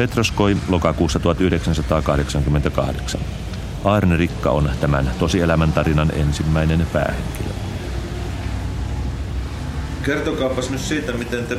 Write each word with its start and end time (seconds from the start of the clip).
Petroskoi 0.00 0.56
lokakuussa 0.68 1.20
1988. 1.20 3.20
Arne 3.84 4.16
Rikka 4.16 4.50
on 4.50 4.70
tämän 4.80 5.10
tosielämän 5.18 5.72
tarinan 5.72 6.12
ensimmäinen 6.14 6.86
päähenkilö. 6.92 7.48
Kertokaapas 10.02 10.70
nyt 10.70 10.80
siitä, 10.80 11.12
miten 11.12 11.46
te... 11.46 11.58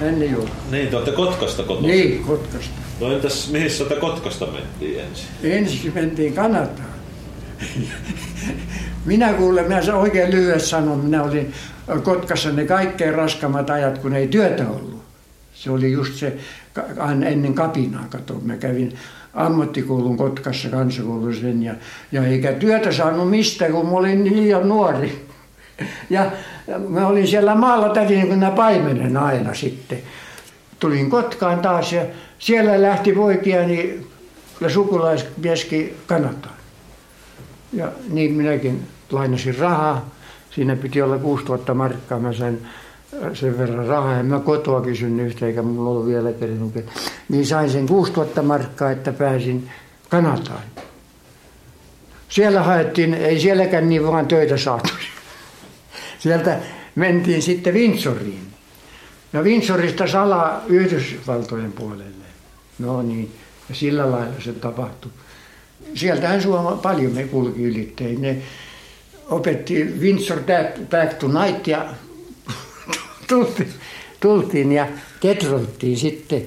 Ennen 0.00 0.30
juuri. 0.30 0.50
Niin, 0.70 0.88
te 0.88 0.96
olette 0.96 1.12
Kotkasta 1.12 1.62
kotoisin. 1.62 1.90
Niin, 1.90 2.24
Kotkasta. 2.24 2.74
No 3.00 3.12
entäs 3.12 3.50
mihin 3.50 3.70
sota 3.70 3.94
Kotkasta 3.94 4.46
mentiin 4.46 5.00
ensin? 5.00 5.26
Ensin 5.42 5.92
mentiin 5.94 6.34
Kanataan. 6.34 6.88
Minä 9.04 9.32
kuulen, 9.32 9.64
minä 9.64 9.96
oikein 9.96 10.30
lyhyesti 10.30 10.68
sanon, 10.68 10.98
minä 10.98 11.22
olin 11.22 11.54
Kotkassa 12.02 12.52
ne 12.52 12.64
kaikkein 12.64 13.14
raskammat 13.14 13.70
ajat, 13.70 13.98
kun 13.98 14.14
ei 14.14 14.28
työtä 14.28 14.68
ollut. 14.68 15.04
Se 15.54 15.70
oli 15.70 15.92
just 15.92 16.14
se 16.14 16.36
ennen 17.26 17.54
kapinaa, 17.54 18.04
kato. 18.10 18.40
Mä 18.44 18.56
kävin 18.56 18.94
ammattikoulun 19.34 20.16
Kotkassa 20.16 20.68
kansakoulusen 20.68 21.62
ja, 21.62 21.74
ja 22.12 22.26
eikä 22.26 22.52
työtä 22.52 22.92
saanut 22.92 23.30
mistä, 23.30 23.70
kun 23.70 23.86
mä 23.86 23.92
olin 23.92 24.24
liian 24.24 24.68
nuori. 24.68 25.26
Ja 26.10 26.30
mä 26.88 27.06
olin 27.06 27.26
siellä 27.26 27.54
maalla 27.54 27.88
tätin 27.88 28.28
kun 28.28 28.52
paimenen 28.56 29.16
aina 29.16 29.54
sitten. 29.54 29.98
Tulin 30.80 31.10
Kotkaan 31.10 31.58
taas 31.58 31.92
ja 31.92 32.02
siellä 32.38 32.82
lähti 32.82 33.12
poikiani 33.12 34.06
ja 34.60 34.70
sukulaismieskin 34.70 35.96
Kanataan. 36.06 36.54
Ja 37.72 37.92
niin 38.08 38.32
minäkin 38.32 38.86
lainasin 39.10 39.58
rahaa. 39.58 40.10
Siinä 40.50 40.76
piti 40.76 41.02
olla 41.02 41.18
6000 41.18 41.74
markkaa. 41.74 42.18
Mä 42.18 42.32
sain 42.32 42.66
sen 43.34 43.58
verran 43.58 43.86
rahaa. 43.86 44.20
En 44.20 44.26
mä 44.26 44.40
kotoa 44.40 44.80
kysynyt 44.80 45.26
yhtä, 45.26 45.46
eikä 45.46 45.62
mulla 45.62 45.90
ollut 45.90 46.06
vielä 46.06 46.32
kerinyt. 46.32 46.86
Niin 47.28 47.46
sain 47.46 47.70
sen 47.70 47.86
6000 47.86 48.42
markkaa, 48.42 48.90
että 48.90 49.12
pääsin 49.12 49.70
Kanataan. 50.08 50.62
Siellä 52.28 52.62
haettiin, 52.62 53.14
ei 53.14 53.40
sielläkään 53.40 53.88
niin 53.88 54.06
vaan 54.06 54.26
töitä 54.26 54.56
saatu. 54.56 54.88
Sieltä 56.18 56.58
mentiin 56.94 57.42
sitten 57.42 57.74
Windsoriin. 57.74 58.46
Ja 59.32 59.42
Windsorista 59.42 60.06
salaa 60.06 60.62
Yhdysvaltojen 60.66 61.72
puolelle. 61.72 62.24
No 62.78 63.02
niin, 63.02 63.32
ja 63.68 63.74
sillä 63.74 64.10
lailla 64.10 64.40
se 64.40 64.52
tapahtui. 64.52 65.10
Sieltähän 65.94 66.42
Suoma 66.42 66.72
paljon 66.72 67.12
me 67.12 67.24
kulki 67.24 67.62
ylittein. 67.62 68.22
Ne 68.22 68.36
opetti 69.30 69.84
Windsor 69.84 70.38
Back 70.90 71.14
to 71.18 71.28
Night 71.28 71.66
ja 71.66 71.86
tultiin, 73.34 73.72
tultiin 74.20 74.72
ja 74.72 74.86
Detroittiin 75.22 75.96
sitten. 75.98 76.42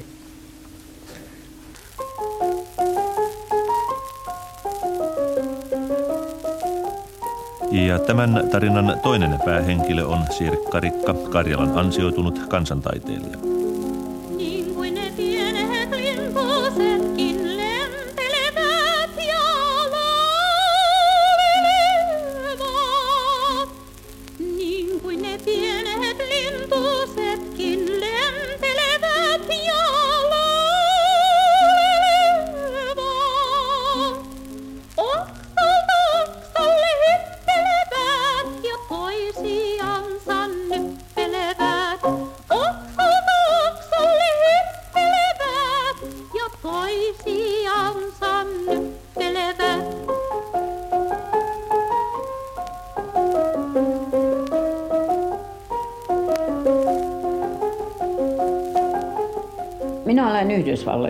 Ja 7.71 7.99
tämän 7.99 8.47
tarinan 8.51 8.99
toinen 9.03 9.39
päähenkilö 9.45 10.05
on 10.05 10.19
Sirkka 10.37 10.79
Rikka, 10.79 11.13
Karjalan 11.13 11.77
ansioitunut 11.77 12.39
kansantaiteilija. 12.49 13.56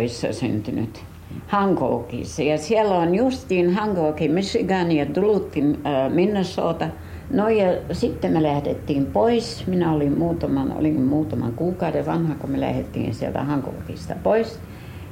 Yhdysvalloissa 0.07 0.39
syntynyt. 0.39 1.03
Hankookissa. 1.47 2.43
Ja 2.43 2.57
siellä 2.57 2.95
on 2.95 3.15
justiin 3.15 3.73
Hankooki, 3.73 4.27
Michigan 4.27 4.91
ja 4.91 5.15
Dulutin 5.15 5.79
Minnesota. 6.13 6.87
No 7.31 7.49
ja 7.49 7.67
sitten 7.91 8.33
me 8.33 8.43
lähdettiin 8.43 9.05
pois. 9.05 9.67
Minä 9.67 9.93
olin 9.93 10.17
muutaman, 10.17 10.77
olin 10.77 11.01
muutaman 11.01 11.53
kuukauden 11.53 12.05
vanha, 12.05 12.35
kun 12.35 12.51
me 12.51 12.59
lähdettiin 12.59 13.13
sieltä 13.13 13.43
Hankookista 13.43 14.15
pois. 14.23 14.59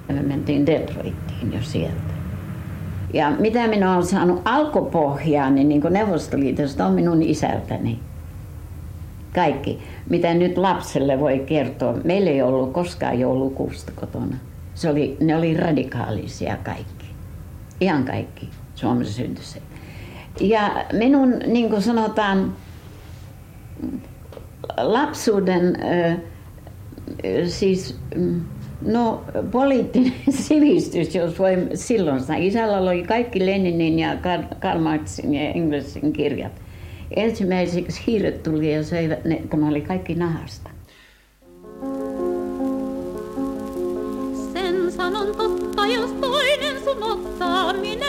Ja 0.08 0.16
me 0.16 0.22
mentiin 0.22 0.66
Detroittiin 0.66 1.54
jo 1.54 1.60
sieltä. 1.62 2.14
Ja 3.14 3.32
mitä 3.40 3.68
minä 3.68 3.94
olen 3.94 4.06
saanut 4.06 4.42
alkupohjaa, 4.46 5.50
niin, 5.50 5.70
niin 5.70 5.82
kuin 5.82 5.94
Neuvostoliitosta 5.94 6.86
on 6.86 6.94
minun 6.94 7.22
isältäni. 7.24 8.00
Kaikki, 9.36 9.80
mitä 10.10 10.34
nyt 10.34 10.58
lapselle 10.58 11.20
voi 11.20 11.40
kertoa. 11.40 11.94
Meillä 12.04 12.30
ei 12.30 12.42
ollut 12.42 12.74
koskaan 12.74 13.20
joulukuusta 13.20 13.92
kotona. 13.96 14.36
Se 14.76 14.90
oli, 14.90 15.18
ne 15.20 15.36
oli 15.36 15.58
radikaalisia 15.58 16.58
kaikki. 16.64 17.06
Ihan 17.82 18.06
kaikki 18.06 18.50
Suomessa 18.76 19.14
syntyiset. 19.14 19.64
Ja 20.42 20.86
minun, 20.94 21.40
niin 21.48 21.70
kuin 21.70 21.82
sanotaan, 21.82 22.56
lapsuuden, 24.78 25.78
siis 27.48 28.00
no 28.82 29.24
poliittinen 29.52 30.14
sivistys, 30.30 31.16
jos 31.16 31.40
voi 31.40 31.68
silloin 31.74 32.22
sanoa. 32.22 32.42
Isällä 32.42 32.78
oli 32.78 33.04
kaikki 33.04 33.46
Leninin 33.46 34.00
ja 34.00 34.18
Karl 34.60 34.80
Marxin 34.80 35.34
ja 35.34 35.42
Engelssin 35.42 36.14
kirjat. 36.14 36.62
Ensimmäiseksi 37.16 38.04
hiiret 38.08 38.44
tuli 38.44 38.74
ja 38.74 38.84
söivät 38.84 39.26
ne, 39.26 39.42
kun 39.50 39.62
ne 39.62 39.68
oli 39.68 39.82
kaikki 39.82 40.16
nahasta. 40.16 40.75
Toinen 47.00 47.00
sun 47.00 47.04
ottaa, 47.04 47.74
minä 47.74 48.06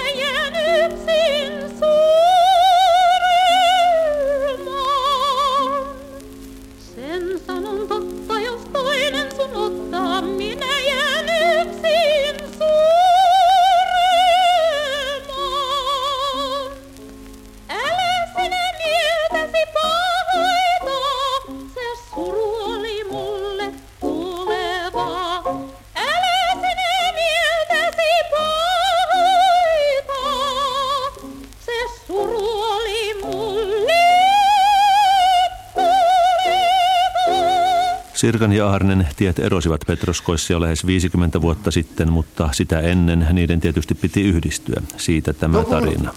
Sirkan 38.16 38.52
ja 38.52 38.70
Arnen 38.70 39.08
tiet 39.16 39.38
erosivat 39.38 39.80
Petroskoissa 39.86 40.52
jo 40.52 40.60
lähes 40.60 40.86
50 40.86 41.40
vuotta 41.40 41.70
sitten, 41.70 42.12
mutta 42.12 42.48
sitä 42.52 42.80
ennen 42.80 43.26
niiden 43.32 43.60
tietysti 43.60 43.94
piti 43.94 44.22
yhdistyä. 44.22 44.82
Siitä 44.96 45.32
tämä 45.32 45.58
no, 45.58 45.64
tarina. 45.64 46.14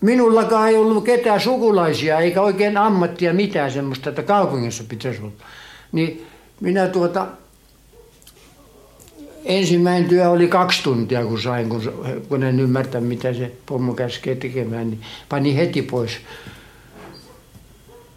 Minullakaan 0.00 0.68
ei 0.68 0.76
ollut 0.76 1.04
ketään 1.04 1.40
sukulaisia 1.40 2.18
eikä 2.18 2.42
oikein 2.42 2.76
ammattia 2.76 3.34
mitään 3.34 3.72
semmoista, 3.72 4.08
että 4.08 4.22
kaupungissa 4.22 4.84
pitäisi 4.88 5.22
olla. 5.22 5.32
Niin 5.92 6.26
minä 6.60 6.88
tuota, 6.88 7.26
ensimmäinen 9.44 10.08
työ 10.08 10.30
oli 10.30 10.48
kaksi 10.48 10.82
tuntia, 10.82 11.24
kun 11.24 11.40
sain, 11.40 11.68
kun, 11.68 11.92
kun 12.28 12.42
en 12.42 12.60
ymmärtä, 12.60 13.00
mitä 13.00 13.34
se 13.34 13.52
pommo 13.66 13.94
käskee 13.94 14.34
tekemään, 14.34 14.90
niin 14.90 15.00
pani 15.28 15.56
heti 15.56 15.82
pois. 15.82 16.12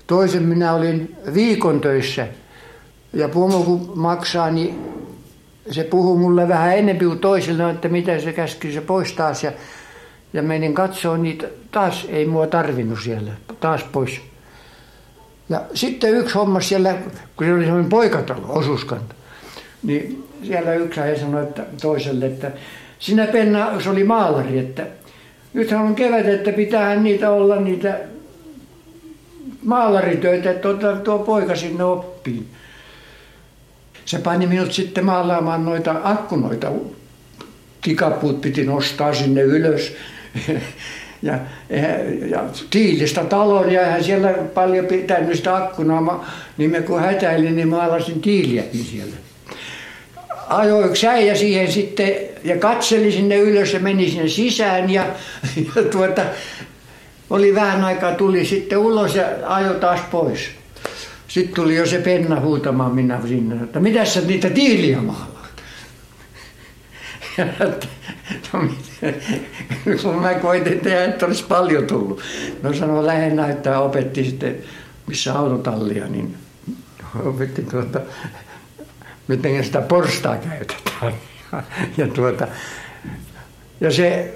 Toisen 0.08 0.44
minä 0.44 0.74
olin 0.74 1.16
viikon 1.34 1.82
töissä– 1.82 2.28
ja 3.14 3.30
pomo 3.30 3.64
kun 3.64 3.92
maksaa, 3.96 4.52
niin 4.52 4.80
se 5.72 5.84
puhuu 5.84 6.18
mulle 6.18 6.48
vähän 6.48 6.78
enempi 6.78 7.06
kuin 7.06 7.20
toisille, 7.20 7.70
että 7.70 7.90
mitä 7.90 8.20
se 8.20 8.34
käski 8.34 8.74
se 8.74 8.82
pois 8.82 9.14
taas. 9.14 9.44
Ja, 9.44 9.52
ja 10.34 10.42
menin 10.42 10.74
katsoa 10.74 11.18
niitä, 11.18 11.48
taas 11.72 12.06
ei 12.10 12.26
mua 12.26 12.48
tarvinnut 12.48 13.00
siellä, 13.04 13.32
taas 13.60 13.84
pois. 13.84 14.22
Ja 15.50 15.62
sitten 15.74 16.14
yksi 16.14 16.34
homma 16.34 16.60
siellä, 16.60 16.96
kun 17.36 17.48
se 17.48 17.54
oli 17.54 17.64
semmoinen 17.64 17.90
poikatalo, 17.90 18.46
osuuskanta, 18.50 19.16
niin 19.84 20.28
siellä 20.44 20.74
yksi 20.74 21.00
äijä 21.00 21.20
sanoi 21.20 21.44
että 21.44 21.66
toiselle, 21.82 22.26
että 22.26 22.52
sinä 23.00 23.28
Penna, 23.28 23.82
se 23.82 23.90
oli 23.90 24.04
maalari, 24.04 24.60
että 24.60 24.88
nythän 25.54 25.82
on 25.82 25.96
kevät, 25.96 26.28
että 26.28 26.52
pitäähän 26.52 27.04
niitä 27.04 27.32
olla 27.32 27.56
niitä 27.56 28.00
maalaritöitä, 29.64 30.52
että 30.52 30.70
tuo 31.04 31.20
poika 31.20 31.56
sinne 31.56 31.84
oppiin. 31.84 32.48
Se 34.06 34.20
pani 34.20 34.48
minut 34.48 34.74
sitten 34.74 35.06
maalaamaan 35.06 35.66
noita 35.66 35.96
akkunoita. 36.04 36.72
Kikapuut 37.82 38.42
piti 38.42 38.64
nostaa 38.64 39.14
sinne 39.14 39.42
ylös. 39.42 39.94
ja, 41.22 41.40
ja 42.30 42.44
tiilistä 42.70 43.24
talon 43.24 43.72
ja 43.72 43.82
eihän 43.82 44.04
siellä 44.04 44.30
paljon 44.54 44.86
pitänyt 44.86 45.36
sitä 45.36 45.56
akkunaa. 45.56 46.30
Niin 46.58 46.72
me 46.72 46.82
kun 46.82 47.02
hätäilin, 47.02 47.56
niin 47.56 47.68
maalasin 47.68 48.22
tiiliäkin 48.22 48.84
siellä. 48.84 49.16
Ajoi 50.50 50.86
yksi 50.86 51.08
äijä 51.08 51.36
siihen 51.36 51.72
sitten 51.72 52.16
ja 52.44 52.58
katseli 52.58 53.12
sinne 53.12 53.38
ylös 53.38 53.74
ja 53.74 53.80
meni 53.80 54.10
sinne 54.10 54.28
sisään 54.28 54.90
ja, 54.90 55.06
ja 55.76 55.84
tuota, 55.84 56.22
oli 57.30 57.56
vähän 57.56 57.84
aikaa, 57.84 58.16
tuli 58.16 58.46
sitten 58.46 58.78
ulos 58.78 59.16
ja 59.16 59.26
ajoi 59.46 59.76
taas 59.76 60.00
pois. 60.12 60.63
Sitten 61.34 61.56
tuli 61.56 61.76
jo 61.76 61.86
se 61.86 61.98
penna 61.98 62.40
huutamaan 62.40 62.96
minä 62.96 63.20
sinne, 63.28 63.64
että 63.64 63.80
mitä 63.80 64.06
sä 64.06 64.22
niitä 64.22 64.50
tiiliä 64.50 65.02
maalaat? 65.02 65.64
No, 68.54 69.98
kun 70.02 70.22
mä 70.22 70.34
koitin 70.34 70.80
tehdä, 70.80 71.04
että 71.06 71.26
olisi 71.26 71.44
paljon 71.44 71.88
tullut. 71.88 72.22
No 72.64 72.74
sanoi 72.74 73.06
lähinnä, 73.06 73.48
että 73.48 73.80
opetti 73.80 74.24
sitten, 74.24 74.58
missä 75.08 75.34
autotallia, 75.34 76.08
niin 76.08 76.38
opetti 77.26 77.62
tuota, 77.62 78.02
miten 79.28 79.64
sitä 79.64 79.82
porstaa 79.82 80.38
käytetään. 80.38 81.14
Ja, 81.98 82.08
tuota, 82.08 82.48
ja 83.82 83.92
se 83.92 84.34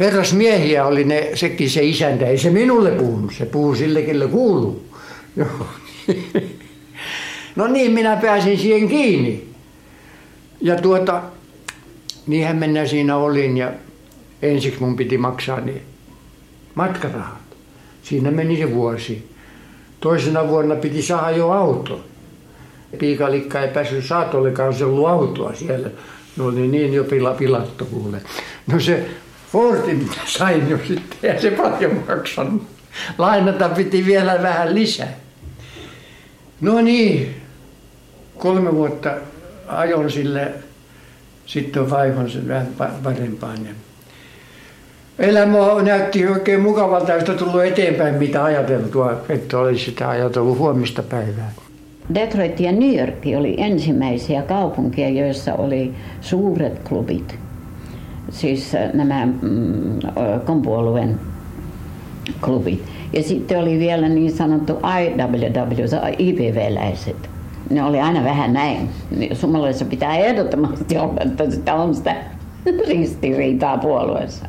herrasmiehiä 0.00 0.86
oli 0.86 1.04
ne, 1.04 1.30
sekin 1.34 1.70
se 1.70 1.82
isäntä, 1.84 2.26
ei 2.26 2.38
se 2.38 2.50
minulle 2.50 2.90
puhunut, 2.90 3.34
se 3.38 3.46
puhuu 3.46 3.74
sille, 3.74 4.02
kelle 4.02 4.26
kuuluu. 4.26 4.86
Joo. 5.36 5.66
No 7.56 7.66
niin, 7.66 7.92
minä 7.92 8.16
pääsin 8.16 8.58
siihen 8.58 8.88
kiinni. 8.88 9.48
Ja 10.60 10.76
tuota, 10.76 11.22
niinhän 12.26 12.56
mennä 12.56 12.86
siinä 12.86 13.16
olin 13.16 13.56
ja 13.56 13.72
ensiksi 14.42 14.80
mun 14.80 14.96
piti 14.96 15.18
maksaa 15.18 15.60
niin 15.60 15.82
matkarahat. 16.74 17.38
Siinä 18.02 18.30
meni 18.30 18.56
se 18.56 18.74
vuosi. 18.74 19.30
Toisena 20.00 20.48
vuonna 20.48 20.76
piti 20.76 21.02
saada 21.02 21.36
jo 21.36 21.50
auto. 21.50 22.04
Piikalikka 22.98 23.60
ei 23.60 23.68
päässyt 23.68 24.04
saatollekaan, 24.04 24.74
se 24.74 24.84
ollut 24.84 25.08
autoa 25.08 25.54
siellä. 25.54 25.90
No 26.36 26.46
oli 26.46 26.68
niin 26.68 26.94
jo 26.94 27.04
pila, 27.04 27.34
pilattu 27.34 27.84
kuule. 27.84 28.20
No 28.66 28.80
se 28.80 29.06
Fordin 29.52 30.10
sain 30.26 30.70
jo 30.70 30.78
sitten 30.88 31.34
ja 31.34 31.40
se 31.40 31.50
paljon 31.50 32.04
maksanut. 32.08 32.62
Lainata 33.18 33.68
piti 33.68 34.06
vielä 34.06 34.42
vähän 34.42 34.74
lisää. 34.74 35.23
No 36.64 36.80
niin, 36.80 37.34
kolme 38.38 38.74
vuotta 38.74 39.10
ajon 39.68 40.10
sille, 40.10 40.52
sitten 41.46 41.90
vaihon 41.90 42.30
sen 42.30 42.48
vähän 42.48 42.66
parempaan. 43.02 43.58
Elämä 45.18 45.58
näytti 45.82 46.26
oikein 46.26 46.60
mukavalta, 46.60 47.12
josta 47.12 47.34
tullut 47.34 47.64
eteenpäin 47.64 48.14
mitä 48.14 48.44
ajateltua, 48.44 49.22
että 49.28 49.58
olisi 49.58 49.84
sitä 49.84 50.08
ajatellut 50.08 50.58
huomista 50.58 51.02
päivää. 51.02 51.52
Detroit 52.14 52.60
ja 52.60 52.72
New 52.72 52.98
York 52.98 53.38
oli 53.38 53.54
ensimmäisiä 53.58 54.42
kaupunkia, 54.42 55.08
joissa 55.08 55.54
oli 55.54 55.94
suuret 56.20 56.78
klubit. 56.88 57.38
Siis 58.30 58.74
äh, 58.74 58.92
nämä 58.92 59.26
mm, 59.26 59.98
kompuolueen 60.44 61.20
klubit. 62.40 62.82
Ja 63.16 63.22
sitten 63.22 63.58
oli 63.58 63.78
vielä 63.78 64.08
niin 64.08 64.32
sanottu 64.32 64.72
IWW, 64.72 65.84
IPV-läiset. 66.18 67.30
Ne 67.70 67.84
oli 67.84 68.00
aina 68.00 68.24
vähän 68.24 68.52
näin. 68.52 68.88
Suomalaisessa 69.32 69.84
pitää 69.84 70.16
ehdottomasti 70.16 70.98
olla, 70.98 71.20
että 71.20 71.50
sitä 71.50 71.74
on 71.74 71.94
sitä 71.94 72.16
ristiriitaa 72.88 73.78
puolueessa. 73.78 74.46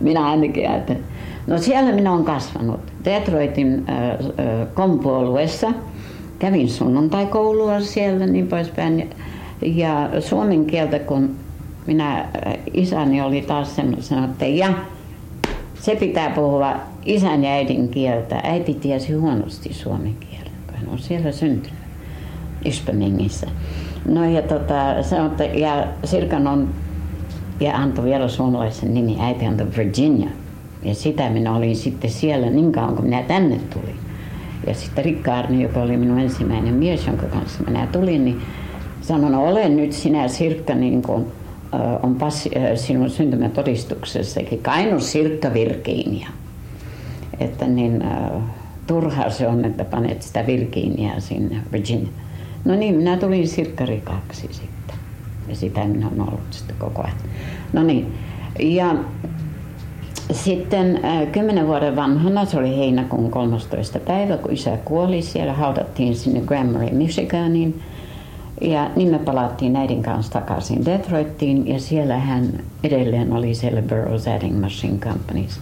Minä 0.00 0.30
ainakin 0.30 0.70
ajattelen. 0.70 1.04
No 1.46 1.58
siellä 1.58 1.92
minä 1.92 2.12
olen 2.12 2.24
kasvanut. 2.24 2.80
Detroitin 3.04 3.84
äh, 3.88 4.68
kompuolueessa. 4.74 5.72
Kävin 6.38 6.68
sunnuntaikoulua 6.68 7.80
siellä 7.80 8.26
niin 8.26 8.46
poispäin. 8.46 9.10
Ja 9.62 10.10
suomen 10.20 10.64
kieltä, 10.64 10.98
kun 10.98 11.30
minä, 11.86 12.28
isäni 12.74 13.20
oli 13.20 13.42
taas 13.42 13.76
semmoisena, 13.76 14.24
että 14.24 14.46
ja 14.46 14.68
se 15.74 15.96
pitää 15.96 16.30
puhua 16.30 16.76
isän 17.04 17.44
ja 17.44 17.50
äidin 17.50 17.88
kieltä. 17.88 18.40
Äiti 18.44 18.74
tiesi 18.74 19.12
huonosti 19.12 19.74
suomen 19.74 20.14
kieltä, 20.20 20.50
kun 20.66 20.76
hän 20.76 20.88
on 20.88 20.98
siellä 20.98 21.32
syntynyt 21.32 21.78
Ispaningissä. 22.64 23.46
No 24.08 24.24
ja 24.24 24.42
tota, 24.42 25.02
sanoi, 25.02 25.60
ja 25.60 25.86
Sirkan 26.04 26.46
on, 26.46 26.68
ja 27.60 27.76
antoi 27.76 28.04
vielä 28.04 28.28
suomalaisen 28.28 28.94
nimi, 28.94 29.16
äiti 29.20 29.46
antoi 29.46 29.66
Virginia. 29.76 30.28
Ja 30.82 30.94
sitä 30.94 31.30
minä 31.30 31.56
olin 31.56 31.76
sitten 31.76 32.10
siellä 32.10 32.50
niin 32.50 32.72
kauan, 32.72 32.96
kun 32.96 33.04
minä 33.04 33.22
tänne 33.22 33.60
tulin. 33.72 33.96
Ja 34.66 34.74
sitten 34.74 35.04
Rikka 35.04 35.34
Arni, 35.34 35.62
joka 35.62 35.82
oli 35.82 35.96
minun 35.96 36.18
ensimmäinen 36.18 36.74
mies, 36.74 37.06
jonka 37.06 37.26
kanssa 37.26 37.62
minä 37.66 37.86
tulin, 37.92 38.24
niin 38.24 38.40
sanoi, 39.00 39.30
no 39.30 39.44
ole 39.44 39.68
nyt 39.68 39.92
sinä 39.92 40.28
Sirkka 40.28 40.74
niin 40.74 41.02
kuin, 41.02 41.26
on 42.02 42.14
passi, 42.14 42.50
sinun 42.74 43.10
syntymätodistuksessakin 43.10 44.62
Kainu 44.62 45.00
Sirkka 45.00 45.54
Virginia 45.54 46.28
että 47.40 47.66
niin 47.66 48.02
äh, 48.02 48.42
turhaa 48.86 49.30
se 49.30 49.48
on, 49.48 49.64
että 49.64 49.84
panet 49.84 50.22
sitä 50.22 50.46
Virginiaa 50.46 51.20
sinne, 51.20 51.56
Virginia. 51.72 52.08
No 52.64 52.74
niin, 52.74 52.94
minä 52.94 53.16
tulin 53.16 53.48
sirkkarikaksi 53.48 54.48
sitten. 54.50 54.96
Ja 55.48 55.56
sitä 55.56 55.84
minä 55.84 56.06
olen 56.06 56.20
ollut 56.20 56.40
sitten 56.50 56.76
koko 56.78 57.02
ajan. 57.02 57.16
No 57.72 57.82
niin, 57.82 58.14
ja 58.60 58.94
sitten 60.32 61.00
äh, 61.04 61.32
kymmenen 61.32 61.66
vuoden 61.66 61.96
vanhana, 61.96 62.44
se 62.44 62.58
oli 62.58 62.76
heinäkuun 62.76 63.30
13. 63.30 63.98
päivä, 63.98 64.36
kun 64.36 64.52
isä 64.52 64.78
kuoli. 64.84 65.22
Siellä 65.22 65.52
haudattiin 65.52 66.16
sinne 66.16 66.40
Grammary, 66.40 66.90
Michiganiin. 66.90 67.82
Ja 68.60 68.90
niin 68.96 69.08
me 69.08 69.18
palattiin 69.18 69.76
äidin 69.76 70.02
kanssa 70.02 70.32
takaisin 70.32 70.84
Detroittiin 70.84 71.68
ja 71.68 71.80
siellä 71.80 72.18
hän 72.18 72.60
edelleen 72.84 73.32
oli 73.32 73.54
siellä 73.54 73.82
Burroughs 73.82 74.28
Adding 74.28 74.60
Machine 74.60 74.98
Companies 74.98 75.60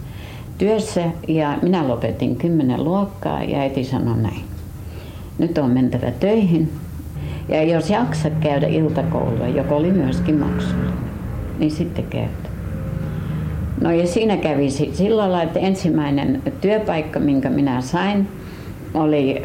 työssä 0.57 1.03
ja 1.27 1.57
minä 1.61 1.87
lopetin 1.87 2.35
kymmenen 2.35 2.83
luokkaa 2.83 3.43
ja 3.43 3.59
äiti 3.59 3.83
sanoi 3.83 4.17
näin. 4.17 4.41
Nyt 5.37 5.57
on 5.57 5.69
mentävä 5.69 6.11
töihin 6.11 6.71
ja 7.49 7.63
jos 7.63 7.89
jaksat 7.89 8.33
käydä 8.39 8.67
iltakoulua, 8.67 9.47
joka 9.47 9.75
oli 9.75 9.91
myöskin 9.91 10.39
maksullinen, 10.39 10.93
niin 11.59 11.71
sitten 11.71 12.05
käyt. 12.05 12.47
No 13.81 13.91
ja 13.91 14.07
siinä 14.07 14.37
kävi 14.37 14.69
sillä 14.69 15.17
lailla, 15.17 15.43
että 15.43 15.59
ensimmäinen 15.59 16.41
työpaikka, 16.61 17.19
minkä 17.19 17.49
minä 17.49 17.81
sain, 17.81 18.27
oli 18.93 19.41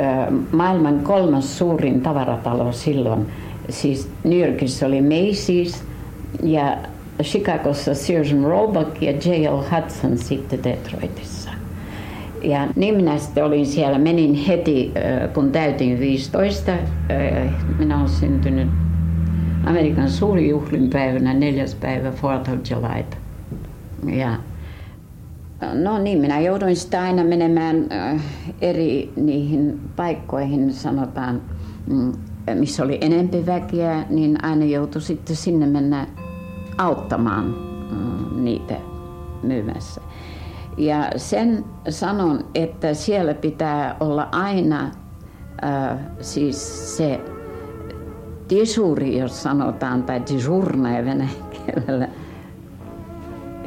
maailman 0.52 1.00
kolmas 1.00 1.58
suurin 1.58 2.00
tavaratalo 2.00 2.72
silloin. 2.72 3.26
Siis 3.68 4.10
New 4.24 4.38
Yorkissa 4.38 4.86
oli 4.86 5.00
Macy's 5.00 5.76
ja 6.42 6.76
Chicagossa 7.22 7.94
Sears 7.94 8.34
Roebuck 8.42 9.02
ja 9.02 9.12
J.L. 9.12 9.56
Hudson 9.56 10.18
sitten 10.18 10.64
Detroitissa. 10.64 11.50
Ja 12.42 12.68
niin 12.76 12.94
minä 12.94 13.18
sitten 13.18 13.44
olin 13.44 13.66
siellä, 13.66 13.98
menin 13.98 14.34
heti 14.34 14.92
kun 15.34 15.52
täytin 15.52 16.00
15. 16.00 16.72
Minä 17.78 17.96
olen 17.96 18.08
syntynyt 18.08 18.68
Amerikan 19.66 20.10
suuri 20.10 20.48
juhlinpäivänä, 20.48 21.34
neljäs 21.34 21.74
päivä 21.74 22.10
4th 22.10 22.52
of 22.52 22.58
July. 22.70 23.04
Ja 24.18 24.36
no 25.72 25.98
niin, 25.98 26.18
minä 26.18 26.40
jouduin 26.40 26.76
sitä 26.76 27.02
aina 27.02 27.24
menemään 27.24 27.88
eri 28.60 29.12
niihin 29.16 29.80
paikkoihin, 29.96 30.72
sanotaan, 30.72 31.42
mm, 31.86 32.12
missä 32.54 32.82
oli 32.84 32.98
enempi 33.00 33.46
väkeä, 33.46 34.04
niin 34.10 34.44
aina 34.44 34.64
joutui 34.64 35.02
sitten 35.02 35.36
sinne 35.36 35.66
mennä 35.66 36.06
auttamaan 36.78 37.44
mm, 37.90 38.44
niitä 38.44 38.74
myymässä. 39.42 40.00
Ja 40.76 41.10
sen 41.16 41.64
sanon, 41.88 42.44
että 42.54 42.94
siellä 42.94 43.34
pitää 43.34 43.96
olla 44.00 44.28
aina 44.32 44.82
äh, 45.64 45.98
siis 46.20 46.96
se 46.96 47.20
disuri, 48.50 49.18
jos 49.18 49.42
sanotaan, 49.42 50.02
tai 50.02 50.22
disurna 50.32 50.88
venäjän 50.88 52.08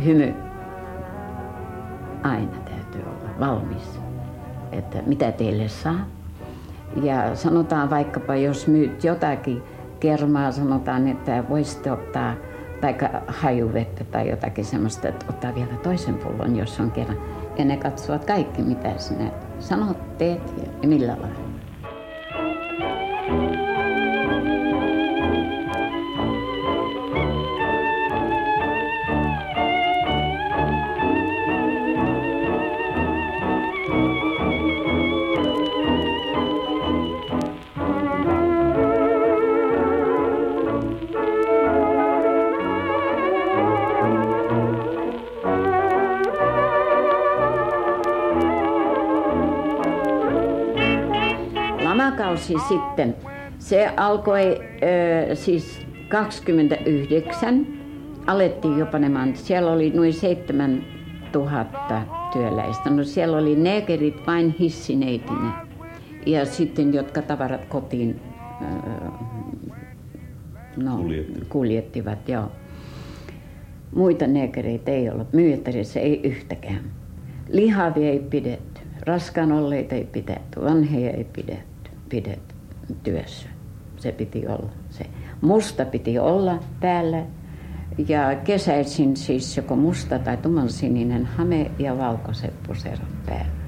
hymy. 0.05 0.33
Aina 2.24 2.57
täytyy 2.65 3.01
olla 3.01 3.39
valmis, 3.39 4.00
että 4.71 4.97
mitä 5.05 5.31
teille 5.31 5.67
saa. 5.67 6.05
Ja 7.03 7.35
sanotaan 7.35 7.89
vaikkapa, 7.89 8.35
jos 8.35 8.67
myyt 8.67 9.03
jotakin 9.03 9.63
kermaa 10.00 10.51
sanotaan, 10.51 11.07
että 11.07 11.43
voisitte 11.50 11.91
ottaa 11.91 12.33
tai 12.93 13.09
hajuvettä 13.27 14.03
tai 14.03 14.29
jotakin 14.29 14.65
semmoista, 14.65 15.07
että 15.07 15.25
ottaa 15.29 15.55
vielä 15.55 15.77
toisen 15.83 16.15
pullon, 16.15 16.55
jos 16.55 16.79
on 16.79 16.91
kerran. 16.91 17.17
Ja 17.57 17.65
ne 17.65 17.77
katsovat 17.77 18.25
kaikki, 18.25 18.61
mitä 18.61 18.97
sinä 18.97 19.31
sanot, 19.59 20.17
teet 20.17 20.53
ja 20.81 20.87
millä 20.87 21.17
lailla. 21.21 21.44
Lamakausi 52.53 52.73
sitten, 52.79 53.15
se 53.59 53.87
alkoi 53.97 54.59
ö, 55.31 55.35
siis 55.35 55.81
29, 56.09 57.67
alettiin 58.27 58.77
jo 58.77 58.85
panemaan, 58.85 59.35
siellä 59.35 59.71
oli 59.71 59.89
noin 59.89 60.13
7000 60.13 62.01
työläistä. 62.33 62.89
No 62.89 63.03
siellä 63.03 63.37
oli 63.37 63.55
negerit 63.55 64.27
vain 64.27 64.55
hissineitinen 64.59 65.51
ja 66.25 66.45
sitten 66.45 66.93
jotka 66.93 67.21
tavarat 67.21 67.65
kotiin 67.65 68.19
ö, 68.61 68.65
no, 70.83 70.97
Kuljettivat. 70.97 71.47
kuljettivat. 71.49 72.29
Joo. 72.29 72.51
Muita 73.95 74.27
negereitä 74.27 74.91
ei 74.91 75.09
ollut, 75.09 75.33
myytärissä 75.33 75.99
ei 75.99 76.21
yhtäkään. 76.23 76.81
Lihavia 77.49 78.09
ei 78.09 78.19
pidetty, 78.19 78.81
raskaan 79.05 79.51
olleita 79.51 79.95
ei 79.95 80.07
pidetty, 80.11 80.61
vanheja 80.61 81.11
ei 81.11 81.23
pidetty, 81.23 81.75
pidetty 82.09 82.55
työssä. 83.03 83.50
Se 83.97 84.12
piti 84.12 84.47
olla 84.47 84.71
se. 84.89 85.05
Musta 85.41 85.85
piti 85.85 86.19
olla 86.19 86.59
päällä 86.79 87.24
ja 88.07 88.35
kesäisin 88.43 89.17
siis 89.17 89.57
joko 89.57 89.75
musta 89.75 90.19
tai 90.19 90.38
tummansininen 90.38 91.25
hame 91.25 91.71
ja 91.79 91.97
valkoiset 91.97 92.53
puserot 92.67 93.25
päällä. 93.25 93.65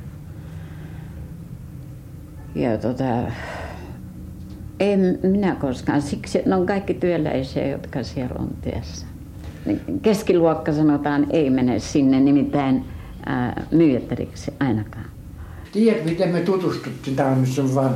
Ja 2.56 2.77
tota, 2.77 3.32
en 4.79 5.20
minä 5.24 5.56
koskaan, 5.56 6.01
siksi 6.01 6.41
ne 6.46 6.56
on 6.56 6.65
kaikki 6.65 6.94
työläisiä, 6.94 7.67
jotka 7.67 8.03
siellä 8.03 8.36
on 8.39 8.50
työssä. 8.62 9.06
Keskiluokka 10.01 10.74
sanotaan 10.74 11.27
ei 11.29 11.50
mene 11.50 11.79
sinne 11.79 12.20
nimittäin 12.20 12.86
ää, 13.25 13.63
myyjättäriksi 13.72 14.53
ainakaan. 14.60 15.16
Tiedät, 15.71 16.05
miten 16.05 16.29
me 16.29 16.41
tutustuttiin 16.41 17.15
tämmöisen 17.15 17.75
vaan. 17.75 17.95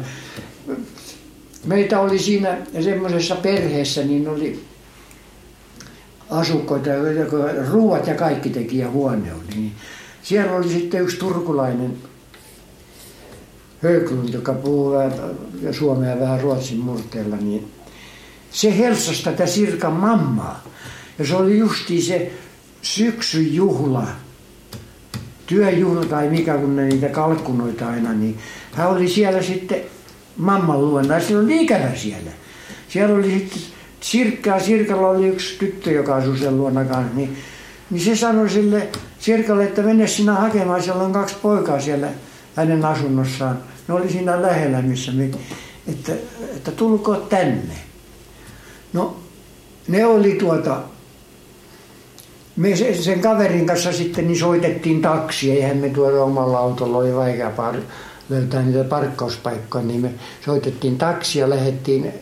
Meitä 1.66 2.00
oli 2.00 2.20
siinä 2.20 2.58
semmoisessa 2.84 3.36
perheessä, 3.36 4.04
niin 4.04 4.30
oli 4.30 4.64
asukkaita, 6.30 6.90
ruuat 7.72 8.08
ja 8.08 8.16
kaikki 8.16 8.50
teki 8.50 8.78
ja 8.78 8.90
huone 8.90 9.34
oli. 9.34 9.56
Niin 9.56 9.72
siellä 10.24 10.52
oli 10.52 10.70
sitten 10.70 11.02
yksi 11.02 11.18
turkulainen 11.18 11.98
Höglund, 13.84 14.34
joka 14.34 14.54
puhuu 14.54 14.94
suomea 15.72 16.20
vähän 16.20 16.42
ruotsin 16.42 16.80
murteella, 16.80 17.36
niin 17.36 17.72
se 18.52 18.78
helsasi 18.78 19.24
tätä 19.24 19.46
Sirkan 19.46 19.94
mammaa. 19.94 20.64
Ja 21.20 21.28
se 21.28 21.36
oli 21.36 21.58
justiin 21.58 22.02
se 22.02 22.32
syksyn 22.82 23.54
juhla, 23.54 24.08
työjuhla 25.52 26.06
tai 26.06 26.30
mikä, 26.30 26.58
kun 26.58 26.76
ne 26.76 26.86
niitä 26.86 27.10
kalkkunoita 27.10 27.88
aina, 27.88 28.14
niin 28.14 28.38
hän 28.72 28.90
oli 28.90 29.08
siellä 29.08 29.42
sitten 29.42 29.80
mamman 30.38 30.82
luona 30.82 31.14
ja 31.14 31.22
se 31.22 31.38
oli 31.38 31.64
ikävä 31.64 31.96
siellä. 31.96 32.32
Siellä 32.88 33.16
oli 33.16 33.32
sitten 33.32 33.62
Sirkkaa, 34.00 34.60
Sirkalla 34.60 35.08
oli 35.08 35.28
yksi 35.28 35.58
tyttö, 35.60 35.92
joka 35.92 36.16
asui 36.16 36.38
sen 36.38 36.58
luona 36.58 36.86
kanssa, 36.86 37.16
niin, 37.16 37.38
niin 37.90 38.02
se 38.02 38.16
sanoi 38.16 38.50
sille 38.50 38.88
Sirkalle, 39.20 39.64
että 39.64 39.82
mene 39.82 40.08
sinä 40.08 40.34
hakemaan, 40.34 40.84
siellä 40.84 41.04
on 41.04 41.12
kaksi 41.12 41.36
poikaa 41.42 41.82
siellä 41.82 42.08
hänen 42.56 42.86
asunnossaan. 42.86 43.58
Ne 43.88 43.94
oli 43.94 44.12
siinä 44.12 44.42
lähellä, 44.42 44.82
missä 44.82 45.12
me, 45.12 45.30
että, 45.88 46.12
että 46.56 46.72
tulko 46.72 47.16
tänne. 47.16 47.76
No, 48.94 49.18
ne 49.88 50.06
oli 50.06 50.32
tuota, 50.32 50.82
me 52.56 52.76
sen 52.76 53.20
kaverin 53.20 53.66
kanssa 53.66 53.94
sitten 53.94 54.28
niin 54.28 54.40
soitettiin 54.40 55.02
taksia, 55.02 55.54
eihän 55.54 55.78
me 55.78 55.90
tuolla 55.90 56.24
omalla 56.24 56.60
autolla 56.60 56.98
oli 56.98 57.16
vaikea 57.16 57.52
par- 57.58 57.84
löytää 58.30 58.62
niitä 58.62 58.84
parkkauspaikkoja, 58.84 59.84
niin 59.84 60.02
me 60.02 60.14
soitettiin 60.46 60.98
taksia 60.98 61.42
ja 61.42 61.50
lähdettiin 61.50 62.14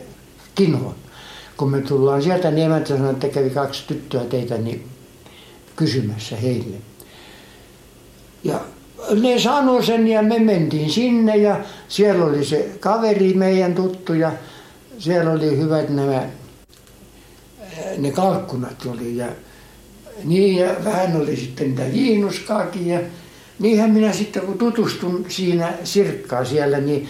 Kinoon. 0.54 0.94
Kun 1.56 1.70
me 1.70 1.80
tullaan 1.80 2.22
sieltä, 2.22 2.50
niin 2.50 2.66
emäntä 2.66 2.88
sanoi, 2.88 3.10
että 3.10 3.28
kävi 3.28 3.50
kaksi 3.50 3.84
tyttöä 3.86 4.24
teitä 4.24 4.58
niin 4.58 4.88
kysymässä 5.76 6.36
heille. 6.36 6.76
Ja 8.44 8.60
ne 9.22 9.38
sanoi 9.38 9.84
sen 9.84 10.08
ja 10.08 10.22
me 10.22 10.38
mentiin 10.38 10.90
sinne 10.90 11.36
ja 11.36 11.60
siellä 11.88 12.24
oli 12.24 12.44
se 12.44 12.70
kaveri 12.80 13.34
meidän 13.34 13.74
tuttu 13.74 14.14
ja 14.14 14.32
siellä 14.98 15.30
oli 15.30 15.56
hyvät 15.56 15.88
nämä 15.88 16.22
ne 17.98 18.10
kalkkunat 18.10 18.86
oli 18.86 19.16
ja 19.16 19.26
niin 20.24 20.56
ja 20.56 20.74
vähän 20.84 21.16
oli 21.16 21.36
sitten 21.36 21.68
niitä 21.68 21.92
viinuskaakin 21.92 22.86
ja 22.86 23.00
niinhän 23.58 23.90
minä 23.90 24.12
sitten 24.12 24.42
kun 24.42 24.58
tutustun 24.58 25.24
siinä 25.28 25.72
sirkkaa 25.84 26.44
siellä 26.44 26.78
niin 26.78 27.08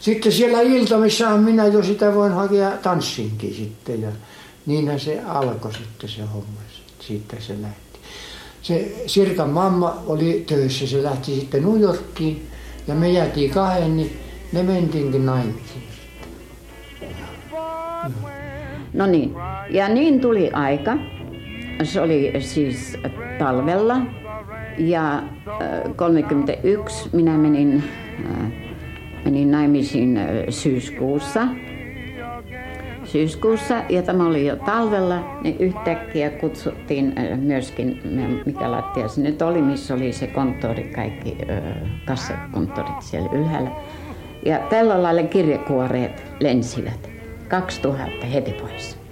sitten 0.00 0.32
siellä 0.32 0.60
iltamissahan 0.60 1.40
minä 1.40 1.66
jo 1.66 1.82
sitä 1.82 2.14
voin 2.14 2.32
hakea 2.32 2.70
tanssinkin 2.70 3.54
sitten 3.54 4.02
ja 4.02 4.08
niinhän 4.66 5.00
se 5.00 5.20
alkoi 5.26 5.72
sitten 5.72 6.10
se 6.10 6.22
homma. 6.22 6.64
Siitä 7.06 7.36
se 7.40 7.62
lähti. 7.62 7.98
Se 8.62 8.92
Sirkan 9.06 9.50
mamma 9.50 10.02
oli 10.06 10.44
töissä, 10.46 10.86
se 10.86 11.02
lähti 11.02 11.34
sitten 11.34 11.62
New 11.62 11.80
Yorkiin 11.80 12.46
ja 12.88 12.94
me 12.94 13.10
jäätiin 13.10 13.50
kahden, 13.50 13.96
niin 13.96 14.16
ne 14.52 14.62
mentiinkin 14.62 15.26
naimisiin. 15.26 15.84
No 18.92 19.06
niin, 19.06 19.34
ja 19.70 19.88
niin 19.88 20.20
tuli 20.20 20.50
aika. 20.50 20.96
Se 21.82 22.00
oli 22.00 22.32
siis 22.38 22.98
talvella 23.38 23.96
ja 24.78 25.14
äh, 25.14 25.22
31 25.96 27.08
minä 27.12 27.38
menin, 27.38 27.82
äh, 28.30 28.52
menin 29.24 29.50
naimisiin 29.50 30.16
äh, 30.16 30.26
syyskuussa. 30.48 31.48
Syyskuussa 33.04 33.82
ja 33.88 34.02
tämä 34.02 34.26
oli 34.26 34.46
jo 34.46 34.56
talvella, 34.56 35.38
niin 35.42 35.56
yhtäkkiä 35.58 36.30
kutsuttiin 36.30 37.18
äh, 37.18 37.38
myöskin, 37.38 38.00
mikä 38.46 38.70
lattia 38.70 39.08
se 39.08 39.20
nyt 39.20 39.42
oli, 39.42 39.62
missä 39.62 39.94
oli 39.94 40.12
se 40.12 40.26
konttori, 40.26 40.84
kaikki 40.84 41.36
äh, 41.50 41.62
kassakonttorit 42.04 43.02
siellä 43.02 43.30
ylhäällä. 43.32 43.70
Ja 44.46 44.58
tällä 44.58 45.02
lailla 45.02 45.22
kirjekuoreet 45.22 46.22
lensivät. 46.40 47.10
2000 47.48 48.26
heti 48.26 48.52
pois. 48.52 49.03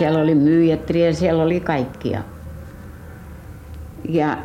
Siellä 0.00 0.20
oli 0.20 0.34
myyjätriä 0.34 1.12
siellä 1.12 1.42
oli 1.42 1.60
kaikkia. 1.60 2.22
Ja 4.08 4.38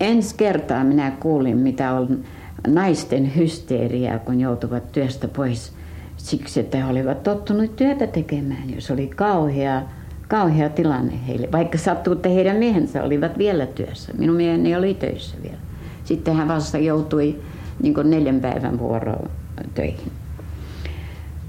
ensi 0.00 0.34
kertaa 0.34 0.84
minä 0.84 1.10
kuulin, 1.10 1.56
mitä 1.56 1.92
on 1.92 2.24
naisten 2.66 3.36
hysteeriaa, 3.36 4.18
kun 4.18 4.40
joutuvat 4.40 4.92
työstä 4.92 5.28
pois 5.28 5.72
siksi, 6.16 6.60
että 6.60 6.78
he 6.78 6.84
olivat 6.84 7.22
tottunut 7.22 7.76
työtä 7.76 8.06
tekemään. 8.06 8.74
Jos 8.74 8.90
oli 8.90 9.06
kauhea, 9.06 9.82
kauhea 10.28 10.68
tilanne 10.68 11.12
heille, 11.28 11.48
vaikka 11.52 11.78
sattuu, 11.78 12.12
että 12.12 12.28
heidän 12.28 12.56
miehensä 12.56 13.02
olivat 13.02 13.38
vielä 13.38 13.66
työssä. 13.66 14.12
Minun 14.18 14.36
mieheni 14.36 14.76
oli 14.76 14.94
töissä 14.94 15.36
vielä. 15.42 15.58
Sitten 16.04 16.36
hän 16.36 16.48
vasta 16.48 16.78
joutui 16.78 17.40
niin 17.82 17.94
neljän 18.04 18.40
päivän 18.40 18.78
vuoroon 18.78 19.30
töihin. 19.74 20.12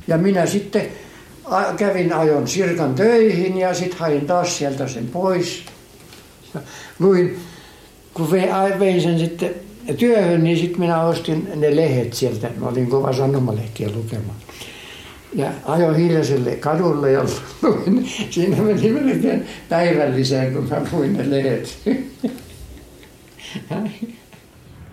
Ja 0.08 0.18
minä 0.18 0.46
sitten 0.46 0.82
kävin 1.78 2.14
ajon 2.14 2.48
Sirkan 2.48 2.96
töihin 2.96 3.58
ja 3.58 3.74
sitten 3.74 4.00
hain 4.00 4.26
taas 4.26 4.58
sieltä 4.58 4.88
sen 4.88 5.08
pois. 5.08 5.66
Luin, 7.00 7.40
kun 8.14 8.32
vein 8.32 9.02
sen 9.02 9.20
sitten 9.20 9.56
työhön, 9.98 10.44
niin 10.44 10.58
sitten 10.58 10.80
minä 10.80 11.02
ostin 11.02 11.52
ne 11.56 11.76
lehdet 11.76 12.14
sieltä. 12.14 12.50
Mä 12.58 12.68
olin 12.68 12.90
kova 12.90 13.14
sanomalehtiä 13.14 13.90
lukemaan. 13.96 14.38
Ja 15.34 15.52
ajoin 15.66 15.96
hiljaiselle 15.96 16.56
kadulle 16.56 17.12
ja 17.12 17.26
luin. 17.62 18.10
Siinä 18.30 18.58
meni 18.62 18.92
melkein 18.92 19.46
päivälliseen, 19.70 20.54
kun 20.54 20.68
mä 20.70 20.82
luin 20.92 21.14
ne 21.14 21.30
lehdet. 21.30 21.78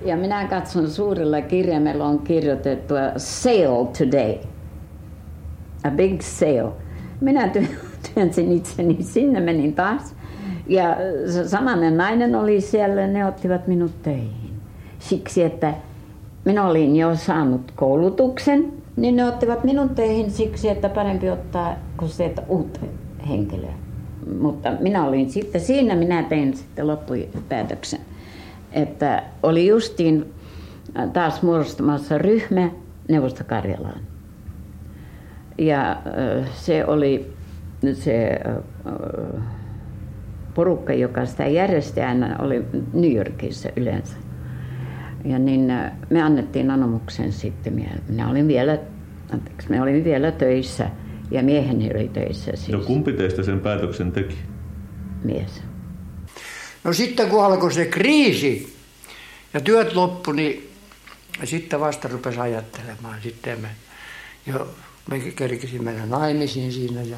Ja 0.04 0.16
minä 0.16 0.48
katson 0.48 0.90
suurilla 0.90 1.40
kirjaimella 1.40 2.04
on 2.04 2.18
kirjoitettu 2.18 2.94
sale 3.16 3.88
today. 3.98 4.51
A 5.84 5.90
big 5.90 6.20
sale. 6.20 6.72
Minä 7.20 7.50
työnsin 8.14 8.52
itseni 8.52 8.96
sinne, 9.00 9.40
menin 9.40 9.74
taas. 9.74 10.14
Ja 10.66 10.96
samanen 11.46 11.96
nainen 11.96 12.34
oli 12.34 12.60
siellä, 12.60 13.06
ne 13.06 13.26
ottivat 13.26 13.66
minut 13.66 14.02
töihin. 14.02 14.52
Siksi, 14.98 15.42
että 15.42 15.74
minä 16.44 16.66
olin 16.66 16.96
jo 16.96 17.16
saanut 17.16 17.72
koulutuksen, 17.76 18.72
niin 18.96 19.16
ne 19.16 19.24
ottivat 19.24 19.64
minun 19.64 19.88
töihin 19.88 20.30
siksi, 20.30 20.68
että 20.68 20.88
parempi 20.88 21.30
ottaa 21.30 21.76
kuin 21.96 22.10
se, 22.10 22.24
että 22.24 22.42
uutta 22.48 22.80
henkilöä. 23.28 23.74
Mutta 24.40 24.72
minä 24.80 25.06
olin 25.06 25.30
sitten, 25.30 25.60
siinä 25.60 25.94
minä 25.94 26.22
tein 26.22 26.56
sitten 26.56 26.86
loppupäätöksen 26.86 28.00
että 28.72 29.22
oli 29.42 29.66
justiin 29.66 30.34
taas 31.12 31.42
muodostamassa 31.42 32.18
ryhmä 32.18 32.70
Neuvostokarjalaan. 33.08 34.00
Ja 35.58 36.02
se 36.54 36.84
oli 36.84 37.32
se 37.92 38.40
porukka, 40.54 40.92
joka 40.92 41.26
sitä 41.26 41.46
järjesti 41.46 42.00
aina, 42.00 42.36
oli 42.38 42.62
New 42.92 43.12
Yorkissa 43.12 43.68
yleensä. 43.76 44.16
Ja 45.24 45.38
niin 45.38 45.72
me 46.10 46.22
annettiin 46.22 46.70
anomuksen 46.70 47.32
sitten. 47.32 47.86
Minä 48.08 48.30
olin 48.30 48.48
vielä, 48.48 48.78
anteeksi, 49.32 49.70
me 49.70 49.82
olin 49.82 50.04
vielä 50.04 50.32
töissä 50.32 50.90
ja 51.30 51.42
mieheni 51.42 51.90
oli 51.94 52.08
töissä. 52.08 52.50
Siis. 52.54 52.68
No 52.68 52.78
kumpi 52.78 53.12
teistä 53.12 53.42
sen 53.42 53.60
päätöksen 53.60 54.12
teki? 54.12 54.36
Mies. 55.24 55.62
No 56.84 56.92
sitten 56.92 57.28
kun 57.28 57.44
alkoi 57.44 57.72
se 57.72 57.84
kriisi 57.84 58.76
ja 59.54 59.60
työt 59.60 59.94
loppu, 59.94 60.32
niin 60.32 60.70
sitten 61.44 61.80
vasta 61.80 62.08
rupesi 62.08 62.40
ajattelemaan. 62.40 63.22
Sitten 63.22 63.60
me, 63.60 63.68
jo, 64.46 64.68
me 65.06 65.18
kerkisimme 65.18 65.92
mennä 65.92 66.06
naimisiin 66.06 66.72
siinä 66.72 67.02
ja, 67.02 67.16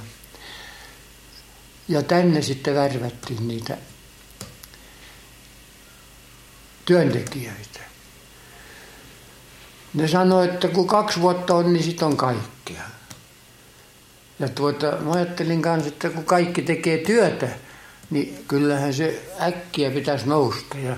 ja 1.89 2.03
tänne 2.03 2.43
sitten 2.43 2.75
värvättiin 2.75 3.49
niitä 3.49 3.77
työntekijöitä. 6.85 7.81
Ne 9.95 10.09
sanoi, 10.09 10.49
että 10.49 10.69
kun 10.69 10.87
kaksi 10.87 11.21
vuotta 11.21 11.55
on, 11.55 11.73
niin 11.73 11.85
sitten 11.85 12.09
on 12.09 12.17
kaikkia. 12.17 12.83
Ja 14.39 14.49
tuota, 14.49 14.97
mä 15.01 15.13
ajattelin 15.13 15.63
kanssa, 15.63 15.89
että 15.89 16.11
kun 16.11 16.25
kaikki 16.25 16.63
tekee 16.63 16.99
työtä, 16.99 17.49
niin 18.11 18.45
kyllähän 18.49 18.95
se 18.95 19.33
äkkiä 19.41 19.91
pitäisi 19.91 20.29
nousta. 20.29 20.79
Ja 20.79 20.97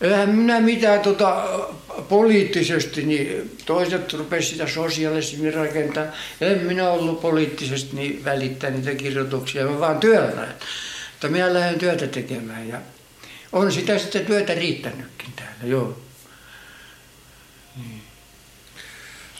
eihän 0.00 0.28
minä 0.28 0.60
mitään 0.60 1.00
tota, 1.00 1.60
poliittisesti, 2.08 3.02
niin 3.02 3.56
toiset 3.66 4.12
rupesivat 4.12 4.52
sitä 4.52 4.66
sosialismia 4.66 5.52
rakentaa. 5.52 6.04
En 6.40 6.58
minä 6.58 6.90
ollut 6.90 7.20
poliittisesti 7.20 7.96
niin 7.96 8.24
välittää 8.24 8.70
niitä 8.70 8.94
kirjoituksia, 8.94 9.66
mä 9.66 9.80
vaan 9.80 10.00
työllä. 10.00 10.44
Että 11.14 11.28
minä 11.28 11.54
lähden 11.54 11.78
työtä 11.78 12.06
tekemään 12.06 12.68
ja 12.68 12.80
on 13.52 13.72
sitä 13.72 13.98
sitten 13.98 14.26
työtä 14.26 14.54
riittänytkin 14.54 15.32
täällä, 15.36 15.64
joo. 15.64 16.00
Niin. 17.76 18.02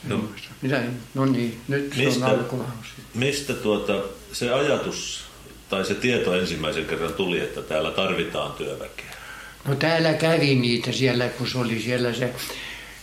No, 0.08 0.24
Mitä? 0.62 0.82
no 1.14 1.26
niin, 1.26 1.60
nyt 1.68 1.94
mistä, 1.96 2.26
se 2.26 2.34
on. 2.34 2.66
Mistä 3.14 3.54
tuota, 3.54 4.02
se 4.32 4.52
ajatus 4.52 5.24
tai 5.68 5.84
se 5.84 5.94
tieto 5.94 6.34
ensimmäisen 6.34 6.86
kerran 6.86 7.14
tuli, 7.14 7.40
että 7.40 7.62
täällä 7.62 7.90
tarvitaan 7.90 8.52
työväkeä? 8.52 9.19
No 9.64 9.74
täällä 9.74 10.12
kävi 10.12 10.54
niitä 10.54 10.92
siellä, 10.92 11.28
kun 11.28 11.48
se 11.48 11.58
oli 11.58 11.80
siellä 11.80 12.14
se... 12.14 12.32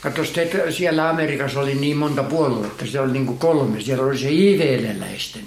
Katso, 0.02 0.22
siellä 0.70 1.10
Amerikassa 1.10 1.60
oli 1.60 1.76
niin 1.76 1.98
monta 1.98 2.24
puoluetta, 2.24 2.86
se 2.86 3.00
oli 3.00 3.12
niin 3.12 3.26
kuin 3.26 3.38
kolme. 3.38 3.82
Siellä 3.82 4.06
oli 4.06 4.18
se 4.18 4.30
IVL-läisten, 4.30 5.44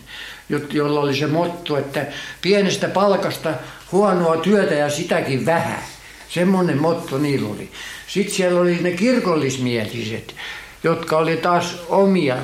jolla 0.72 1.00
oli 1.00 1.16
se 1.16 1.26
motto, 1.26 1.76
että 1.76 2.06
pienestä 2.42 2.88
palkasta 2.88 3.54
huonoa 3.92 4.36
työtä 4.36 4.74
ja 4.74 4.90
sitäkin 4.90 5.46
vähän. 5.46 5.82
Semmoinen 6.28 6.80
motto 6.80 7.18
niillä 7.18 7.48
oli. 7.48 7.70
Sitten 8.06 8.34
siellä 8.34 8.60
oli 8.60 8.78
ne 8.80 8.90
kirkollismieliset, 8.90 10.34
jotka 10.84 11.18
oli 11.18 11.36
taas 11.36 11.76
omia. 11.88 12.36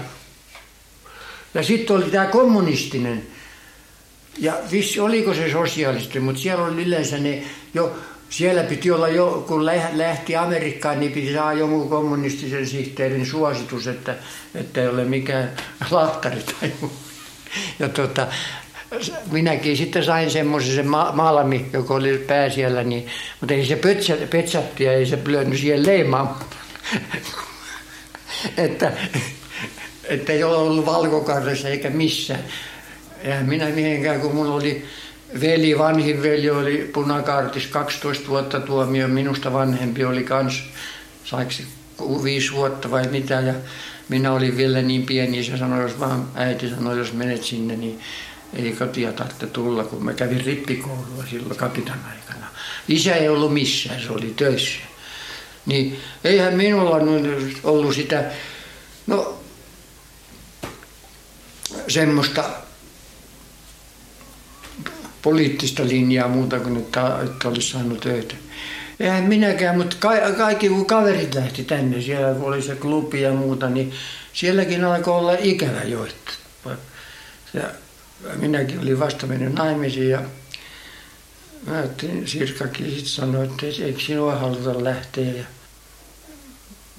Ja 1.54 1.62
sitten 1.62 1.96
oli 1.96 2.10
tämä 2.10 2.26
kommunistinen, 2.26 3.26
ja 4.38 4.58
vissi 4.70 5.00
oliko 5.00 5.34
se 5.34 5.52
sosialisti, 5.52 6.20
mutta 6.20 6.42
siellä 6.42 6.64
oli 6.64 6.82
yleensä 6.82 7.18
ne 7.18 7.42
jo, 7.74 7.98
siellä 8.30 8.62
piti 8.62 8.90
olla 8.90 9.08
jo, 9.08 9.44
kun 9.48 9.66
lähti 9.92 10.36
Amerikkaan, 10.36 11.00
niin 11.00 11.12
piti 11.12 11.34
saada 11.34 11.58
jonkun 11.58 11.88
kommunistisen 11.88 12.66
sihteerin 12.66 13.26
suositus, 13.26 13.86
että, 13.86 14.14
että 14.54 14.80
ei 14.80 14.88
ole 14.88 15.04
mikään 15.04 15.50
lahtari 15.90 16.42
tai 16.42 16.72
muu. 16.80 16.92
Ja 17.78 17.88
tota, 17.88 18.26
minäkin 19.30 19.76
sitten 19.76 20.04
sain 20.04 20.30
semmoisen 20.30 20.74
se 20.74 20.82
ma- 20.82 21.12
Malmi, 21.12 21.66
joka 21.72 21.94
oli 21.94 22.18
pää 22.18 22.50
siellä, 22.50 22.84
niin, 22.84 23.06
mutta 23.40 23.54
ei 23.54 23.66
se 23.66 23.76
petsä, 23.76 24.16
petsatti 24.30 24.84
ja 24.84 24.92
ei 24.92 25.06
se 25.06 25.18
lyönyt 25.26 25.60
siihen 25.60 25.86
leimaan. 25.86 26.36
että, 28.56 28.92
että 30.04 30.32
ei 30.32 30.44
ole 30.44 30.56
ollut 30.56 30.86
valkokarressa 30.86 31.68
eikä 31.68 31.90
missään. 31.90 32.44
Ja 33.24 33.40
minä 33.40 33.68
mihinkään, 33.68 34.20
kun 34.20 34.34
mulla 34.34 34.54
oli 34.54 34.84
veli, 35.40 35.78
vanhin 35.78 36.22
veli 36.22 36.50
oli 36.50 36.90
punakaartis 36.92 37.66
12 37.66 38.28
vuotta 38.28 38.60
tuomio, 38.60 39.08
minusta 39.08 39.52
vanhempi 39.52 40.04
oli 40.04 40.24
kans, 40.24 40.62
saiko 41.24 41.52
viisi 42.24 42.52
vuotta 42.52 42.90
vai 42.90 43.08
mitä, 43.08 43.34
ja 43.34 43.54
minä 44.08 44.32
olin 44.32 44.56
vielä 44.56 44.82
niin 44.82 45.06
pieni, 45.06 45.44
se 45.44 45.58
sanoi, 45.58 45.82
jos 45.82 46.00
vaan 46.00 46.28
äiti 46.34 46.70
sanoi, 46.70 46.98
jos 46.98 47.12
menet 47.12 47.44
sinne, 47.44 47.76
niin 47.76 48.00
ei 48.54 48.72
kotia 48.72 49.12
tarvitse 49.12 49.46
tulla, 49.46 49.84
kun 49.84 50.04
mä 50.04 50.12
kävin 50.12 50.44
rippikoulua 50.44 51.24
silloin 51.30 51.56
kapitan 51.56 52.00
aikana. 52.10 52.46
Isä 52.88 53.14
ei 53.14 53.28
ollut 53.28 53.54
missään, 53.54 54.00
se 54.00 54.12
oli 54.12 54.34
töissä. 54.36 54.78
Niin 55.66 56.00
eihän 56.24 56.54
minulla 56.54 56.96
ollut 57.64 57.94
sitä, 57.94 58.24
no 59.06 59.38
semmoista 61.88 62.44
poliittista 65.26 65.88
linjaa 65.88 66.28
muuta 66.28 66.60
kuin, 66.60 66.76
että, 66.76 67.20
että 67.24 67.48
olisi 67.48 67.70
saanut 67.70 68.00
töitä. 68.00 68.34
Eihän 69.00 69.24
minäkään, 69.24 69.76
mutta 69.76 69.96
ka- 70.00 70.32
kaikki 70.36 70.68
kun 70.68 70.86
kaverit 70.86 71.34
lähti 71.34 71.64
tänne, 71.64 72.00
siellä 72.00 72.34
kun 72.34 72.48
oli 72.48 72.62
se 72.62 72.74
klubi 72.74 73.22
ja 73.22 73.32
muuta, 73.32 73.68
niin 73.70 73.92
sielläkin 74.32 74.84
alkoi 74.84 75.14
olla 75.14 75.36
ikävä 75.38 75.82
jo. 75.82 76.08
Minäkin 78.36 78.80
olin 78.80 79.00
vasta 79.00 79.26
mennyt 79.26 79.54
naimisiin 79.54 80.10
ja 80.10 80.22
mä 81.66 81.72
ajattelin, 81.72 82.28
Sirkakin 82.28 82.86
sitten 82.86 83.06
sanoi, 83.06 83.46
että 83.46 83.66
eikö 83.84 84.00
sinua 84.00 84.34
haluta 84.34 84.84
lähteä. 84.84 85.32
Ja 85.32 85.44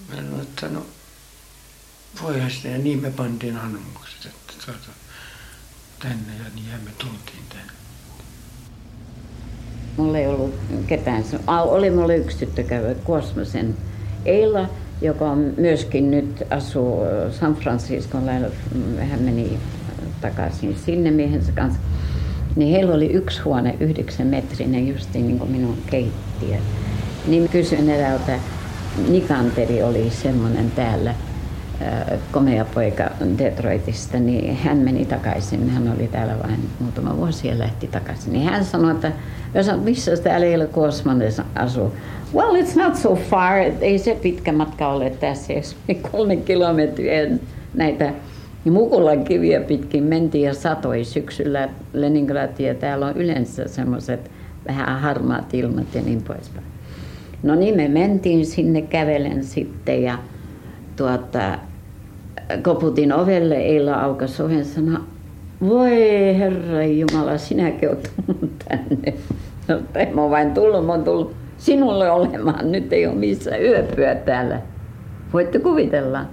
mä 0.10 0.16
sanoin, 0.16 0.42
että 0.42 0.68
no 0.68 0.86
voihan 2.22 2.52
sitä. 2.52 2.68
Ja 2.68 2.78
niin 2.78 3.02
me 3.02 3.12
pantiin 3.12 3.58
anomukset, 3.58 4.26
että 4.26 4.54
tuota, 4.66 4.92
tänne 6.00 6.34
ja 6.38 6.50
niin 6.56 6.84
me 6.84 6.92
tultiin 6.98 7.44
tänne. 7.50 7.87
Mulla 9.97 10.17
ei 10.17 10.27
ollut 10.27 10.53
ketään. 10.88 11.23
Oli 11.47 11.89
mulla 11.89 12.13
yksi 12.13 12.38
tyttö 12.38 12.63
käy 12.63 12.95
Kosmosen 13.03 13.75
Eila, 14.25 14.69
joka 15.01 15.36
myöskin 15.36 16.12
nyt 16.12 16.43
asuu 16.49 16.99
San 17.31 17.55
Franciscon 17.55 18.25
lähellä. 18.25 18.47
Hän 19.10 19.21
meni 19.21 19.57
takaisin 20.21 20.75
sinne 20.86 21.12
miehensä 21.12 21.51
kanssa. 21.51 21.79
Niin 22.55 22.71
heillä 22.71 22.95
oli 22.95 23.12
yksi 23.12 23.41
huone, 23.41 23.75
yhdeksän 23.79 24.27
metrinen, 24.27 24.88
justiin 24.88 25.27
niin 25.27 25.39
kuin 25.39 25.51
minun 25.51 25.77
keittiö. 25.89 26.57
Niin 27.27 27.49
kysyin 27.49 27.89
eräältä, 27.89 28.39
Nikanteri 29.10 29.83
oli 29.83 30.10
semmoinen 30.10 30.71
täällä, 30.71 31.13
komea 32.31 32.65
poika 32.65 33.03
Detroitista, 33.38 34.19
niin 34.19 34.55
hän 34.55 34.77
meni 34.77 35.05
takaisin. 35.05 35.69
Hän 35.69 35.93
oli 35.97 36.07
täällä 36.07 36.36
vain 36.43 36.69
muutama 36.79 37.17
vuosi 37.17 37.47
ja 37.47 37.60
lähti 37.60 37.88
takaisin. 37.88 38.33
Niin 38.33 38.45
hän 38.45 38.65
sanoi, 38.65 38.91
että 38.91 39.12
missä 39.83 40.17
täällä 40.17 40.45
ei 40.45 40.55
ole 40.55 40.67
Kosmanessa 40.67 41.43
asu. 41.55 41.93
Well, 42.36 42.55
it's 42.55 42.83
not 42.83 42.95
so 42.95 43.15
far. 43.15 43.57
Ei 43.81 43.99
se 43.99 44.17
pitkä 44.21 44.51
matka 44.51 44.88
ole 44.88 45.10
tässä. 45.10 45.53
Kolme 46.12 46.36
kilometriä 46.36 47.27
näitä 47.73 48.13
Mukulan 48.71 49.23
kiviä 49.23 49.62
pitkin 49.62 50.03
mentiin 50.03 50.43
ja 50.43 50.53
satoi 50.53 51.03
syksyllä 51.03 51.69
Leningradia. 51.93 52.75
Täällä 52.75 53.05
on 53.05 53.17
yleensä 53.17 53.67
semmoiset 53.67 54.31
vähän 54.67 55.01
harmaat 55.01 55.53
ilmat 55.53 55.95
ja 55.95 56.01
niin 56.01 56.21
poispäin. 56.21 56.65
No 57.43 57.55
niin, 57.55 57.75
me 57.75 57.88
mentiin 57.88 58.45
sinne 58.45 58.81
kävelen 58.81 59.43
sitten 59.43 60.03
ja 60.03 60.19
tuota, 60.95 61.60
koputin 62.62 63.13
ovelle, 63.13 63.55
Eila 63.55 63.93
aukasi 63.93 64.43
oven 64.43 64.65
sanoi, 64.65 64.99
voi 65.62 65.91
herra 66.39 66.86
Jumala, 66.86 67.38
sinäkin 67.38 67.89
olet 67.89 68.12
tullut 68.26 68.60
tänne. 68.70 69.13
No, 69.67 69.80
en 69.96 70.15
mä 70.15 70.30
vain 70.30 70.54
tullut, 70.54 70.86
mä 70.86 70.91
oon 70.91 71.04
tullut 71.04 71.36
sinulle 71.58 72.12
olemaan. 72.12 72.72
Nyt 72.72 72.93
ei 72.93 73.08
ole 73.08 73.15
missään 73.15 73.63
yöpyä 73.63 74.15
täällä. 74.15 74.62
Voitte 75.34 75.60
kuvitella. 75.60 76.26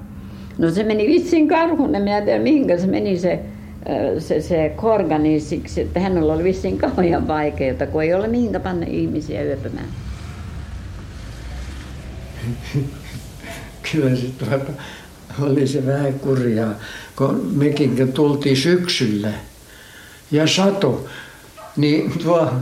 No 0.59 0.71
se 0.71 0.85
meni 0.85 1.07
vissiin 1.07 1.49
karhun, 1.49 1.95
en 1.95 2.03
minä 2.03 2.21
tiedä 2.21 2.43
mihinkä 2.43 2.79
se 2.79 2.87
meni 2.87 3.19
se, 3.19 3.41
se, 4.19 4.41
se 4.41 4.73
korgani 4.77 5.41
siksi, 5.41 5.81
että 5.81 6.01
hänellä 6.01 6.33
oli 6.33 6.45
vissiin 6.45 6.79
kauhean 6.79 7.29
vaikeaa, 7.29 7.87
kun 7.93 8.03
ei 8.03 8.15
ole 8.15 8.29
mihinkä 8.29 8.61
panna 8.61 8.87
ihmisiä 8.87 9.43
yöpymään. 9.43 9.87
Kyllä 13.93 14.17
se 14.17 14.27
tuota, 14.39 14.73
oli 15.43 15.67
se 15.67 15.87
vähän 15.87 16.15
kurjaa, 16.15 16.75
kun 17.17 17.51
mekin 17.55 18.13
tultiin 18.13 18.57
syksyllä 18.57 19.33
ja 20.31 20.47
sato, 20.47 21.07
niin 21.77 22.19
tuo 22.19 22.53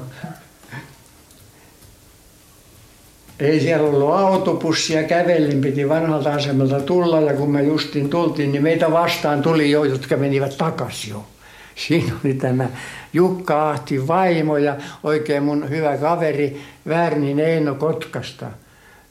ei 3.41 3.61
siellä 3.61 3.89
ollut 3.89 4.15
autobussia, 4.15 5.03
kävellin 5.03 5.61
piti 5.61 5.89
vanhalta 5.89 6.35
asemalta 6.35 6.81
tulla 6.81 7.21
ja 7.21 7.33
kun 7.33 7.51
me 7.51 7.63
justiin 7.63 8.11
tultiin, 8.11 8.53
niin 8.53 8.63
meitä 8.63 8.91
vastaan 8.91 9.43
tuli 9.43 9.71
jo, 9.71 9.85
jotka 9.85 10.17
menivät 10.17 10.59
takaisin 10.59 11.11
jo. 11.11 11.27
Siinä 11.75 12.13
oli 12.25 12.35
tämä 12.35 12.69
Jukka 13.13 13.71
Ahti 13.71 14.09
vaimo 14.09 14.57
ja 14.57 14.77
oikein 15.03 15.43
mun 15.43 15.71
hyvä 15.71 15.97
kaveri 15.97 16.61
Värnin 16.89 17.41
Eino 17.41 17.75
Kotkasta. 17.75 18.47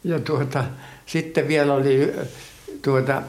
Ja 0.04 0.20
tuota, 0.20 0.64
sitten 1.06 1.48
vielä 1.48 1.74
oli 1.74 2.14
tuota, 2.82 3.22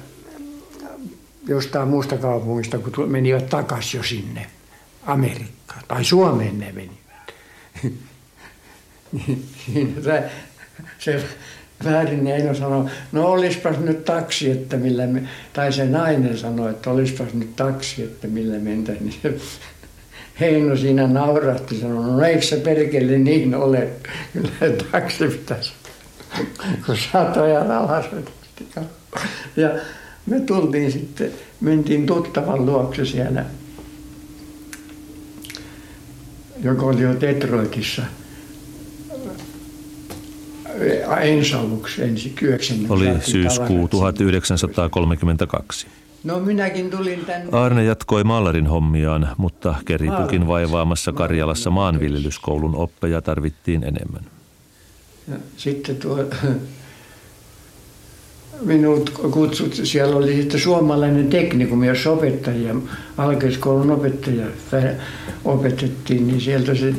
jostain 1.48 1.88
muusta 1.88 2.16
kaupungista, 2.16 2.78
kun 2.78 3.10
menivät 3.10 3.48
takaisin 3.48 3.98
jo 3.98 4.04
sinne 4.04 4.46
Amerikkaan. 5.06 5.82
Tai 5.88 6.04
Suomeen 6.04 6.58
ne 6.58 6.72
menivät. 6.72 7.34
niin, 9.12 9.48
siinä 9.66 10.22
se 10.98 11.22
väärin 11.84 12.26
Eino 12.26 12.54
sanoi, 12.54 12.84
no 13.12 13.26
olispas 13.26 13.78
nyt 13.78 14.04
taksi, 14.04 14.50
että 14.50 14.76
millä 14.76 15.06
me, 15.06 15.22
tai 15.52 15.72
se 15.72 15.84
nainen 15.84 16.38
sanoi, 16.38 16.70
että 16.70 16.90
olispas 16.90 17.34
nyt 17.34 17.56
taksi, 17.56 18.02
että 18.02 18.28
millä 18.28 18.58
mentä, 18.58 18.92
niin 18.92 19.14
se 19.22 19.34
Heino 20.40 20.76
siinä 20.76 21.06
naurahti, 21.06 21.80
sanoi, 21.80 22.06
no 22.06 22.20
eikö 22.20 22.42
se 22.42 22.56
perkele 22.56 23.18
niin 23.18 23.54
ole, 23.54 23.88
kyllä 24.32 24.76
taksi 24.92 25.28
pitäisi, 25.28 25.72
kun 26.86 26.96
satoja 27.12 27.60
alas 27.60 28.06
Ja 29.56 29.70
me 30.26 30.40
tultiin 30.40 30.92
sitten, 30.92 31.30
mentiin 31.60 32.06
tuttavan 32.06 32.66
luokse 32.66 33.04
siellä, 33.04 33.44
joka 36.62 36.86
oli 36.86 37.00
jo 37.00 37.20
Detroitissa– 37.20 38.02
ensi 41.20 41.54
aluksi, 41.54 42.02
ensi 42.02 42.34
90. 42.42 42.94
Oli 42.94 43.20
syyskuu 43.20 43.88
1932. 43.88 45.86
No 46.24 46.40
minäkin 46.40 46.90
tulin 46.90 47.24
tänne. 47.24 47.48
Arne 47.52 47.84
jatkoi 47.84 48.24
maalarin 48.24 48.66
hommiaan, 48.66 49.28
mutta 49.36 49.74
keripukin 49.84 50.46
vaivaamassa 50.46 51.12
Karjalassa 51.12 51.70
maanviljelyskoulun 51.70 52.74
oppeja 52.74 53.22
tarvittiin 53.22 53.84
enemmän. 53.84 54.24
Ja 55.28 55.36
sitten 55.56 55.96
tuo, 55.96 56.18
minut 58.64 59.10
kutsut, 59.30 59.80
siellä 59.84 60.16
oli 60.16 60.36
sitten 60.36 60.60
suomalainen 60.60 61.28
teknikum, 61.28 61.84
jossa 61.84 62.10
opettajia, 62.10 62.74
alkeiskoulun 63.18 63.90
opettajia 63.90 64.46
opetettiin, 65.44 66.26
niin 66.26 66.40
sieltä 66.40 66.74
se 66.74 66.94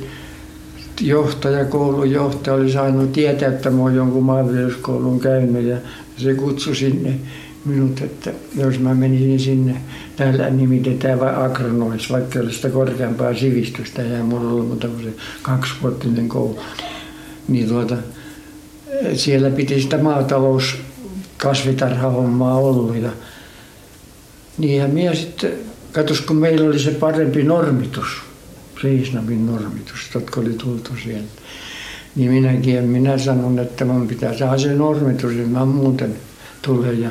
johtaja, 1.02 1.65
koulun 1.65 2.12
johtaja 2.12 2.54
oli 2.54 2.71
saanut 2.71 3.12
tietää, 3.12 3.49
että 3.49 3.69
mä 3.69 3.82
oon 3.82 3.95
jonkun 3.95 4.23
maanviljelyskoulun 4.23 5.19
käynyt 5.19 5.65
ja 5.65 5.78
se 6.17 6.34
kutsui 6.34 6.76
sinne 6.76 7.13
minut, 7.65 8.02
että 8.02 8.32
jos 8.56 8.80
mä 8.80 8.93
menisin 8.93 9.39
sinne, 9.39 9.76
täällä 10.15 10.49
nimitetään 10.49 11.19
vai 11.19 11.45
agronomiksi, 11.45 12.13
vaikka 12.13 12.39
olisi 12.39 12.56
sitä 12.56 12.69
korkeampaa 12.69 13.34
sivistystä 13.34 14.02
ja 14.02 14.23
mulla 14.23 14.49
ollut 14.49 14.67
muuta 14.67 14.88
kuin 14.88 15.04
se 15.04 15.13
kaksivuotinen 15.41 16.30
koulu. 16.30 16.60
Niin 17.47 17.67
tuota, 17.67 17.95
siellä 19.13 19.49
piti 19.49 19.82
sitä 19.82 19.97
maatalous 19.97 20.78
kasvitarhahommaa 21.44 22.56
ollut 22.56 22.96
ja 22.96 23.10
niinhän 24.58 24.92
minä 24.92 25.16
sitten, 25.16 25.52
katos 25.92 26.22
kun 26.22 26.36
meillä 26.36 26.68
oli 26.68 26.80
se 26.80 26.92
parempi 26.92 27.44
normitus, 27.44 28.08
Riisnavin 28.84 29.46
normitus, 29.46 30.10
jotka 30.14 30.42
oli 30.42 30.54
tultu 30.54 30.92
sieltä. 31.04 31.42
Niin 32.16 32.32
minäkin, 32.32 32.84
minä 32.84 33.18
sanon, 33.18 33.60
että 33.60 33.86
mun 33.86 34.08
pitää 34.08 34.38
saada 34.38 34.58
se 34.58 34.74
normitus, 34.74 35.32
että 35.32 35.48
mä 35.48 35.66
muuten 35.66 36.16
tulen. 36.62 37.02
Ja 37.02 37.10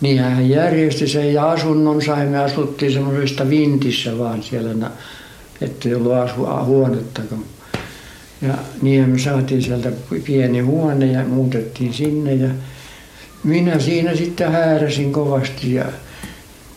niin 0.00 0.18
hän 0.18 0.48
järjesti 0.48 1.08
sen 1.08 1.34
ja 1.34 1.50
asunnon 1.50 2.02
saimme, 2.02 2.38
asuttiin 2.38 2.92
semmoisesta 2.92 3.50
vintissä 3.50 4.18
vaan 4.18 4.42
siellä, 4.42 4.90
ettei 5.60 5.94
ollut 5.94 6.12
asu, 6.12 6.46
huonettakaan. 6.64 7.44
Ja 8.42 8.54
niin 8.82 9.10
me 9.10 9.18
saatiin 9.18 9.62
sieltä 9.62 9.92
pieni 10.24 10.60
huone 10.60 11.06
ja 11.06 11.24
muutettiin 11.24 11.94
sinne 11.94 12.34
ja 12.34 12.48
minä 13.44 13.78
siinä 13.78 14.16
sitten 14.16 14.52
hääräsin 14.52 15.12
kovasti 15.12 15.74
ja 15.74 15.84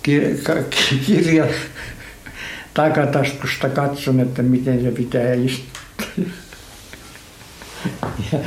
kirja, 1.05 1.47
takataskusta 2.73 3.69
katson, 3.69 4.19
että 4.19 4.41
miten 4.41 4.81
se 4.81 4.91
pitää 4.91 5.33
istua. 5.33 5.81
Ja, 8.31 8.39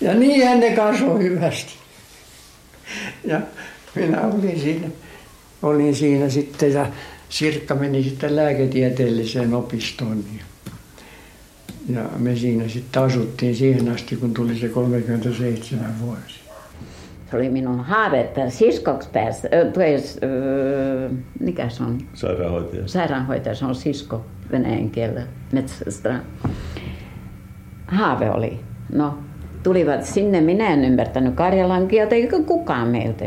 ja 0.00 0.14
niin 0.14 0.60
ne 0.60 0.76
kasvoi 0.76 1.22
hyvästi. 1.22 1.72
Ja 3.24 3.40
minä 3.94 4.20
olin 4.20 4.60
siinä, 4.60 4.88
olin 5.62 5.94
siinä 5.94 6.28
sitten 6.28 6.72
ja 6.72 6.86
Sirkka 7.28 7.74
meni 7.74 8.02
sitten 8.02 8.36
lääketieteelliseen 8.36 9.54
opistoon. 9.54 10.24
Ja, 10.38 10.44
ja 12.00 12.08
me 12.18 12.36
siinä 12.36 12.68
sitten 12.68 13.02
asuttiin 13.02 13.56
siihen 13.56 13.88
asti, 13.88 14.16
kun 14.16 14.34
tuli 14.34 14.58
se 14.58 14.68
37 14.68 16.00
vuosi 16.00 16.43
se 17.34 17.38
oli 17.38 17.50
minun 17.50 17.80
haave, 17.80 18.20
että 18.20 18.50
siskoksi 18.50 19.08
pääsi, 19.12 19.48
äh, 19.54 21.10
mikä 21.40 21.68
se 21.68 21.82
on? 21.82 21.98
Sairaanhoitaja. 22.14 22.88
Sairaanhoitaja, 22.88 23.54
se 23.54 23.64
on 23.64 23.74
sisko 23.74 24.24
venäjän 24.52 24.90
kielellä 24.90 25.22
metsästä. 25.52 26.20
Haave 27.86 28.30
oli. 28.30 28.60
No, 28.92 29.18
tulivat 29.62 30.04
sinne, 30.04 30.40
minä 30.40 30.72
en 30.72 30.84
ymmärtänyt 30.84 31.34
karjalan 31.34 31.88
kieltä, 31.88 32.14
eikä 32.14 32.40
kukaan 32.46 32.88
meiltä 32.88 33.24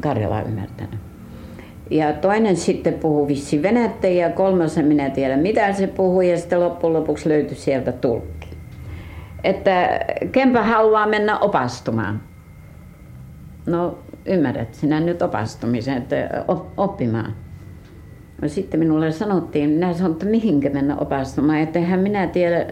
karjalaa 0.00 0.42
ymmärtänyt. 0.42 1.00
Ja 1.90 2.12
toinen 2.12 2.56
sitten 2.56 2.94
puhui 2.94 3.28
vissi 3.28 3.62
venättä 3.62 4.08
ja 4.08 4.30
kolmas 4.30 4.78
en 4.78 4.84
minä 4.84 5.10
tiedä 5.10 5.36
mitä 5.36 5.72
se 5.72 5.86
puhui 5.86 6.30
ja 6.30 6.38
sitten 6.38 6.60
loppujen 6.60 6.94
lopuksi 6.94 7.28
löytyi 7.28 7.56
sieltä 7.56 7.92
tulkki. 7.92 8.48
Että 9.44 10.00
kempä 10.32 10.62
haluaa 10.62 11.06
mennä 11.06 11.38
opastumaan 11.38 12.27
no 13.68 13.98
ymmärrät 14.26 14.74
sinä 14.74 15.00
nyt 15.00 15.22
opastumisen, 15.22 15.96
että 15.96 16.44
oppimaan. 16.76 17.34
No 18.42 18.48
sitten 18.48 18.80
minulle 18.80 19.12
sanottiin, 19.12 19.70
minä 19.70 19.92
sanoin, 19.92 20.12
että 20.12 20.26
mihinkä 20.26 20.70
mennä 20.70 20.96
opastumaan, 20.96 21.58
että 21.58 21.78
eihän 21.78 22.00
minä 22.00 22.26
tiedä 22.26 22.66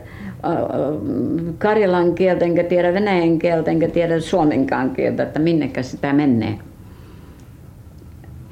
karjalan 1.58 2.14
kieltä, 2.14 2.44
enkä 2.44 2.64
tiedä 2.64 2.94
venäjän 2.94 3.38
kieltä, 3.38 3.70
enkä 3.70 3.88
tiedä 3.88 4.20
suomenkaan 4.20 4.90
kieltä, 4.90 5.22
että 5.22 5.38
minnekä 5.38 5.82
sitä 5.82 6.12
menee. 6.12 6.58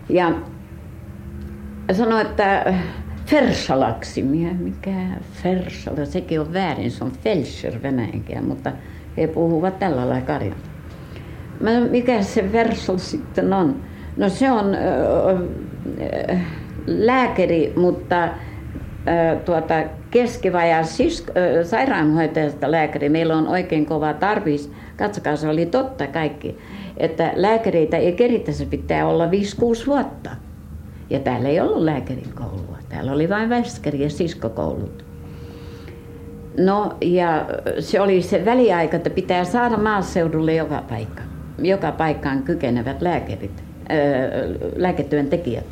Ja 0.08 0.32
sanoi, 1.92 2.20
että 2.22 2.74
Fersalaksi, 3.26 4.22
mikä 4.22 4.94
Fersala, 5.42 6.04
sekin 6.04 6.40
on 6.40 6.52
väärin, 6.52 6.90
se 6.90 7.04
on 7.04 7.12
Felscher 7.12 7.82
venäjänkään, 7.82 8.44
mutta 8.44 8.72
he 9.16 9.26
puhuvat 9.26 9.78
tällä 9.78 10.08
lailla 10.08 10.26
karjan. 11.58 11.90
Mikä 11.90 12.22
se 12.22 12.48
Fersal 12.52 12.98
sitten 12.98 13.52
on? 13.52 13.76
No 14.16 14.28
se 14.28 14.50
on 14.50 14.74
äh, 14.74 16.40
lääkäri, 16.86 17.72
mutta 17.76 18.24
äh, 18.24 18.32
tuota, 19.44 19.74
keskivaja 20.10 20.82
sisk- 20.82 21.30
äh, 21.38 21.66
sairaanhoitajasta 21.66 22.70
lääkäri. 22.70 23.08
Meillä 23.08 23.36
on 23.36 23.48
oikein 23.48 23.86
kova 23.86 24.12
tarvis. 24.12 24.72
Katsokaa, 24.96 25.36
se 25.36 25.48
oli 25.48 25.66
totta 25.66 26.06
kaikki, 26.06 26.58
että 26.96 27.32
lääkäreitä 27.34 27.96
ei 27.96 28.12
keritä, 28.12 28.52
se 28.52 28.66
pitää 28.66 29.06
olla 29.06 29.26
5-6 29.26 29.30
vuotta. 29.86 30.30
Ja 31.10 31.18
täällä 31.18 31.48
ei 31.48 31.60
ollut 31.60 31.82
lääkärin 31.82 32.32
koulua. 32.34 32.78
Täällä 32.88 33.12
oli 33.12 33.28
vain 33.28 33.48
väskäri 33.48 34.02
ja 34.02 34.10
siskokoulut. 34.10 35.04
No 36.58 36.96
ja 37.00 37.46
se 37.78 38.00
oli 38.00 38.22
se 38.22 38.44
väliaika, 38.44 38.96
että 38.96 39.10
pitää 39.10 39.44
saada 39.44 39.76
maaseudulle 39.76 40.54
joka 40.54 40.82
paikka. 40.88 41.33
Joka 41.58 41.92
paikkaan 41.92 42.42
kykenevät 42.42 43.02
lääkärit, 43.02 43.62
lääketyöntekijät 44.76 45.64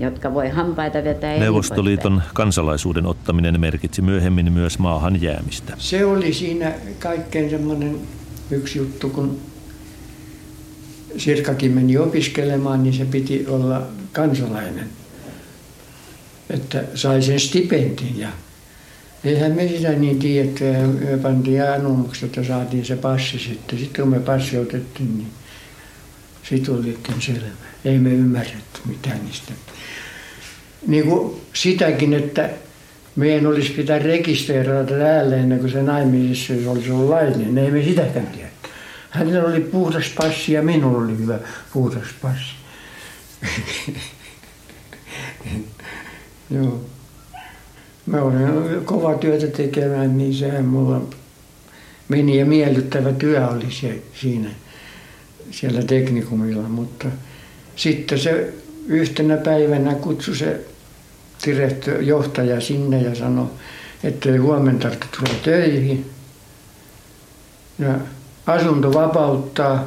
jotka 0.00 0.34
voi 0.34 0.48
hampaita 0.48 1.04
vetää. 1.04 1.30
Niin 1.30 1.42
Neuvostoliiton 1.42 2.22
kansalaisuuden 2.34 3.06
ottaminen 3.06 3.60
merkitsi 3.60 4.02
myöhemmin 4.02 4.52
myös 4.52 4.78
maahan 4.78 5.22
jäämistä. 5.22 5.74
Se 5.78 6.04
oli 6.04 6.32
siinä 6.32 6.72
kaikkein 6.98 7.50
semmoinen 7.50 7.96
yksi 8.50 8.78
juttu, 8.78 9.08
kun 9.08 9.38
Sirkakin 11.16 11.72
meni 11.72 11.98
opiskelemaan, 11.98 12.82
niin 12.82 12.94
se 12.94 13.04
piti 13.04 13.46
olla 13.46 13.82
kansalainen, 14.12 14.88
että 16.50 16.84
sai 16.94 17.22
sen 17.22 17.40
stipendin. 17.40 18.18
Ja 18.18 18.28
eihän 19.28 19.52
me 19.52 19.68
sitä 19.68 19.92
niin 19.92 20.18
tiedetty, 20.18 20.64
me 20.64 21.18
pantiin 21.22 21.70
anomukset, 21.70 22.24
että 22.24 22.44
saatiin 22.44 22.84
se 22.84 22.96
passi 22.96 23.38
sitten. 23.38 23.78
Sitten 23.78 24.04
kun 24.04 24.14
me 24.14 24.20
passi 24.20 24.58
otettiin, 24.58 25.18
niin 25.18 25.30
sitten 26.42 26.74
oli 26.74 26.98
selvä. 27.18 27.46
Ei 27.84 27.98
me 27.98 28.10
ymmärretty 28.10 28.80
mitään 28.84 29.24
niistä. 29.24 29.52
Niin 30.86 31.06
kuin 31.06 31.40
sitäkin, 31.54 32.14
että 32.14 32.50
meidän 33.16 33.46
olisi 33.46 33.70
pitää 33.72 33.98
rekisteröidä 33.98 34.98
täällä 34.98 35.36
ennen 35.36 35.58
kuin 35.58 35.72
se 35.72 35.82
naimisissa 35.82 36.70
olisi 36.70 36.90
ollut 36.90 37.08
laillinen. 37.08 37.58
Ei 37.64 37.70
me 37.70 37.82
sitäkään 37.82 38.26
tiedä. 38.26 38.48
Hänellä 39.10 39.48
oli 39.48 39.60
puhdas 39.60 40.04
passi 40.16 40.52
ja 40.52 40.62
minulla 40.62 40.98
oli 40.98 41.18
hyvä 41.18 41.38
puhdas 41.72 42.08
passi. 42.22 42.52
Joo. 46.50 46.87
Mä 48.08 48.22
olin 48.22 48.84
kova 48.84 49.14
työtä 49.14 49.46
tekemään, 49.46 50.18
niin 50.18 50.34
sehän 50.34 50.64
mulla 50.64 51.00
meni 52.08 52.38
ja 52.38 52.46
miellyttävä 52.46 53.12
työ 53.12 53.48
oli 53.48 53.70
se, 53.70 54.02
siinä 54.20 54.50
siellä 55.50 55.82
teknikumilla, 55.82 56.68
mutta 56.68 57.08
sitten 57.76 58.18
se 58.18 58.52
yhtenä 58.86 59.36
päivänä 59.36 59.94
kutsui 59.94 60.36
se 60.36 60.60
johtaja 62.00 62.60
sinne 62.60 63.02
ja 63.02 63.14
sanoi, 63.14 63.46
että 64.04 64.30
ei 64.30 64.36
huomenna 64.36 64.80
tarvitse 64.80 65.06
tulla 65.18 65.38
töihin. 65.42 66.10
Ja 67.78 67.94
asunto 68.46 68.94
vapauttaa. 68.94 69.84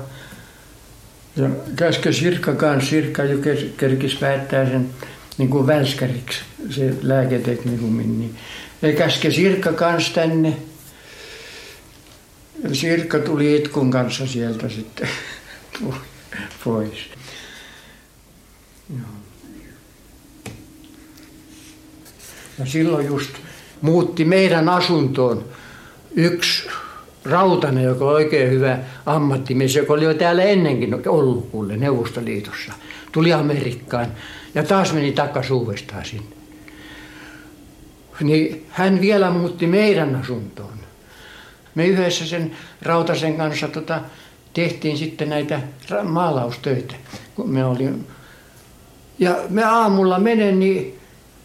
Ja 1.36 1.50
käske 1.76 2.14
Sirkka 2.14 2.54
kanssa, 2.54 2.90
Sirkka 2.90 3.24
jo 3.24 3.38
kerkisi 3.78 4.18
päättää 4.20 4.66
sen 4.66 4.90
niin 5.42 5.50
kuin 5.50 5.68
välskäriksi, 5.68 6.40
se 6.70 6.94
lääketeknikumin, 7.02 8.20
niin 8.20 8.36
ja 8.82 8.94
käske 8.94 9.32
Sirkka 9.32 9.74
kanssa 9.74 10.14
tänne. 10.14 10.58
Sirkka 12.74 13.20
tuli 13.20 13.56
itkun 13.56 13.92
kanssa 13.92 14.28
sieltä 14.28 14.70
sitten 14.70 15.10
pois. 16.64 17.10
Ja 22.60 22.66
silloin 22.66 23.08
just 23.08 23.32
muutti 23.82 24.26
meidän 24.26 24.70
asuntoon 24.70 25.46
yksi 26.16 26.68
Rautanen, 27.26 27.84
joka 27.84 28.06
on 28.06 28.14
oikein 28.14 28.52
hyvä 28.52 28.80
ammattimies, 29.06 29.76
joka 29.76 29.94
oli 29.94 30.04
jo 30.04 30.14
täällä 30.14 30.44
ennenkin 30.44 31.10
ollut 31.10 31.50
kuule 31.52 31.78
Neuvostoliitossa. 31.78 32.74
Tuli 33.12 33.34
Amerikkaan 33.34 34.08
ja 34.56 34.64
taas 34.64 34.94
meni 34.94 35.12
takaisin 35.12 35.54
uudestaan 35.54 36.06
sinne. 36.06 36.36
Niin 38.22 38.66
hän 38.70 39.02
vielä 39.02 39.30
muutti 39.30 39.68
meidän 39.68 40.16
asuntoon. 40.16 40.80
Me 41.76 41.88
yhdessä 41.88 42.26
sen 42.26 42.52
Rautasen 42.82 43.38
kanssa 43.38 43.68
tota, 43.68 44.02
tehtiin 44.54 44.98
sitten 44.98 45.30
näitä 45.30 45.60
maalaustöitä, 46.04 46.96
kun 47.36 47.50
me 47.50 47.66
olin. 47.66 48.08
Ja 49.20 49.38
me 49.50 49.64
aamulla 49.64 50.20
menen, 50.20 50.60
niin 50.60 51.00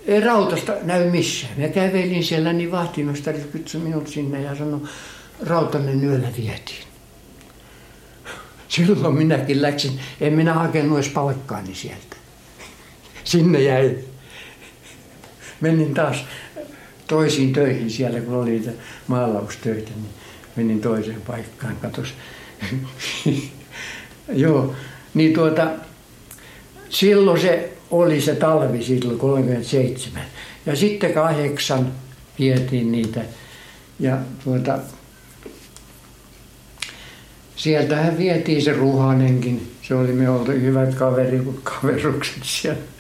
ei 0.07 0.21
rautasta 0.21 0.73
näy 0.83 1.11
missään. 1.11 1.61
Mä 1.61 1.69
kävelin 1.69 2.25
siellä, 2.25 2.53
niin 2.53 2.73
vahtimestari 2.73 3.41
kutsui 3.53 3.81
minut 3.81 4.09
sinne 4.09 4.43
ja 4.43 4.55
sanoi, 4.55 4.81
Rautanen 5.47 6.05
yöllä 6.05 6.29
vietiin. 6.37 6.87
Silloin 8.69 9.15
minäkin 9.15 9.63
läksin, 9.63 10.01
en 10.21 10.33
minä 10.33 10.55
hakenut 10.55 10.99
edes 10.99 11.09
palkkaani 11.09 11.75
sieltä. 11.75 12.17
Sinne 13.27 13.63
jäi. 13.63 13.99
Menin 15.61 15.95
taas 15.95 16.25
toisiin 17.07 17.53
töihin 17.53 17.91
siellä, 17.91 18.21
kun 18.21 18.35
oli 18.35 18.51
niitä 18.51 18.71
maalaustöitä, 19.07 19.91
niin 19.95 20.09
menin 20.57 20.81
toiseen 20.81 21.21
paikkaan, 21.27 21.77
katos. 21.77 22.15
Joo, 24.29 24.75
niin 25.15 25.35
tuota, 25.35 25.71
silloin 26.89 27.41
se 27.41 27.73
oli 27.91 28.21
se 28.21 28.35
talvi 28.35 28.83
silloin 28.83 29.19
37. 29.19 30.23
Ja 30.67 30.77
sitten 30.77 31.13
kahdeksan 31.13 31.93
vietiin 32.39 32.93
niitä. 32.93 33.21
Ja 34.01 34.19
tuota, 34.45 34.79
sieltähän 37.57 38.19
vietiin 38.19 38.63
se 38.63 38.73
Ruhanenkin. 38.73 39.73
Se 39.83 39.95
oli 39.95 40.13
me 40.13 40.31
oltu 40.31 40.51
hyvät 40.53 40.95
kaveri, 40.95 41.41
kaverukset 41.63 42.43
siellä. 42.43 42.96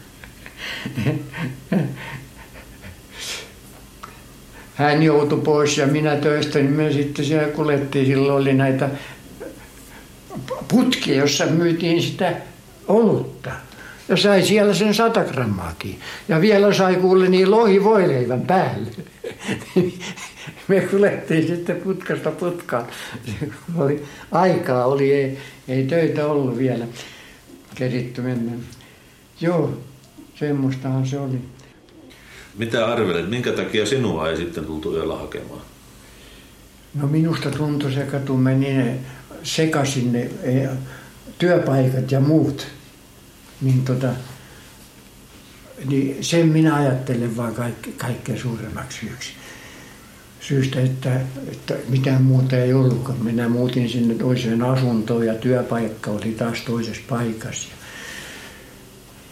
Hän 4.74 5.02
joutui 5.02 5.40
pois 5.40 5.78
ja 5.78 5.86
minä 5.86 6.16
töistä, 6.16 6.58
niin 6.58 6.72
me 6.72 6.92
sitten 6.92 7.24
siellä 7.24 7.48
kuljettiin. 7.48 8.06
Silloin 8.06 8.42
oli 8.42 8.54
näitä 8.54 8.90
putkia, 10.68 11.16
jossa 11.16 11.46
myytiin 11.46 12.02
sitä 12.02 12.36
olutta. 12.88 13.50
Ja 14.08 14.16
sai 14.16 14.42
siellä 14.42 14.74
sen 14.74 14.94
sata 14.94 15.24
grammaakin. 15.24 16.00
Ja 16.28 16.40
vielä 16.40 16.74
sai 16.74 16.96
kuule 16.96 17.28
niin 17.28 17.50
lohivoileivän 17.50 18.40
päälle. 18.40 18.90
me 20.68 20.80
kuljettiin 20.80 21.46
sitten 21.46 21.76
putkasta 21.76 22.30
putkaan. 22.30 22.86
Oli, 23.78 24.04
aikaa 24.32 24.86
oli, 24.86 25.12
ei, 25.12 25.38
ei 25.68 25.84
töitä 25.84 26.26
ollut 26.26 26.58
vielä 26.58 26.86
keritty 27.74 28.20
mennä. 28.20 28.52
Joo, 29.40 29.78
semmoistahan 30.38 31.06
se 31.06 31.18
oli. 31.18 31.38
Mitä 32.58 32.86
arvelet, 32.86 33.30
minkä 33.30 33.52
takia 33.52 33.86
sinua 33.86 34.30
ei 34.30 34.36
sitten 34.36 34.64
tultu 34.64 34.96
yöllä 34.96 35.16
hakemaan? 35.16 35.60
No 36.94 37.06
minusta 37.06 37.50
tuntui 37.50 37.92
se, 37.92 38.06
kun 38.26 38.40
meni 38.40 38.74
ne 38.74 38.98
sekaisin 39.42 40.12
ne 40.12 40.30
e, 40.42 40.68
työpaikat 41.38 42.12
ja 42.12 42.20
muut. 42.20 42.66
Niin, 43.60 43.84
tota, 43.84 44.08
niin 45.88 46.24
sen 46.24 46.48
minä 46.48 46.74
ajattelen 46.74 47.36
vaan 47.36 47.54
kaikke, 47.54 47.90
kaikkein 47.92 48.38
suuremmaksi 48.38 48.98
syyksi 48.98 49.32
syystä, 50.48 50.80
että, 50.80 51.20
että 51.52 51.74
mitään 51.88 52.22
muuta 52.22 52.56
ei 52.56 52.74
ollutkaan. 52.74 53.24
Minä 53.24 53.48
muutin 53.48 53.88
sinne 53.88 54.14
toiseen 54.14 54.62
asuntoon 54.62 55.26
ja 55.26 55.34
työpaikka 55.34 56.10
oli 56.10 56.32
taas 56.32 56.60
toisessa 56.60 57.02
paikassa. 57.08 57.68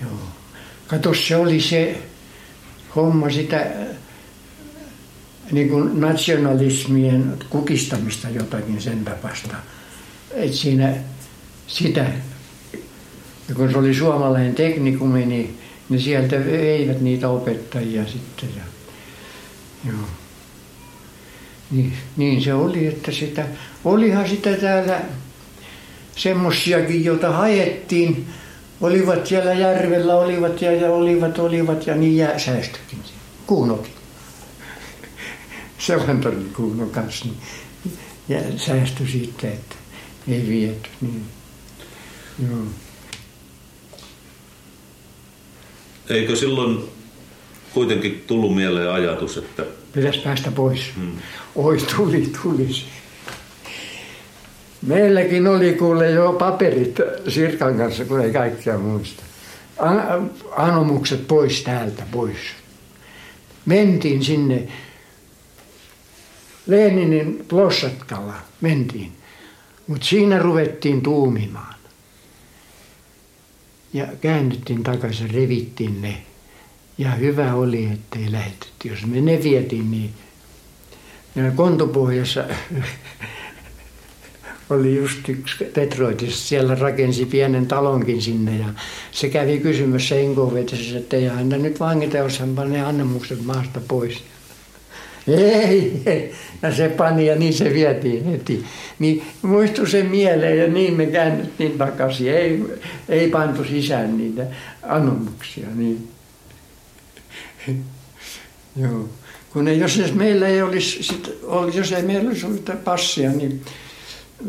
Ja, 0.00 0.06
joo. 0.06 0.43
Kato, 0.86 1.14
se 1.14 1.36
oli 1.36 1.60
se 1.60 2.02
homma 2.96 3.30
sitä 3.30 3.66
niin 5.52 5.68
kuin 5.68 6.00
nationalismien 6.00 7.38
kukistamista 7.50 8.28
jotakin 8.28 8.82
sen 8.82 9.04
tapasta. 9.04 9.56
Että 10.30 10.56
siinä 10.56 10.94
sitä, 11.66 12.06
ja 13.48 13.54
kun 13.54 13.70
se 13.70 13.78
oli 13.78 13.94
suomalainen 13.94 14.54
teknikumi, 14.54 15.26
niin, 15.26 15.58
niin 15.88 16.00
sieltä 16.00 16.36
eivät 16.44 17.00
niitä 17.00 17.28
opettajia 17.28 18.04
sitten. 18.06 18.48
Ja, 18.56 18.62
joo. 19.90 20.08
Niin, 21.70 21.92
niin 22.16 22.42
se 22.42 22.54
oli, 22.54 22.86
että 22.86 23.12
sitä, 23.12 23.46
olihan 23.84 24.28
sitä 24.28 24.56
täällä 24.56 25.00
semmoisiakin, 26.16 27.04
joita 27.04 27.32
haettiin, 27.32 28.26
olivat 28.80 29.26
siellä 29.26 29.52
järvellä, 29.52 30.16
olivat 30.16 30.62
ja, 30.62 30.72
ja 30.72 30.90
olivat, 30.90 31.38
olivat 31.38 31.86
ja 31.86 31.94
niin 31.94 32.16
jää 32.16 32.38
säästökin. 32.38 32.98
Kuunokin. 33.46 33.92
Selantorin 35.78 36.52
kuuno 36.56 36.86
kanssa. 36.86 37.24
Niin, 37.24 37.36
ja 38.28 38.38
säästö 38.56 39.06
siitä, 39.12 39.48
että 39.48 39.74
ei 40.28 40.46
viety. 40.48 40.88
Niin. 41.00 41.24
Joo. 42.48 42.58
Eikö 46.08 46.36
silloin 46.36 46.84
kuitenkin 47.74 48.24
tullut 48.26 48.54
mieleen 48.54 48.90
ajatus, 48.90 49.36
että 49.36 49.64
Pitäisi 49.94 50.18
päästä 50.18 50.50
pois. 50.50 50.80
Hmm. 50.96 51.12
Oi, 51.54 51.78
tuli, 51.96 52.32
tuli. 52.42 52.68
Meilläkin 54.86 55.46
oli 55.46 55.72
kuule 55.72 56.10
jo 56.10 56.32
paperit 56.32 56.96
Sirkan 57.28 57.76
kanssa, 57.76 58.04
kun 58.04 58.20
ei 58.20 58.32
kaikkia 58.32 58.78
muista. 58.78 59.22
An- 59.78 60.30
anomukset 60.56 61.28
pois 61.28 61.62
täältä, 61.62 62.02
pois. 62.10 62.36
Mentiin 63.66 64.24
sinne 64.24 64.68
Leninin 66.66 67.44
plossatkalla, 67.48 68.34
mentiin. 68.60 69.12
Mutta 69.86 70.06
siinä 70.06 70.38
ruvettiin 70.38 71.02
tuumimaan. 71.02 71.74
Ja 73.92 74.06
käännyttiin 74.20 74.82
takaisin, 74.82 75.30
revittiin 75.30 76.02
ne. 76.02 76.22
Ja 76.98 77.10
hyvä 77.10 77.54
oli, 77.54 77.84
ettei 77.84 78.32
lähetetty. 78.32 78.88
Jos 78.88 79.06
me 79.06 79.20
ne 79.20 79.42
vietiin, 79.42 79.90
niin 79.90 80.10
ja 81.36 81.50
Kontopohjassa 81.50 82.44
oli 84.70 84.96
just 84.96 85.28
yksi 85.28 85.64
Petroitis, 85.64 86.48
siellä 86.48 86.74
rakensi 86.74 87.26
pienen 87.26 87.66
talonkin 87.66 88.22
sinne 88.22 88.58
ja 88.58 88.66
se 89.12 89.28
kävi 89.28 89.58
kysymässä 89.58 90.14
Enkovetessä, 90.14 90.98
että 90.98 91.16
ei 91.16 91.24
häntä 91.24 91.56
nyt 91.56 91.80
vangita, 91.80 92.16
jos 92.16 92.38
hän 92.38 92.54
panee 92.54 92.82
annemukset 92.82 93.44
maasta 93.44 93.80
pois. 93.88 94.22
Ei, 95.28 96.02
ei, 96.06 96.34
ja 96.62 96.74
se 96.74 96.88
pani 96.88 97.26
ja 97.26 97.36
niin 97.36 97.54
se 97.54 97.74
vietiin 97.74 98.24
heti. 98.24 98.64
Niin 98.98 99.22
muistui 99.42 99.88
se 99.88 100.02
mieleen 100.02 100.58
ja 100.58 100.68
niin 100.68 100.94
me 100.94 101.06
käännyttiin 101.06 101.78
takaisin. 101.78 102.34
Ei, 102.34 102.62
ei 103.08 103.30
pantu 103.30 103.64
sisään 103.64 104.18
niitä 104.18 104.46
anomuksia. 104.82 105.66
Niin. 105.74 106.08
Joo. 108.76 109.08
Kun 109.52 109.68
ei, 109.68 109.78
jos 109.78 110.14
meillä 110.14 110.48
ei 110.48 110.62
olisi, 110.62 111.02
sit, 111.02 111.30
jos 111.74 111.92
ei 111.92 112.02
meillä 112.02 112.28
olisi 112.28 112.46
passia, 112.84 113.30
niin 113.30 113.60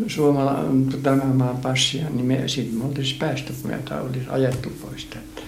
Suomala, 0.08 0.64
tämän 1.04 1.36
maan 1.36 1.58
passia, 1.58 2.10
niin 2.10 2.26
me 2.26 2.48
sitten 2.48 2.78
me 2.78 2.86
oltaisiin 2.86 3.20
päästy, 3.20 3.54
kun 3.62 3.72
meitä 3.72 4.02
olisi 4.02 4.26
ajettu 4.30 4.70
pois 4.82 5.06
täältä. 5.06 5.42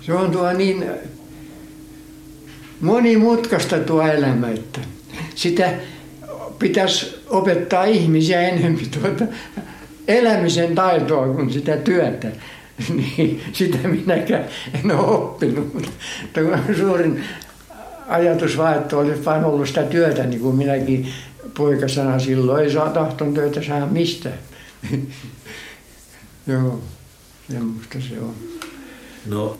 Se 0.00 0.12
on 0.12 0.30
tuo 0.30 0.52
niin 0.52 0.84
monimutkaista 2.80 3.78
tuo 3.78 4.02
elämä, 4.02 4.48
että 4.50 4.80
sitä 5.34 5.74
pitäisi 6.58 7.16
opettaa 7.26 7.84
ihmisiä 7.84 8.40
enemmän 8.40 8.86
tuota 9.00 9.24
elämisen 10.08 10.74
taitoa 10.74 11.34
kuin 11.34 11.52
sitä 11.52 11.76
työtä. 11.76 12.28
Niin 12.96 13.42
sitä 13.52 13.78
minäkään 13.78 14.44
en 14.74 14.90
ole 14.90 15.06
oppinut, 15.06 15.74
mutta 15.74 15.90
suurin 16.78 17.24
ajatus 18.08 18.56
vaan, 18.58 18.76
että 18.76 18.96
olisi 18.96 19.24
vain 19.24 19.44
ollut 19.44 19.68
sitä 19.68 19.82
työtä, 19.82 20.26
niin 20.26 20.40
kuin 20.40 20.56
minäkin 20.56 21.06
poikasana 21.56 22.18
silloin 22.18 22.64
ei 22.64 22.72
saa 22.72 22.90
tahton 22.90 23.34
töitä 23.34 23.62
saa 23.62 23.86
mistään. 23.86 24.38
Joo, 26.46 26.80
semmoista 27.50 27.98
se 28.08 28.20
on. 28.20 28.34
No, 29.26 29.58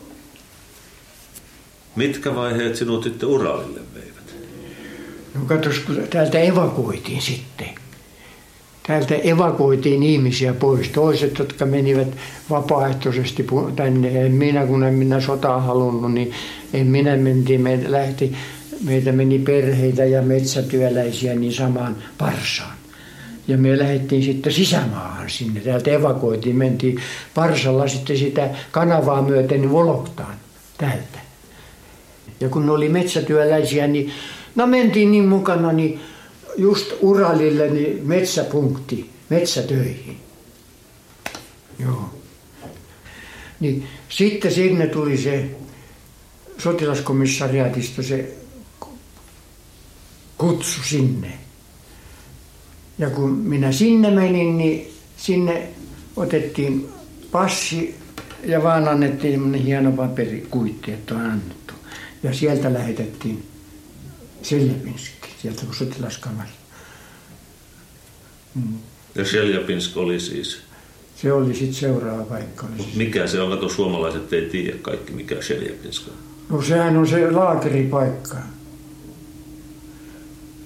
mitkä 1.95 2.35
vaiheet 2.35 2.75
sinut 2.75 3.03
sitten 3.03 3.29
Uralille 3.29 3.79
veivät? 3.95 4.35
No 5.35 5.41
katos, 5.45 5.79
kun 5.79 6.03
täältä 6.09 6.39
evakuoitiin 6.39 7.21
sitten. 7.21 7.69
Täältä 8.87 9.15
evakuoitiin 9.15 10.03
ihmisiä 10.03 10.53
pois. 10.53 10.89
Toiset, 10.89 11.39
jotka 11.39 11.65
menivät 11.65 12.07
vapaaehtoisesti 12.49 13.47
tänne. 13.75 14.25
En 14.25 14.31
minä, 14.31 14.65
kun 14.65 14.83
en 14.83 14.93
minä 14.93 15.21
sotaa 15.21 15.61
halunnut, 15.61 16.13
niin 16.13 16.31
en 16.73 16.87
minä 16.87 17.17
mentiin. 17.17 17.61
Me 17.61 17.79
lähti, 17.87 18.35
meitä 18.83 19.11
meni 19.11 19.39
perheitä 19.39 20.05
ja 20.05 20.21
metsätyöläisiä 20.21 21.35
niin 21.35 21.53
samaan 21.53 21.95
parsaan. 22.17 22.77
Ja 23.47 23.57
me 23.57 23.79
lähdettiin 23.79 24.23
sitten 24.23 24.53
sisämaahan 24.53 25.29
sinne. 25.29 25.59
Täältä 25.59 25.91
evakuoitiin, 25.91 26.55
mentiin 26.55 27.01
parsalla 27.33 27.87
sitten 27.87 28.17
sitä 28.17 28.49
kanavaa 28.71 29.21
myöten 29.21 29.71
Voloktaan 29.71 30.35
täältä. 30.77 31.19
Ja 32.39 32.49
kun 32.49 32.69
oli 32.69 32.89
metsätyöläisiä, 32.89 33.87
niin 33.87 34.11
no 34.55 34.67
mentiin 34.67 35.11
niin 35.11 35.25
mukana, 35.25 35.71
niin 35.71 35.99
just 36.57 36.93
Uralille 37.01 37.69
niin 37.69 38.07
metsäpunkti, 38.07 39.09
metsätöihin. 39.29 40.17
Joo. 41.79 42.09
Niin 43.59 43.87
sitten 44.09 44.51
sinne 44.51 44.87
tuli 44.87 45.17
se 45.17 45.49
sotilaskomissariaatista 46.57 48.03
se 48.03 48.35
kutsu 50.37 50.83
sinne. 50.83 51.33
Ja 52.97 53.09
kun 53.09 53.29
minä 53.29 53.71
sinne 53.71 54.11
menin, 54.11 54.57
niin 54.57 54.93
sinne 55.17 55.69
otettiin 56.15 56.89
passi 57.31 57.95
ja 58.43 58.63
vaan 58.63 58.87
annettiin 58.87 59.53
hieno 59.53 59.91
paperikuitti, 59.91 60.91
että 60.91 61.15
on 61.15 61.21
annettu. 61.21 61.73
Ja 62.23 62.33
sieltä 62.33 62.73
lähetettiin 62.73 63.43
Seljapinski, 64.41 65.29
sieltä 65.41 65.65
kun 65.65 65.75
sotilaskamari. 65.75 66.49
Mm. 68.55 68.77
Ja 69.15 69.25
Seljapinsk 69.25 69.97
oli 69.97 70.19
siis? 70.19 70.57
Se 71.15 71.33
oli 71.33 71.53
sitten 71.53 71.73
seuraava 71.73 72.23
paikka. 72.23 72.67
Oli 72.73 72.83
siis. 72.83 72.95
Mikä 72.95 73.27
se 73.27 73.41
on? 73.41 73.49
Kato, 73.49 73.69
suomalaiset 73.69 74.33
ei 74.33 74.49
tiedä 74.49 74.77
kaikki, 74.81 75.11
mikä 75.11 75.41
Seljapinsk 75.41 76.07
on. 76.07 76.13
No 76.49 76.61
sehän 76.61 76.97
on 76.97 77.07
se 77.07 77.31
laakeripaikka, 77.31 78.37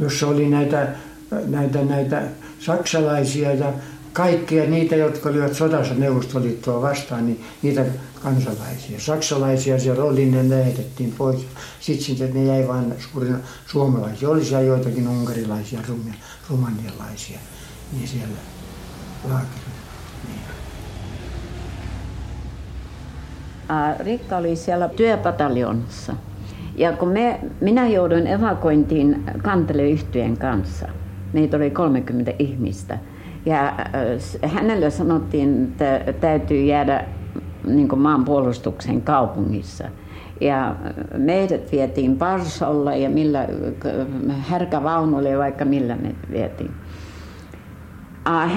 jossa 0.01 0.27
oli 0.27 0.49
näitä, 0.49 0.87
näitä, 1.47 1.83
näitä 1.83 2.23
saksalaisia 2.59 3.53
ja 3.53 3.73
kaikkia 4.13 4.69
niitä, 4.69 4.95
jotka 4.95 5.29
olivat 5.29 5.53
sodassa 5.53 5.93
Neuvostoliittoa 5.93 6.81
vastaan, 6.81 7.25
niin 7.25 7.43
niitä 7.61 7.85
kansalaisia. 8.23 8.99
Saksalaisia 8.99 9.79
siellä 9.79 10.03
oli, 10.03 10.25
ne 10.25 10.49
lähetettiin 10.49 11.13
pois. 11.17 11.47
Sitten 11.79 12.05
sitten 12.05 12.33
ne 12.33 12.45
jäi 12.45 12.67
vain 12.67 12.93
suurina 13.11 13.38
suomalaisia. 13.67 14.30
Oli 14.30 14.45
siellä 14.45 14.65
joitakin 14.65 15.07
unkarilaisia, 15.07 15.80
rumanialaisia, 16.49 17.39
niin 17.91 18.07
siellä 18.07 18.36
laakerilla. 19.23 19.82
Niin. 20.28 20.41
Rikka 23.99 24.38
oli 24.38 24.55
siellä 24.55 24.89
työpataljonassa. 24.89 26.13
Ja 26.82 26.91
kun 26.91 27.07
me, 27.07 27.39
minä 27.61 27.88
jouduin 27.88 28.27
evakuointiin 28.27 29.23
kanteleyhtyeen 29.43 30.38
kanssa, 30.38 30.88
meitä 31.34 31.57
oli 31.57 31.69
30 31.69 32.34
ihmistä– 32.39 32.97
ja 33.45 33.67
äh, 33.67 33.75
hänelle 34.51 34.89
sanottiin, 34.89 35.63
että 35.63 36.13
täytyy 36.19 36.63
jäädä 36.63 37.05
niin 37.67 37.99
maanpuolustuksen 37.99 39.01
kaupungissa. 39.01 39.84
Ja 40.41 40.69
äh, 40.69 40.75
meidät 41.17 41.71
vietiin 41.71 42.17
Parsolla 42.17 42.95
ja 42.95 43.09
millä, 43.09 43.47
härkävaunulla 44.39 45.29
ja 45.29 45.38
vaikka 45.38 45.65
millä 45.65 45.95
me 45.95 46.15
vietiin. 46.32 46.71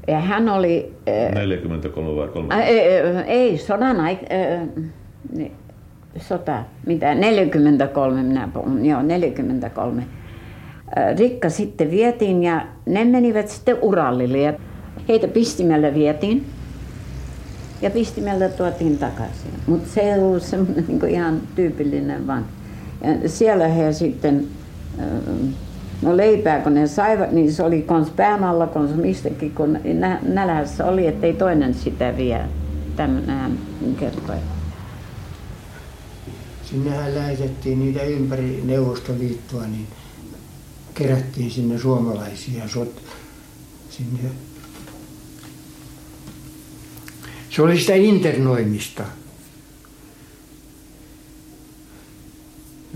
Ja 0.09 0.21
hän 0.21 0.49
oli... 0.49 0.93
43 1.35 2.17
vai 2.17 2.29
30? 2.29 2.65
Ei, 2.65 2.79
ei 3.27 3.59
sodan 3.59 4.01
aikana 4.01 4.35
sota, 6.17 6.65
mitä 6.87 7.15
43 7.15 8.23
minä 8.23 8.49
puhun, 8.55 8.87
joo 8.87 9.03
43. 9.03 10.03
Rikka 11.19 11.49
sitten 11.49 11.91
vietiin 11.91 12.43
ja 12.43 12.67
ne 12.87 13.05
menivät 13.05 13.49
sitten 13.49 13.77
Urallille 13.83 14.39
ja 14.39 14.53
heitä 15.09 15.29
pistimellä 15.29 15.95
vietiin 15.95 16.45
ja 17.83 17.91
pistimellä 17.91 18.49
tuotiin 18.49 18.99
takaisin. 18.99 19.51
Mutta 19.67 19.89
se 19.89 20.01
ei 20.01 20.21
ollut 20.21 20.43
semmoinen 20.43 20.85
niin 20.89 21.09
ihan 21.09 21.41
tyypillinen 21.55 22.27
vaan. 22.27 22.45
Ja 23.23 23.29
siellä 23.29 23.69
he 23.69 23.93
sitten, 23.93 24.45
no 26.03 26.17
leipää 26.17 26.61
kun 26.61 26.75
ne 26.75 26.87
saivat, 26.87 27.33
niin 27.33 27.53
se 27.53 27.63
oli 27.63 27.83
kons 27.83 28.11
pään 28.11 28.45
alla, 28.45 28.67
kons 28.67 28.95
mistäkin, 28.95 29.51
kun 29.51 29.79
nälässä 30.23 30.85
oli, 30.85 31.07
ettei 31.07 31.33
toinen 31.33 31.75
sitä 31.75 32.17
vie. 32.17 32.41
Hän 32.99 33.59
kertoi 34.01 34.37
sinnehän 36.75 37.15
lähetettiin 37.15 37.79
niitä 37.79 38.03
ympäri 38.03 38.61
Neuvostoliittoa, 38.65 39.67
niin 39.67 39.87
kerättiin 40.95 41.51
sinne 41.51 41.79
suomalaisia 41.79 42.69
sot, 42.69 43.03
sinne. 43.91 44.31
Se 47.51 47.63
oli 47.63 47.81
sitä 47.81 47.95
internoimista. 47.95 49.05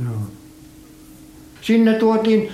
Joo. 0.05 0.23
Sinne 1.61 1.95
tuotiin 1.95 2.49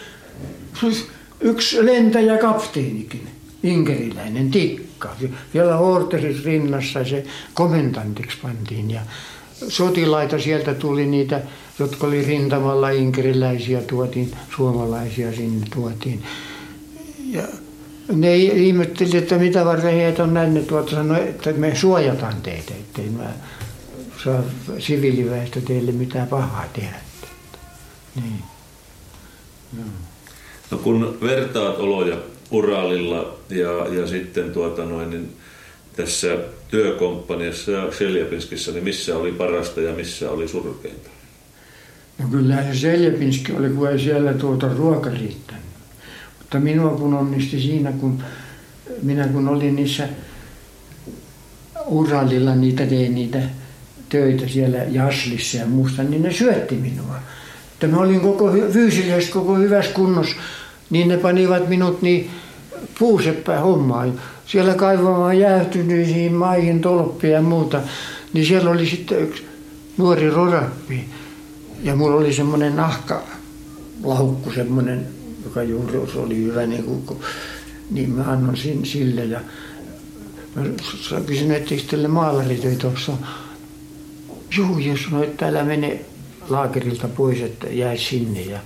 yksi 1.41 1.87
lentäjä 1.87 2.39
kapteenikin, 2.39 3.28
inkeriläinen 3.62 4.51
tikka. 4.51 5.16
Vielä 5.55 5.76
Horteris 5.76 6.45
rinnassa 6.45 7.05
se 7.05 7.24
komendantiksi 7.55 8.39
pantiin 8.43 8.91
ja 8.91 9.01
sotilaita 9.68 10.39
sieltä 10.39 10.74
tuli 10.74 11.07
niitä, 11.07 11.43
jotka 11.78 12.07
oli 12.07 12.24
rintamalla 12.24 12.91
inkeriläisiä 12.91 13.80
tuotiin, 13.80 14.37
suomalaisia 14.57 15.32
sinne 15.32 15.66
tuotiin. 15.74 16.22
Ja 17.30 17.43
ne 18.12 18.37
ihmetteli, 18.37 19.16
että 19.16 19.39
mitä 19.39 19.64
varten 19.64 19.95
heitä 19.95 20.22
on 20.22 20.35
näin, 20.35 20.55
ne 20.55 20.61
tuota 20.61 20.91
sanoi, 20.91 21.28
että 21.28 21.53
me 21.53 21.74
suojataan 21.74 22.43
teitä, 22.43 22.74
ettei 22.74 23.09
mä 23.09 23.32
saa 24.24 24.43
siviiliväestö 24.78 25.61
teille 25.61 25.93
mitään 25.93 26.28
pahaa 26.28 26.64
tehdä. 26.72 26.97
Niin. 28.14 28.43
No. 29.76 29.82
No 30.75 30.81
kun 30.81 31.18
vertaat 31.22 31.79
oloja 31.79 32.16
Uralilla 32.51 33.39
ja, 33.51 33.95
ja 34.01 34.07
sitten 34.07 34.51
tuota 34.51 34.85
noin, 34.85 35.11
niin 35.11 35.33
tässä 35.97 36.39
työkomppaniassa 36.68 37.93
Seljapinskissä, 37.99 38.72
niin 38.72 38.85
missä 38.85 39.16
oli 39.16 39.33
parasta 39.33 39.81
ja 39.81 39.93
missä 39.93 40.31
oli 40.31 40.49
surkeinta? 40.49 41.11
No 42.18 42.29
kyllä 42.31 42.62
se 42.62 42.79
Seljapinski 42.79 43.53
oli, 43.53 43.68
kun 43.68 43.91
ei 43.91 43.99
siellä 43.99 44.33
tuota 44.33 44.68
ruoka 44.77 45.11
riittänyt. 45.11 45.64
Mutta 46.39 46.61
minua 46.61 46.91
kun 46.91 47.14
onnisti 47.14 47.61
siinä, 47.61 47.93
kun 47.93 48.22
minä 49.03 49.29
kun 49.29 49.49
olin 49.49 49.77
niissä 49.77 50.09
Uralilla, 51.87 52.55
niitä 52.55 52.87
tein 52.87 53.14
niitä 53.14 53.39
töitä 54.09 54.49
siellä 54.49 54.79
Jaslissa 54.79 55.57
ja 55.57 55.66
muusta, 55.66 56.03
niin 56.03 56.22
ne 56.22 56.33
syötti 56.33 56.75
minua. 56.75 57.16
Että 57.72 57.87
mä 57.87 58.03
olin 58.03 58.20
koko, 58.20 58.53
fyysisesti 58.72 59.33
koko 59.33 59.57
hyvässä 59.57 59.93
kunnossa, 59.93 60.37
niin 60.91 61.09
ne 61.09 61.16
panivat 61.16 61.68
minut 61.68 62.03
niin 62.03 62.30
puuseppää 62.99 63.61
hommaan 63.61 64.20
siellä 64.47 64.74
kaivamaan 64.74 65.39
jäähtyneisiin 65.39 66.35
maihin 66.35 66.80
tolppia 66.80 67.30
ja 67.30 67.43
muuta, 67.43 67.80
niin 68.32 68.47
siellä 68.47 68.70
oli 68.70 68.87
sitten 68.87 69.20
yksi 69.20 69.47
nuori 69.97 70.30
rorappi. 70.30 71.05
Ja 71.82 71.97
mulla 71.97 72.16
oli 72.16 72.32
semmoinen 72.32 72.76
nahka 72.76 73.22
laukku 74.05 74.53
semmoinen, 74.53 75.07
joka 75.45 75.62
juuri 75.62 75.99
oli 75.99 76.37
hyvä, 76.37 76.66
niin, 76.66 76.85
kuin, 76.85 77.20
niin 77.91 78.11
mä 78.11 78.22
annoin 78.22 78.57
sille. 78.85 79.24
Ja 79.24 79.41
mä 80.57 80.62
kysyin, 81.26 81.53
että 81.53 81.74
teille 81.91 82.09
maalaritöitä. 82.09 82.89
Juu, 84.57 84.78
jos 84.78 85.03
sanoi, 85.05 85.24
että 85.24 85.49
älä 85.49 85.64
mene 85.64 86.01
laakerilta 86.49 87.09
pois, 87.09 87.41
että 87.41 87.66
jäi 87.66 87.99
sinne. 87.99 88.41
Ja, 88.41 88.59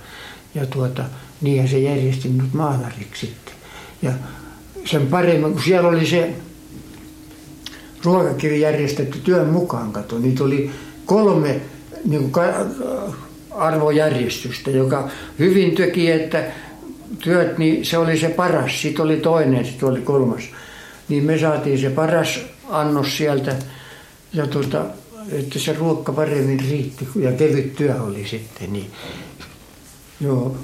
ja 0.55 0.65
tuota, 0.65 1.03
niinhän 1.41 1.67
se 1.67 1.79
järjesti 1.79 2.29
minut 2.29 2.53
maalariksi 2.53 3.25
sitten. 3.25 3.53
Ja 4.01 4.11
sen 4.85 5.07
paremmin, 5.07 5.53
kun 5.53 5.63
siellä 5.63 5.89
oli 5.89 6.05
se 6.05 6.33
ruokakirja 8.03 8.57
järjestetty 8.57 9.19
työn 9.19 9.47
mukaan, 9.47 9.91
kato, 9.91 10.19
niitä 10.19 10.43
oli 10.43 10.71
kolme 11.05 11.61
niin 12.05 12.31
kuin 12.31 12.45
arvojärjestystä, 13.51 14.71
joka 14.71 15.09
hyvin 15.39 15.75
teki, 15.75 16.11
että 16.11 16.43
työt, 17.19 17.57
niin 17.57 17.85
se 17.85 17.97
oli 17.97 18.19
se 18.19 18.29
paras, 18.29 18.81
sitten 18.81 19.05
oli 19.05 19.17
toinen, 19.17 19.65
sitten 19.65 19.89
oli 19.89 20.01
kolmas. 20.01 20.43
Niin 21.09 21.23
me 21.23 21.37
saatiin 21.37 21.79
se 21.79 21.89
paras 21.89 22.39
annos 22.69 23.17
sieltä 23.17 23.55
ja 24.33 24.47
tuota, 24.47 24.85
että 25.31 25.59
se 25.59 25.73
ruokka 25.73 26.13
paremmin 26.13 26.59
riitti 26.59 27.07
ja 27.15 27.31
kevyt 27.31 27.75
työ 27.75 28.01
oli 28.01 28.27
sitten. 28.27 28.73
Niin. 28.73 28.91
Joo. 30.21 30.57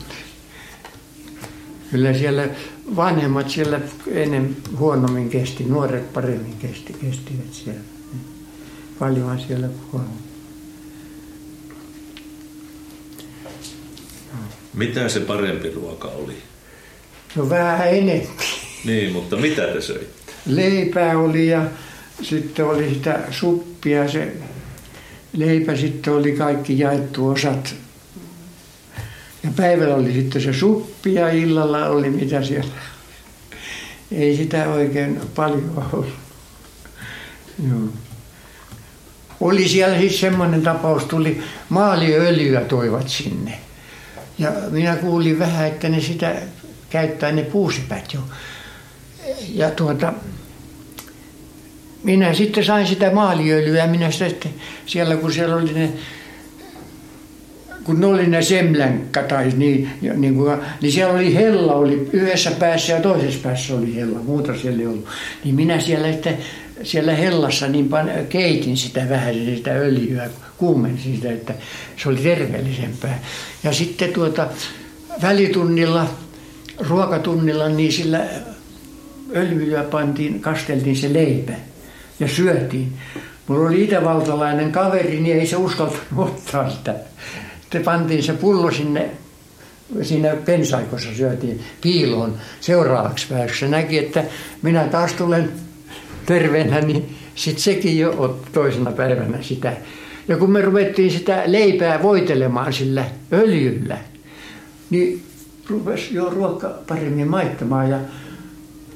Kyllä 1.92 2.14
siellä 2.14 2.48
vanhemmat 2.96 3.50
siellä 3.50 3.80
ennen 4.12 4.58
huonommin 4.78 5.30
kesti, 5.30 5.64
nuoret 5.64 6.14
paremmin 6.14 6.58
kesti, 6.58 6.94
kestivät 6.94 7.54
siellä. 7.54 7.80
Paljonhan 9.00 9.40
siellä 9.48 9.68
huonommin. 9.92 10.26
Mitä 14.74 15.10
se 15.10 15.20
parempi 15.20 15.72
ruoka 15.72 16.08
oli? 16.08 16.38
No 17.36 17.50
vähän 17.50 17.90
enemmän. 17.90 18.36
Niin, 18.86 19.14
mutta 19.14 19.36
mitä 19.36 19.62
te 19.62 19.82
söitte? 19.82 20.32
Leipää 20.46 21.18
oli 21.18 21.48
ja 21.48 21.66
sitten 22.22 22.66
oli 22.66 22.94
sitä 22.94 23.20
suppia. 23.32 24.12
Se 24.12 24.34
leipä 25.34 25.76
sitten 25.76 26.14
oli 26.14 26.32
kaikki 26.32 26.80
jaettu 26.80 27.28
osat 27.28 27.76
ja 29.46 29.52
päivällä 29.56 29.96
oli 29.96 30.14
sitten 30.14 30.42
se 30.42 30.54
suppi 30.54 31.14
ja 31.14 31.30
illalla 31.30 31.86
oli 31.86 32.10
mitä 32.10 32.44
siellä. 32.44 32.72
Ei 34.12 34.38
sitä 34.38 34.70
oikein 34.70 35.22
paljon 35.36 35.88
ollut. 35.94 36.14
Joo. 37.70 37.90
Oli 39.42 39.68
siellä 39.68 39.98
siis 39.98 40.20
semmoinen 40.20 40.62
tapaus, 40.62 41.06
tuli 41.06 41.44
maaliöljyä 41.70 42.62
toivat 42.62 43.10
sinne. 43.10 43.60
Ja 44.38 44.52
minä 44.70 44.96
kuulin 44.96 45.40
vähän, 45.40 45.68
että 45.68 45.90
ne 45.90 46.02
sitä 46.02 46.36
käyttää 46.90 47.32
ne 47.32 47.44
puusipät 47.44 48.14
jo. 48.14 48.20
Ja 49.50 49.72
tuota, 49.72 50.14
minä 52.04 52.34
sitten 52.34 52.66
sain 52.66 52.88
sitä 52.88 53.12
maaliöljyä, 53.12 53.88
minä 53.88 54.12
sitten 54.12 54.54
siellä 54.86 55.16
kun 55.16 55.34
siellä 55.34 55.56
oli 55.56 55.74
ne 55.74 55.94
kun 57.86 58.00
ne 58.00 58.08
oli 58.08 58.28
ne 58.28 58.42
semlänkä 58.42 59.24
tai 59.24 59.52
niin, 59.58 59.90
niin, 60.16 60.36
kuin, 60.36 60.58
niin 60.82 60.92
siellä 60.92 61.14
oli 61.14 61.36
hella 61.36 61.74
oli 61.74 62.10
yhdessä 62.14 62.52
päässä 62.52 62.94
ja 62.94 63.02
toisessa 63.02 63.40
päässä 63.44 63.76
oli 63.76 63.96
hella, 63.96 64.20
muuta 64.20 64.58
siellä 64.58 64.82
ei 64.82 64.88
ollut. 64.88 65.06
Niin 65.44 65.56
minä 65.56 65.80
siellä, 65.80 66.08
että 66.08 66.30
siellä 66.84 67.14
hellassa 67.14 67.68
niin 67.68 67.90
pan, 67.90 68.12
keitin 68.30 68.78
sitä 68.78 69.10
vähän 69.10 69.34
sitä 69.34 69.72
öljyä, 69.72 70.30
kuumensin 70.58 71.16
sitä, 71.16 71.32
että 71.32 71.54
se 72.04 72.10
oli 72.10 72.18
terveellisempää. 72.18 73.20
Ja 73.64 73.74
sitten 73.74 74.14
tuota 74.14 74.48
välitunnilla, 75.22 76.08
ruokatunnilla, 76.90 77.70
niin 77.70 77.92
sillä 77.92 78.26
öljyä 79.36 79.84
pantiin, 79.84 80.40
kasteltiin 80.40 80.96
se 80.96 81.14
leipä 81.14 81.54
ja 82.20 82.28
syötiin. 82.28 82.94
Mulla 83.48 83.70
oli 83.70 83.84
itävaltalainen 83.84 84.72
kaveri, 84.72 85.20
niin 85.20 85.40
ei 85.40 85.48
se 85.48 85.56
uskaltanut 85.56 86.06
ottaa 86.18 86.70
sitä 86.70 86.96
sitten 87.76 87.94
pantiin 87.94 88.24
se 88.24 88.34
pullo 88.34 88.72
sinne, 88.72 89.10
siinä 90.02 90.36
pensaikossa 90.46 91.10
syötiin 91.16 91.62
piiloon 91.82 92.34
seuraavaksi 92.62 93.28
päiväksi. 93.28 93.60
Se 93.60 93.68
näki, 93.68 93.98
että 93.98 94.24
minä 94.62 94.88
taas 94.88 95.14
tulen 95.14 95.52
terveenä, 96.26 96.82
niin 96.82 97.16
sitten 97.36 97.64
sekin 97.64 98.00
jo 98.00 98.16
otti 98.18 98.50
toisena 98.54 98.92
päivänä 98.92 99.38
sitä. 99.42 99.74
Ja 100.28 100.38
kun 100.38 100.52
me 100.52 100.62
ruvettiin 100.62 101.12
sitä 101.12 101.44
leipää 101.46 102.04
voitelemaan 102.04 102.74
sillä 102.74 103.06
öljyllä, 103.34 103.98
niin 104.90 105.24
rupesi 105.70 106.16
jo 106.16 106.30
ruokka 106.30 106.70
paremmin 106.88 107.28
maittamaan. 107.28 107.90
Ja 107.90 108.00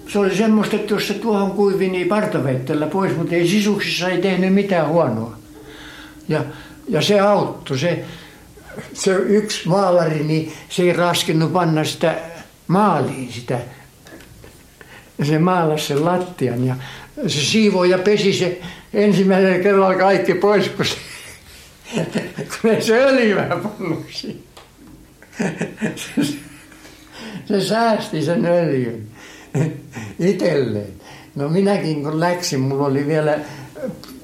se 0.07 0.19
oli 0.19 0.35
semmoista, 0.35 0.75
että 0.75 0.93
jos 0.93 1.07
se 1.07 1.13
tuohon 1.13 1.51
kuivi, 1.51 1.89
niin 1.89 2.07
partaveitteellä 2.07 2.87
pois, 2.87 3.17
mutta 3.17 3.35
ei 3.35 3.47
sisuksissa 3.47 4.09
ei 4.09 4.21
tehnyt 4.21 4.53
mitään 4.53 4.87
huonoa. 4.87 5.37
Ja, 6.29 6.43
ja 6.89 7.01
se 7.01 7.19
auttoi. 7.19 7.77
Se, 7.77 8.05
se 8.93 9.15
yksi 9.15 9.67
maalari, 9.67 10.23
niin 10.23 10.53
se 10.69 10.83
ei 10.83 10.93
raskinut 10.93 11.53
panna 11.53 11.83
sitä 11.83 12.15
maaliin 12.67 13.33
sitä. 13.33 13.59
Se 15.23 15.39
maalasi 15.39 15.87
sen 15.87 16.05
lattian 16.05 16.65
ja 16.65 16.75
se 17.27 17.41
siivoi 17.41 17.89
ja 17.89 17.97
pesi 17.97 18.33
se 18.33 18.61
ensimmäisellä 18.93 19.59
kerralla 19.59 19.95
kaikki 19.95 20.33
pois, 20.33 20.69
kun 20.69 20.85
se, 20.85 20.95
kun 22.61 22.81
se 22.81 23.03
öljyä 23.03 23.59
pannut 23.63 24.05
siihen. 24.11 24.43
Se, 25.95 26.33
se 27.45 27.61
säästi 27.61 28.21
sen 28.21 28.45
öljyn 28.45 29.07
itselleen. 30.19 30.93
No 31.35 31.49
minäkin 31.49 32.03
kun 32.03 32.19
läksin, 32.19 32.59
mulla 32.59 32.85
oli 32.85 33.07
vielä 33.07 33.39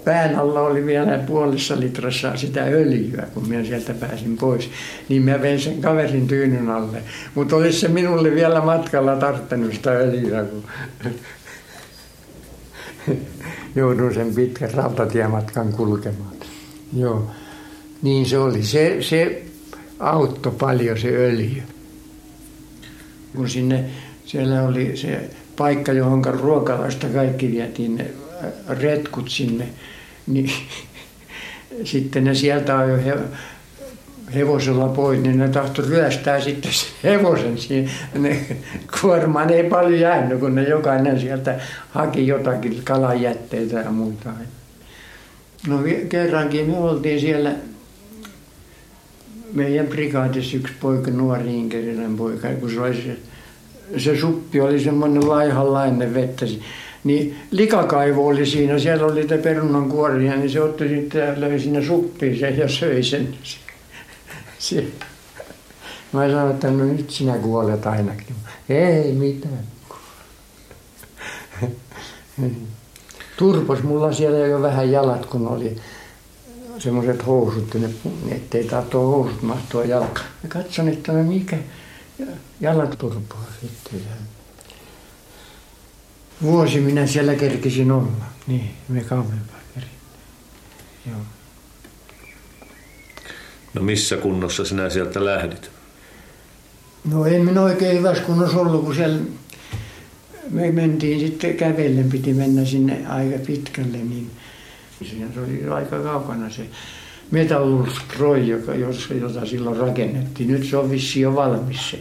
pään 0.05 0.35
alla 0.35 0.61
oli 0.61 0.85
vielä 0.85 1.19
puolessa 1.27 1.79
litrassa 1.79 2.37
sitä 2.37 2.63
öljyä, 2.63 3.27
kun 3.33 3.49
minä 3.49 3.63
sieltä 3.63 3.93
pääsin 3.93 4.37
pois. 4.37 4.69
Niin 5.09 5.21
mä 5.21 5.41
vein 5.41 5.59
sen 5.59 5.81
kaverin 5.81 6.27
tyynyn 6.27 6.69
alle. 6.69 7.01
Mutta 7.35 7.55
olisi 7.55 7.79
se 7.79 7.87
minulle 7.87 8.35
vielä 8.35 8.61
matkalla 8.61 9.15
tarttanut 9.15 9.73
sitä 9.73 9.91
öljyä, 9.91 10.43
kun 10.43 10.63
joudun 13.75 14.13
sen 14.13 14.35
pitkän 14.35 14.73
rautatiematkan 14.73 15.73
kulkemaan. 15.73 16.35
Joo. 16.97 17.31
Niin 18.01 18.25
se 18.25 18.37
oli. 18.37 18.63
Se, 18.63 18.97
se 19.01 19.43
auttoi 19.99 20.53
paljon 20.59 20.99
se 20.99 21.07
öljy. 21.07 21.63
Kun 23.35 23.49
sinne, 23.49 23.85
siellä 24.25 24.63
oli 24.63 24.97
se 24.97 25.29
paikka, 25.55 25.93
johon 25.93 26.25
ruokalasta 26.25 27.07
kaikki 27.07 27.51
vietiin 27.51 27.95
ne 27.95 28.07
retkut 28.69 29.29
sinne, 29.29 29.67
niin 30.27 30.51
sitten 31.83 32.23
ne 32.23 32.35
sieltä 32.35 32.77
ajoi 32.77 33.05
he, 33.05 33.17
hevosella 34.35 34.87
pois, 34.87 35.19
niin 35.19 35.37
ne 35.37 35.47
tahtoi 35.47 35.85
ryöstää 35.89 36.41
sitten 36.41 36.73
se 36.73 36.85
hevosen 37.03 37.57
siinä. 37.57 37.91
Ne, 38.13 38.45
kuormaan 39.01 39.53
ei 39.53 39.63
paljon 39.63 39.99
jäänyt, 39.99 40.39
kun 40.39 40.55
ne 40.55 40.63
jokainen 40.63 41.19
sieltä 41.19 41.59
haki 41.89 42.27
jotakin 42.27 42.81
kalajätteitä 42.83 43.79
ja 43.79 43.91
muita. 43.91 44.29
No 45.67 45.79
kerrankin 46.09 46.69
me 46.69 46.77
oltiin 46.77 47.19
siellä 47.19 47.51
meidän 49.53 49.87
prikaatissa 49.87 50.57
yksi 50.57 50.73
poika, 50.79 51.11
nuori 51.11 51.59
inkerinen 51.59 52.17
poika, 52.17 52.47
kun 52.59 52.71
se 52.71 52.81
oli 52.81 52.95
se, 52.95 53.17
se 53.97 54.19
suppi 54.19 54.61
oli 54.61 54.79
semmoinen 54.79 55.29
laihanlainen 55.29 56.13
vettä. 56.13 56.45
Niin 57.03 57.37
likakaivo 57.51 58.27
oli 58.27 58.45
siinä, 58.45 58.79
siellä 58.79 59.05
oli 59.05 59.27
te 59.27 59.37
perunan 59.37 59.89
kuoria, 59.89 60.35
niin 60.35 60.49
se 60.49 60.61
otti 60.61 60.87
sitten 60.87 61.27
ja 61.27 61.41
löi 61.41 61.59
sinne 61.59 61.85
suppiin 61.85 62.39
sen 62.39 62.57
ja 62.57 62.69
söi 62.69 63.03
sen. 63.03 63.27
Se. 64.59 64.85
Mä 66.11 66.27
sanoin, 66.27 66.51
että 66.51 66.71
no 66.71 66.85
nyt 66.85 67.09
sinä 67.09 67.37
kuolet 67.37 67.85
ainakin. 67.85 68.35
Ei 68.69 69.11
mitään. 69.11 69.59
Turpos 73.37 73.83
mulla 73.83 74.13
siellä 74.13 74.37
jo 74.37 74.61
vähän 74.61 74.91
jalat, 74.91 75.25
kun 75.25 75.47
oli 75.47 75.75
semmoiset 76.79 77.25
housut, 77.25 77.75
ettei 78.31 78.63
tahtoa 78.63 79.05
housut 79.05 79.41
mahtua 79.41 79.85
jalkaan. 79.85 80.27
Ja 80.43 80.49
katson, 80.49 80.89
että 80.89 81.11
no 81.11 81.23
mikä 81.23 81.57
jalat 82.61 82.97
turpoa 82.97 83.47
sitten. 83.61 84.01
Vuosi 86.41 86.79
minä 86.79 87.07
siellä 87.07 87.35
kerkisin 87.35 87.91
olla. 87.91 88.25
Niin, 88.47 88.69
me 88.89 89.03
kauempaa 89.03 89.59
kerin. 89.73 89.89
Joo. 91.09 91.21
No 93.73 93.81
missä 93.81 94.17
kunnossa 94.17 94.65
sinä 94.65 94.89
sieltä 94.89 95.25
lähdit? 95.25 95.71
No 97.11 97.25
en 97.25 97.45
minä 97.45 97.61
oikein 97.61 97.97
hyvässä 97.97 98.23
kunnossa 98.23 98.57
ollut, 98.57 98.85
kun 98.85 98.95
siellä 98.95 99.19
me 100.49 100.71
mentiin 100.71 101.19
sitten 101.19 101.57
kävellen, 101.57 102.09
piti 102.09 102.33
mennä 102.33 102.65
sinne 102.65 103.07
aika 103.07 103.37
pitkälle, 103.45 103.97
niin 103.97 104.31
se 105.33 105.39
oli 105.39 105.69
aika 105.69 105.99
kaukana 105.99 106.49
se 106.49 106.65
Metallurgsproj, 107.31 108.47
joka, 108.47 108.75
jota 109.19 109.45
silloin 109.45 109.77
rakennettiin. 109.77 110.51
Nyt 110.51 110.63
se 110.63 110.77
on 110.77 110.91
vissi 110.91 111.21
jo 111.21 111.35
valmis 111.35 111.89
se, 111.89 111.99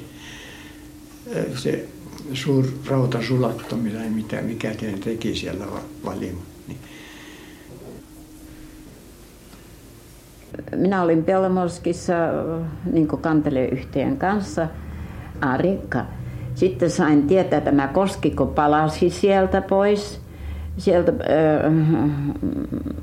se 1.56 1.88
suur 2.32 2.64
rautasulatto, 2.88 3.76
mitä, 3.76 3.98
mitä, 3.98 4.42
mikä 4.42 4.70
te 4.70 4.94
teki 5.04 5.34
siellä 5.34 5.66
valima. 6.04 6.40
Niin. 6.68 6.78
Minä 10.76 11.02
olin 11.02 11.24
Pelmoskissa 11.24 12.14
niin 12.92 13.06
kanteleyhtiön 13.06 14.16
kanssa, 14.16 14.68
Arikka. 15.40 16.04
Sitten 16.54 16.90
sain 16.90 17.26
tietää, 17.26 17.58
että 17.58 17.70
tämä 17.70 17.88
Koskiko 17.88 18.46
palasi 18.46 19.10
sieltä 19.10 19.60
pois, 19.62 20.20
sieltä 20.78 21.12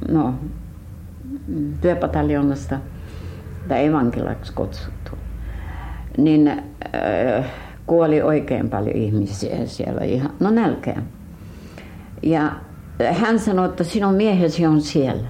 no, 0.08 0.34
työpataljonnasta, 1.82 2.80
tai 3.68 3.86
evankilaksi 3.86 4.54
kutsuttu. 4.54 5.12
Niin 6.18 6.64
kuoli 7.86 8.22
oikein 8.22 8.70
paljon 8.70 8.96
ihmisiä 8.96 9.66
siellä 9.66 10.04
ihan, 10.04 10.32
no 10.40 10.50
nälkään. 10.50 11.04
Ja 12.24 12.52
hän 13.12 13.40
sanoi, 13.40 13.66
että 13.66 13.84
sinun 13.84 14.14
miehesi 14.14 14.66
on 14.66 14.82
siellä. 14.82 15.28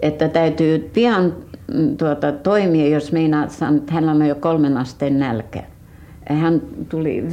Että 0.00 0.28
täytyy 0.28 0.90
pian 0.94 1.34
mm, 1.74 1.96
tuota, 1.96 2.32
toimia, 2.32 2.88
jos 2.88 3.12
meinaa 3.12 3.44
että 3.44 3.92
hänellä 3.92 4.12
on 4.12 4.26
jo 4.26 4.34
kolmen 4.34 4.76
asteen 4.76 5.18
nälkä. 5.18 5.62
Hän 6.28 6.62
tuli, 6.88 7.24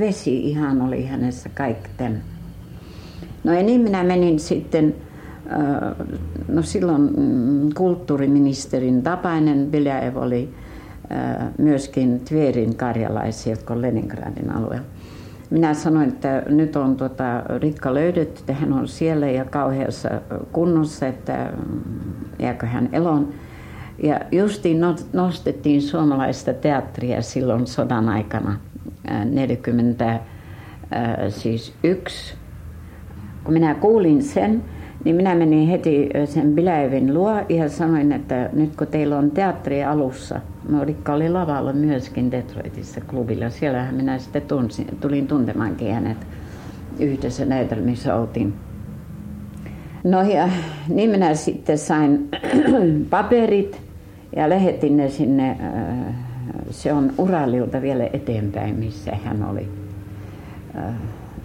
vesi 0.00 0.48
ihan 0.48 0.82
oli 0.82 1.06
hänessä 1.06 1.48
kaikki 1.54 1.88
tämän. 1.96 2.22
No 3.44 3.52
ja 3.52 3.62
niin 3.62 3.80
minä 3.80 4.04
menin 4.04 4.38
sitten, 4.38 4.94
no 6.48 6.62
silloin 6.62 7.10
mm, 7.16 7.68
kulttuuriministerin 7.74 9.02
Tapainen 9.02 9.68
Bilaev 9.70 10.16
oli 10.16 10.54
myöskin 11.58 12.20
Tverin 12.20 12.76
karjalaisia, 12.76 13.52
jotka 13.52 13.74
on 13.74 13.82
Leningradin 13.82 14.50
alueella. 14.50 14.86
Minä 15.50 15.74
sanoin, 15.74 16.08
että 16.08 16.42
nyt 16.48 16.76
on 16.76 16.96
tota, 16.96 17.42
Rikka 17.58 17.94
löydetty, 17.94 18.40
että 18.40 18.52
hän 18.52 18.72
on 18.72 18.88
siellä 18.88 19.26
ja 19.26 19.44
kauheassa 19.44 20.08
kunnossa, 20.52 21.06
että 21.06 21.52
mm, 21.56 21.80
jääkö 22.38 22.66
hän 22.66 22.88
eloon. 22.92 23.28
Ja 24.02 24.20
justiin 24.32 24.80
nostettiin 25.12 25.82
suomalaista 25.82 26.52
teatteria 26.52 27.22
silloin 27.22 27.66
sodan 27.66 28.08
aikana, 28.08 28.56
40 29.24 30.20
siis. 31.28 31.74
Kun 33.44 33.54
minä 33.54 33.74
kuulin 33.74 34.22
sen, 34.22 34.64
niin 35.04 35.16
minä 35.16 35.34
menin 35.34 35.68
heti 35.68 36.10
sen 36.24 36.54
Bilaevin 36.54 37.14
luo 37.14 37.34
ja 37.48 37.68
sanoin, 37.68 38.12
että 38.12 38.50
nyt 38.52 38.76
kun 38.76 38.86
teillä 38.86 39.18
on 39.18 39.30
teatteri 39.30 39.84
alussa, 39.84 40.40
no 40.68 40.84
Rikka 40.84 41.14
oli 41.14 41.28
lavalla 41.28 41.72
myöskin 41.72 42.30
Detroitissa 42.30 43.00
klubilla, 43.00 43.50
siellähän 43.50 43.94
minä 43.94 44.18
sitten 44.18 44.42
tunsin, 44.42 44.86
tulin 45.00 45.26
tuntemaankin 45.26 45.94
hänet 45.94 46.26
yhdessä 47.00 47.44
näytelmissä 47.44 48.14
oltiin. 48.14 48.54
No 50.04 50.22
ja 50.22 50.48
niin 50.88 51.10
minä 51.10 51.34
sitten 51.34 51.78
sain 51.78 52.28
paperit 53.10 53.80
ja 54.36 54.48
lähetin 54.48 54.96
ne 54.96 55.08
sinne, 55.08 55.56
se 56.70 56.92
on 56.92 57.12
Uralilta 57.18 57.82
vielä 57.82 58.08
eteenpäin, 58.12 58.76
missä 58.76 59.12
hän 59.24 59.44
oli. 59.44 59.68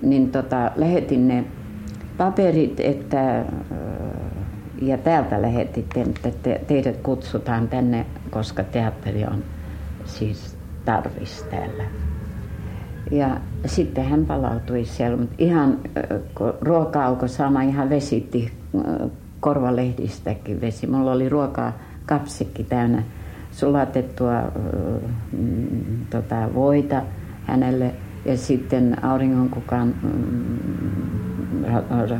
Niin 0.02 0.32
tota, 0.32 0.72
lähetin 0.76 1.28
ne 1.28 1.44
paperit, 2.18 2.80
että 2.80 3.46
ja 4.82 4.98
täältä 4.98 5.42
lähetitte, 5.42 6.02
että 6.02 6.32
te, 6.44 6.62
teidät 6.68 6.98
kutsutaan 6.98 7.68
tänne, 7.68 8.06
koska 8.30 8.64
teatteri 8.64 9.24
on 9.24 9.44
siis 10.06 10.58
tarvis 10.86 11.46
täällä. 11.52 11.84
Ja 13.12 13.38
sitten 13.66 14.06
hän 14.06 14.26
palautui 14.26 14.86
siellä, 14.86 15.18
mutta 15.18 15.36
ihan 15.38 15.80
kun 16.36 16.54
ruoka 16.62 17.06
alkoi 17.06 17.30
saamaan, 17.30 17.70
ihan 17.70 17.90
vesitti 17.90 18.52
korvalehdistäkin 19.40 20.62
vesi. 20.62 20.88
Mulla 20.88 21.12
oli 21.12 21.30
ruokaa 21.30 21.74
kapsikki 22.06 22.64
täynnä 22.64 23.04
sulatettua 23.52 24.42
mm, 25.32 26.06
tota, 26.10 26.50
voita 26.54 27.02
hänelle 27.46 27.94
ja 28.28 28.38
sitten 28.38 29.06
auringonkukan 29.06 29.96
mm, 30.02 31.64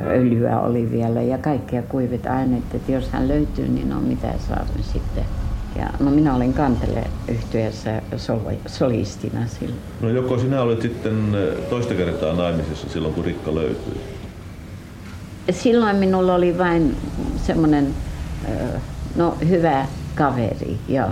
öljyä 0.08 0.60
oli 0.60 0.92
vielä 0.92 1.22
ja 1.22 1.38
kaikkia 1.38 1.82
kuivit 1.82 2.26
aineet, 2.26 2.76
että 2.76 2.92
jos 2.92 3.10
hän 3.10 3.28
löytyy, 3.28 3.68
niin 3.68 3.94
on 3.94 4.04
mitä 4.04 4.34
saamme 4.48 4.84
sitten. 4.94 5.26
Ja, 5.76 5.90
no 6.00 6.12
minä 6.12 6.36
olin 6.36 6.54
kantele 6.54 7.04
yhtiössä 7.28 8.02
solistina 8.68 9.48
silloin. 9.48 9.80
No 10.02 10.10
joko 10.10 10.40
sinä 10.40 10.62
olet 10.62 10.82
sitten 10.82 11.16
toista 11.70 11.94
kertaa 11.94 12.34
naimisissa 12.34 12.90
silloin, 12.90 13.14
kun 13.14 13.26
Rikka 13.26 13.56
löytyi? 13.56 14.02
Silloin 15.52 15.96
minulla 15.96 16.36
oli 16.36 16.58
vain 16.58 16.96
semmoinen 17.38 17.88
no, 19.16 19.38
hyvä 19.50 19.86
kaveri, 20.16 20.78
joo. 20.88 21.10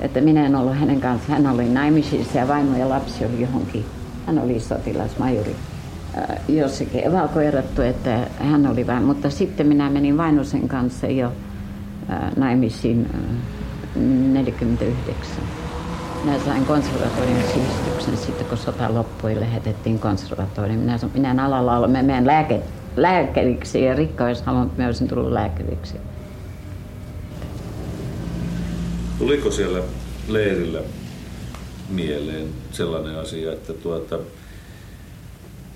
Että 0.00 0.20
minä 0.20 0.46
en 0.46 0.56
ollut 0.56 0.76
hänen 0.76 1.00
kanssaan. 1.00 1.42
Hän 1.42 1.54
oli 1.54 1.68
naimisissa 1.68 2.38
ja 2.38 2.48
vaimo 2.48 2.76
ja 2.76 2.88
lapsi 2.88 3.24
oli 3.24 3.40
johonkin 3.40 3.84
hän 4.26 4.38
oli 4.38 4.60
sotilasmajuri 4.60 5.56
äh, 6.18 6.36
jossakin 6.48 7.06
evakueerattu, 7.06 7.82
että 7.82 8.26
hän 8.38 8.66
oli 8.66 8.86
vain, 8.86 9.02
mutta 9.02 9.30
sitten 9.30 9.66
minä 9.66 9.90
menin 9.90 10.16
Vainosen 10.16 10.68
kanssa 10.68 11.06
jo 11.06 11.32
äh, 12.10 12.36
naimisiin 12.36 13.10
49. 13.96 15.32
Äh, 15.38 15.64
minä 16.24 16.38
sain 16.44 16.64
konservatorion 16.64 17.42
siistyksen 17.54 18.16
sitten, 18.16 18.46
kun 18.46 18.58
sota 18.58 18.94
loppui, 18.94 19.40
lähetettiin 19.40 19.98
konservatoriin. 19.98 20.78
Minä, 20.78 20.98
minä 21.14 21.30
en 21.30 21.40
alalla 21.40 21.76
ole, 21.76 21.86
mä 21.86 22.02
menen 22.02 22.26
lääke, 22.26 22.60
lääkäriksi 22.96 23.84
ja 23.84 23.94
Rikka 23.94 24.24
olisi 24.24 24.42
halunnut, 24.44 24.78
mä 24.78 24.86
olisin 24.86 25.08
tullut 25.08 25.32
lääkäriksi. 25.32 25.94
Tuliko 29.18 29.50
siellä 29.50 29.80
leirillä 30.28 30.80
mieleen 31.88 32.48
sellainen 32.72 33.18
asia, 33.18 33.52
että 33.52 33.72
tuota, 33.72 34.18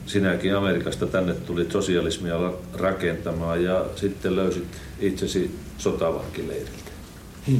sinäkin 0.06 0.56
Amerikasta 0.56 1.06
tänne 1.06 1.34
tulit 1.34 1.72
sosialismia 1.72 2.52
rakentamaan 2.74 3.64
ja 3.64 3.84
sitten 3.96 4.36
löysit 4.36 4.76
itsesi 5.00 5.58
sotavankileiriltä. 5.78 6.90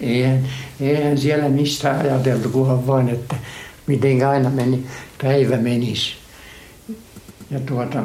eihän, 0.00 0.48
eihän 0.80 1.18
siellä 1.18 1.48
mistään 1.48 2.00
ajateltu, 2.00 2.48
kunhan 2.48 2.86
vain, 2.86 3.08
että 3.08 3.36
miten 3.86 4.28
aina 4.28 4.50
meni, 4.50 4.86
päivä 5.22 5.56
menisi. 5.56 6.12
Ja 7.50 7.60
tuota, 7.60 8.02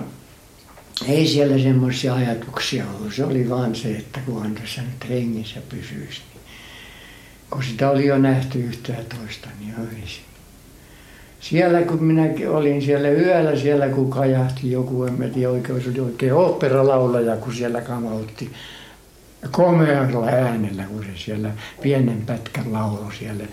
ei 1.07 1.27
siellä 1.27 1.59
semmoisia 1.59 2.13
ajatuksia 2.13 2.85
ollut. 2.97 3.13
Se 3.13 3.25
oli 3.25 3.49
vaan 3.49 3.75
se, 3.75 3.91
että 3.91 4.19
kunhan 4.19 4.55
tässä 4.55 4.81
nyt 4.81 5.09
hengissä 5.09 5.61
pysyisi. 5.69 6.21
Kun 7.52 7.64
sitä 7.64 7.89
oli 7.89 8.06
jo 8.06 8.18
nähty 8.18 8.60
yhtä 8.60 8.91
ja 8.91 9.04
toista, 9.18 9.47
niin 9.60 9.76
olisi. 9.80 10.22
Siellä 11.39 11.82
kun 11.82 12.04
minä 12.04 12.24
olin 12.49 12.82
siellä 12.82 13.10
yöllä, 13.10 13.56
siellä 13.56 13.89
kun 13.89 14.10
kajahti 14.10 14.72
joku, 14.72 15.04
en 15.04 15.32
tiedä 15.34 15.49
oikein, 15.49 15.84
se 15.84 15.89
oli 15.89 15.99
oikein 15.99 16.34
oopperalaulaja, 16.34 17.38
kun 17.38 17.56
siellä 17.56 17.82
kamautti 17.82 18.52
komealla 19.52 20.26
äänellä, 20.26 20.84
kun 20.84 21.04
se 21.04 21.24
siellä 21.26 21.52
pienen 21.82 22.22
pätkän 22.26 22.74
laulo 22.74 23.12
siellä. 23.20 23.43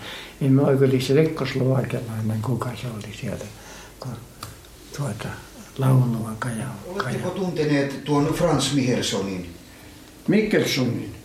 En 0.41 0.53
mä 0.53 0.61
oikein 0.61 0.91
oli 0.91 1.01
se 1.01 1.13
rekkoslovakialainen, 1.13 2.41
kuka 2.41 2.69
se 2.81 2.87
oli 2.87 3.13
siellä, 3.21 3.45
kun 3.99 4.11
tuota, 4.97 5.27
laulua 5.77 6.31
kajaa. 6.39 6.79
Oletteko 6.87 7.29
tunteneet 7.29 8.03
tuon 8.03 8.33
Frans 8.33 8.73
Mihelsonin? 8.73 9.49
Mikkelsonin 10.27 11.18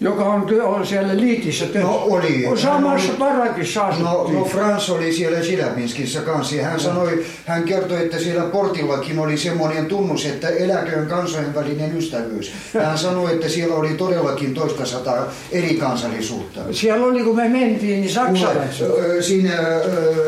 joka 0.00 0.24
on, 0.24 0.46
on 0.62 0.86
siellä 0.86 1.16
liitissä 1.16 1.64
No 1.74 1.96
oli. 1.96 2.44
Samassa 2.56 3.12
parakissa 3.18 3.88
no, 3.88 4.30
no 4.32 4.44
Frans 4.44 4.90
oli 4.90 5.12
siellä 5.12 5.42
Silapinskissä 5.42 6.20
kanssa 6.20 6.54
ja 6.54 6.64
hän 6.64 6.72
no. 6.72 6.78
sanoi, 6.78 7.24
hän 7.46 7.62
kertoi, 7.62 8.04
että 8.04 8.18
siellä 8.18 8.42
portillakin 8.42 9.18
oli 9.18 9.38
semmoinen 9.38 9.86
tunnus, 9.86 10.26
että 10.26 10.48
eläköön 10.48 11.06
kansojen 11.06 11.54
välinen 11.54 11.96
ystävyys. 11.96 12.52
Hän 12.84 12.98
sanoi, 12.98 13.34
että 13.34 13.48
siellä 13.48 13.74
oli 13.74 13.94
todellakin 13.94 14.54
toista 14.54 14.86
sataa 14.86 15.32
eri 15.52 15.74
kansallisuutta. 15.74 16.60
Siellä 16.72 17.06
oli, 17.06 17.22
kun 17.24 17.36
me 17.36 17.48
mentiin, 17.48 18.00
niin 18.00 18.12
saksalaiset. 18.12 18.88
Siinä 19.20 19.52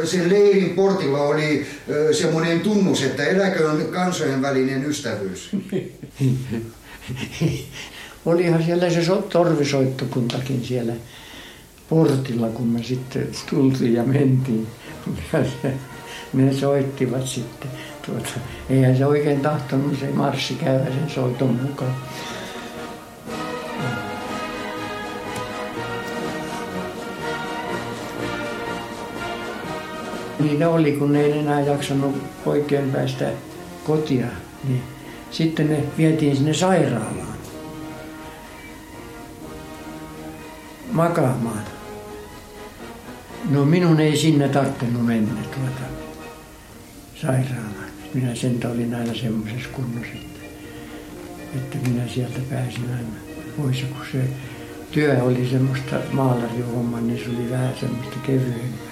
sen 0.05 0.29
leirin 0.29 0.71
portilla 0.71 1.23
oli 1.23 1.67
semmoinen 2.13 2.61
tunnus, 2.61 3.03
että 3.03 3.25
eläköön 3.25 3.87
kansojen 3.87 4.43
välinen 4.43 4.85
ystävyys. 4.85 5.51
olihan 8.27 8.63
siellä 8.63 8.91
se 8.91 9.01
torvisoittokuntakin 9.29 10.65
siellä 10.65 10.93
portilla, 11.91 12.49
kun 12.49 12.67
me 12.67 12.83
sitten 12.83 13.29
tultiin 13.51 13.95
ja 13.95 14.03
mentiin. 14.03 14.67
Ja 15.33 15.45
se, 15.63 15.75
ne 16.33 16.53
soittivat 16.53 17.27
sitten. 17.27 17.71
Tuota, 18.07 18.31
eihän 18.71 18.97
se 18.97 19.07
oikein 19.07 19.41
tahtonut 19.41 19.99
se 20.01 20.11
marssi 20.11 20.55
käydä 20.55 20.85
sen 20.85 21.11
soiton 21.11 21.61
mukaan. 21.63 21.95
Niin 30.39 30.59
ne 30.59 30.67
oli, 30.67 30.93
kun 30.93 31.13
ne 31.13 31.21
ei 31.21 31.39
enää 31.39 31.61
jaksanut 31.61 32.17
oikein 32.47 32.91
päästä 32.91 33.31
kotia, 33.85 34.27
niin 34.69 34.83
sitten 35.31 35.69
ne 35.69 35.83
vietiin 35.99 36.37
sinne 36.37 36.55
sairaalaan. 36.55 37.30
Makaamaan. 40.91 41.63
No 43.51 43.65
minun 43.65 44.01
ei 44.01 44.17
sinne 44.17 44.49
tarvinnut 44.49 45.07
mennä 45.07 45.43
tuota 45.43 45.91
sairaalaan. 47.15 47.91
Minä 48.15 48.35
sen 48.35 48.59
olin 48.73 48.95
aina 48.95 49.15
semmoisessa 49.15 49.69
kunnossa, 49.73 50.13
että, 50.15 50.41
että 51.57 51.89
minä 51.89 52.09
sieltä 52.09 52.41
pääsin 52.51 52.85
aina 52.91 53.41
pois. 53.57 53.85
Kun 53.97 54.07
se 54.13 54.19
työ 54.91 55.23
oli 55.23 55.49
semmoista 55.51 55.97
maalarihommaa, 56.13 57.01
niin 57.01 57.19
se 57.25 57.31
oli 57.31 57.51
vähän 57.51 57.75
semmoista 57.81 58.17
kevyempää. 58.27 58.91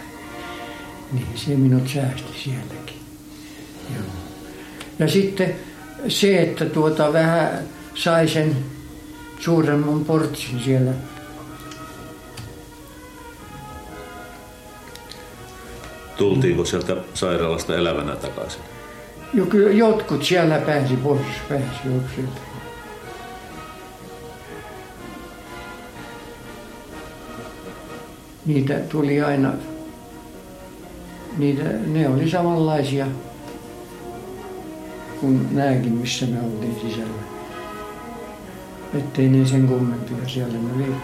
Niin 1.12 1.26
se 1.34 1.50
minut 1.56 1.88
säästi 1.88 2.42
sielläkin. 2.44 3.00
Joo. 3.94 4.04
Ja 4.98 5.08
sitten 5.08 5.54
se, 6.08 6.42
että 6.42 6.64
tuota 6.64 7.12
vähän 7.12 7.58
sai 7.94 8.28
sen 8.28 8.56
suuremman 9.40 10.04
portsin 10.04 10.60
siellä 10.64 10.92
Tultiinko 16.18 16.64
sieltä 16.64 16.96
sairaalasta 17.14 17.76
elävänä 17.76 18.16
takaisin? 18.16 18.62
Jo, 19.34 19.46
kyllä 19.46 19.70
jotkut 19.70 20.24
siellä 20.24 20.58
pääsi 20.58 20.96
pois, 20.96 21.20
pääsi 21.48 21.64
sieltä. 22.14 22.40
Niitä 28.46 28.74
tuli 28.74 29.20
aina, 29.20 29.52
niitä, 31.38 31.64
ne 31.86 32.08
oli 32.08 32.30
samanlaisia 32.30 33.06
kuin 35.20 35.56
nämäkin, 35.56 35.92
missä 35.92 36.26
me 36.26 36.40
oltiin 36.40 36.80
sisällä. 36.80 37.22
Ettei 38.98 39.28
ne 39.28 39.46
sen 39.46 39.68
kummempia 39.68 40.28
siellä, 40.28 40.58
ne 40.58 40.72
oli 40.76 40.94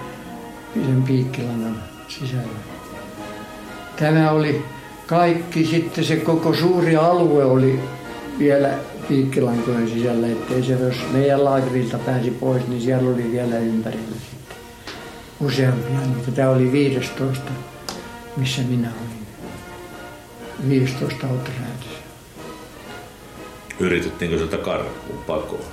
sen 0.86 1.02
piikkilangan 1.02 1.82
sisällä. 2.08 2.58
Tämä 3.96 4.30
oli 4.30 4.64
kaikki 5.06 5.66
sitten 5.66 6.04
se 6.04 6.16
koko 6.16 6.54
suuri 6.54 6.96
alue 6.96 7.44
oli 7.44 7.80
vielä 8.38 8.78
piikkilankojen 9.08 9.88
sisällä, 9.88 10.26
ettei 10.26 10.62
se 10.62 10.72
jos 10.72 10.96
meidän 11.12 11.44
laakerilta 11.44 11.98
pääsi 11.98 12.30
pois, 12.30 12.68
niin 12.68 12.82
siellä 12.82 13.10
oli 13.10 13.32
vielä 13.32 13.58
ympärillä 13.58 14.16
sitten 14.30 14.56
useampia. 15.40 15.98
Mutta 16.06 16.32
tämä 16.32 16.50
oli 16.50 16.72
15, 16.72 17.52
missä 18.36 18.62
minä 18.62 18.88
olin. 18.88 19.24
15 20.68 21.26
autoräätössä. 21.26 21.98
Yritettiinkö 23.80 24.36
sieltä 24.36 24.56
karkuun 24.56 25.24
pakoon? 25.26 25.64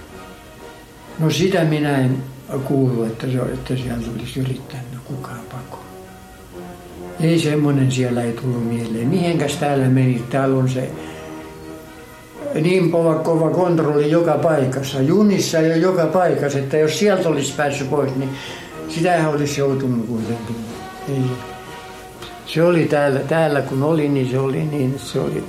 No 1.19 1.29
sitä 1.29 1.63
minä 1.63 1.97
en 1.97 2.23
kuullut, 2.63 3.07
että, 3.07 3.27
se, 3.27 3.37
että 3.37 3.75
sieltä 3.75 4.11
olisi 4.15 4.39
yrittänyt 4.39 4.99
kukaan 5.03 5.39
pakoon. 5.51 5.80
Ei 7.21 7.39
semmoinen 7.39 7.91
siellä 7.91 8.23
ei 8.23 8.33
tullut 8.33 8.67
mieleen. 8.67 9.07
Mihinkäs 9.07 9.57
täällä 9.57 9.85
meni? 9.85 10.23
Täällä 10.29 10.57
on 10.57 10.69
se 10.69 10.89
niin 12.61 12.91
kova, 12.91 13.15
kova 13.15 13.49
kontrolli 13.49 14.11
joka 14.11 14.33
paikassa. 14.33 15.01
Junissa 15.01 15.57
ja 15.57 15.75
joka 15.75 16.05
paikassa, 16.05 16.59
että 16.59 16.77
jos 16.77 16.99
sieltä 16.99 17.29
olisi 17.29 17.53
päässyt 17.57 17.89
pois, 17.89 18.15
niin 18.15 18.29
sitähän 18.89 19.31
olisi 19.31 19.61
joutunut 19.61 20.07
kuitenkin. 20.07 20.55
Ei. 21.09 21.21
Se 22.45 22.63
oli 22.63 22.85
täällä, 22.85 23.19
täällä 23.19 23.61
kun 23.61 23.83
oli, 23.83 24.09
niin 24.09 24.31
se 24.31 24.39
oli 24.39 24.63
niin, 24.65 24.99
se 24.99 25.19
oli 25.19 25.43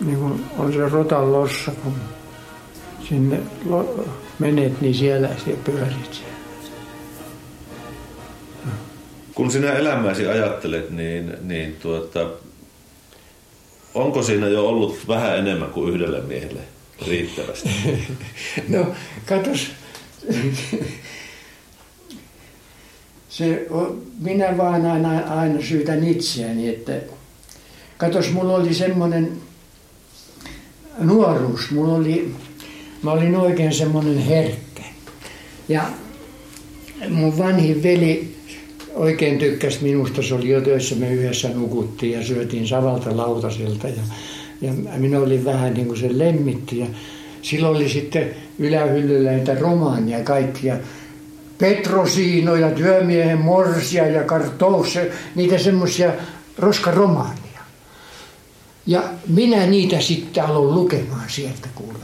niin 0.00 0.18
kuin 0.18 0.44
on 0.58 0.72
se 0.72 0.88
rotan 0.88 1.32
lossa, 1.32 1.72
kun 1.82 1.94
sinne 3.08 3.40
menet, 4.38 4.80
niin 4.80 4.94
siellä 4.94 5.28
se 5.44 5.56
pyörit 5.64 6.31
kun 9.34 9.50
sinä 9.50 9.72
elämäsi 9.72 10.26
ajattelet, 10.26 10.90
niin, 10.90 11.36
niin 11.42 11.76
tuota, 11.82 12.30
onko 13.94 14.22
siinä 14.22 14.48
jo 14.48 14.68
ollut 14.68 15.08
vähän 15.08 15.38
enemmän 15.38 15.70
kuin 15.70 15.94
yhdelle 15.94 16.20
miehelle 16.20 16.60
riittävästi? 17.06 17.68
no, 18.68 18.86
katos. 19.26 19.70
Se, 23.28 23.66
minä 24.20 24.56
vaan 24.56 24.86
aina, 24.86 25.18
aina 25.18 25.62
syytän 25.62 26.04
itseäni, 26.04 26.68
että 26.68 26.92
katos, 27.96 28.30
mulla 28.30 28.54
oli 28.54 28.74
semmoinen 28.74 29.32
nuoruus, 30.98 31.70
mulla 31.70 31.94
oli, 31.94 32.34
mä 33.02 33.10
olin 33.12 33.36
oikein 33.36 33.74
semmoinen 33.74 34.18
herkkä. 34.18 34.82
Ja 35.68 35.90
mun 37.08 37.38
vanhin 37.38 37.82
veli 37.82 38.31
oikein 38.94 39.38
tykkäsi 39.38 39.78
minusta. 39.82 40.22
Se 40.22 40.34
oli 40.34 40.48
jo 40.48 40.60
töissä, 40.60 40.94
me 40.94 41.12
yhdessä 41.12 41.48
nukuttiin 41.48 42.12
ja 42.12 42.24
syötiin 42.24 42.68
savalta 42.68 43.16
lautasilta. 43.16 43.88
Ja, 43.88 44.02
ja 44.60 44.72
minä 44.96 45.18
olin 45.18 45.44
vähän 45.44 45.74
niin 45.74 45.86
kuin 45.86 45.98
se 45.98 46.18
lemmitti. 46.18 46.78
Ja 46.78 46.86
silloin 47.42 47.76
oli 47.76 47.88
sitten 47.88 48.30
ylähyllyllä 48.58 49.30
näitä 49.30 49.54
romaania 49.54 50.24
kaikkia. 50.24 50.76
Petrosiinoja, 51.58 52.70
työmiehen 52.70 53.40
morsia 53.40 54.06
ja 54.06 54.24
kartousse, 54.24 55.12
niitä 55.34 55.58
semmoisia 55.58 56.12
roskaromaania. 56.58 57.60
Ja 58.86 59.02
minä 59.28 59.66
niitä 59.66 60.00
sitten 60.00 60.44
aloin 60.44 60.74
lukemaan 60.74 61.30
sieltä 61.30 61.68
kuule. 61.74 61.98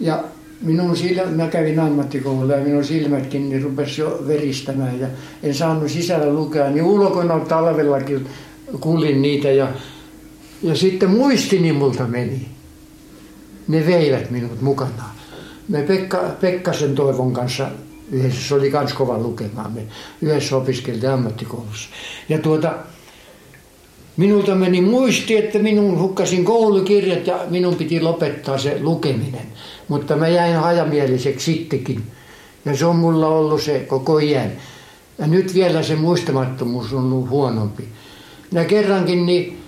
Ja 0.00 0.24
minun 0.60 0.96
silmät, 0.96 1.36
mä 1.36 1.46
kävin 1.46 1.80
ammattikoululla 1.80 2.52
ja 2.52 2.64
minun 2.64 2.84
silmätkin 2.84 3.48
niin 3.48 3.62
rupesi 3.62 4.00
jo 4.00 4.24
veristämään 4.26 5.00
ja 5.00 5.06
en 5.42 5.54
saanut 5.54 5.90
sisällä 5.90 6.32
lukea, 6.32 6.70
niin 6.70 6.84
ulkona 6.84 7.40
talvellakin 7.40 8.26
kuulin 8.80 9.22
niitä 9.22 9.50
ja, 9.50 9.68
ja 10.62 10.74
sitten 10.74 11.10
muistini 11.10 11.72
multa 11.72 12.06
meni. 12.06 12.48
Ne 13.68 13.86
veivät 13.86 14.30
minut 14.30 14.60
mukanaan. 14.60 15.18
Me 15.68 15.82
Pekka, 15.82 16.18
Pekkasen 16.40 16.94
Toivon 16.94 17.32
kanssa 17.32 17.68
yhdessä, 18.12 18.48
se 18.48 18.54
oli 18.54 18.70
kans 18.70 18.92
kova 18.92 19.18
lukemaan, 19.18 19.72
me 19.72 19.82
yhdessä 20.22 20.56
opiskeltiin 20.56 21.12
ammattikoulussa. 21.12 21.88
Ja 22.28 22.38
tuota, 22.38 22.74
minulta 24.16 24.54
meni 24.54 24.80
muisti, 24.80 25.36
että 25.36 25.58
minun 25.58 25.98
hukkasin 25.98 26.44
koulukirjat 26.44 27.26
ja 27.26 27.40
minun 27.50 27.74
piti 27.74 28.00
lopettaa 28.00 28.58
se 28.58 28.78
lukeminen. 28.80 29.46
Mutta 29.88 30.16
mä 30.16 30.28
jäin 30.28 30.56
hajamieliseksi 30.56 31.52
sittenkin. 31.52 32.02
Ja 32.64 32.76
se 32.76 32.86
on 32.86 32.96
mulla 32.96 33.28
ollut 33.28 33.62
se 33.62 33.78
koko 33.78 34.18
iän. 34.18 34.52
Ja 35.18 35.26
nyt 35.26 35.54
vielä 35.54 35.82
se 35.82 35.94
muistamattomuus 35.94 36.92
on 36.92 37.12
ollut 37.12 37.30
huonompi. 37.30 37.84
Ja 38.52 38.64
kerrankin 38.64 39.26
niin 39.26 39.58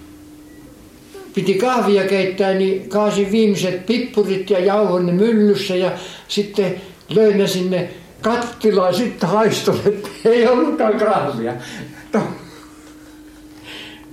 piti 1.34 1.54
kahvia 1.54 2.04
keittää, 2.04 2.54
niin 2.54 2.88
kaasin 2.88 3.32
viimeiset 3.32 3.86
pippurit 3.86 4.50
ja 4.50 4.58
jauhon 4.58 5.06
ne 5.06 5.12
myllyssä 5.12 5.76
ja 5.76 5.92
sitten 6.28 6.80
löin 7.08 7.38
ne 7.38 7.46
sinne 7.46 7.90
kattilaan 8.20 8.94
sitten 8.94 9.28
haistoin, 9.28 9.80
että 9.86 10.08
ei 10.24 10.48
ollutkaan 10.48 10.98
kahvia. 10.98 11.52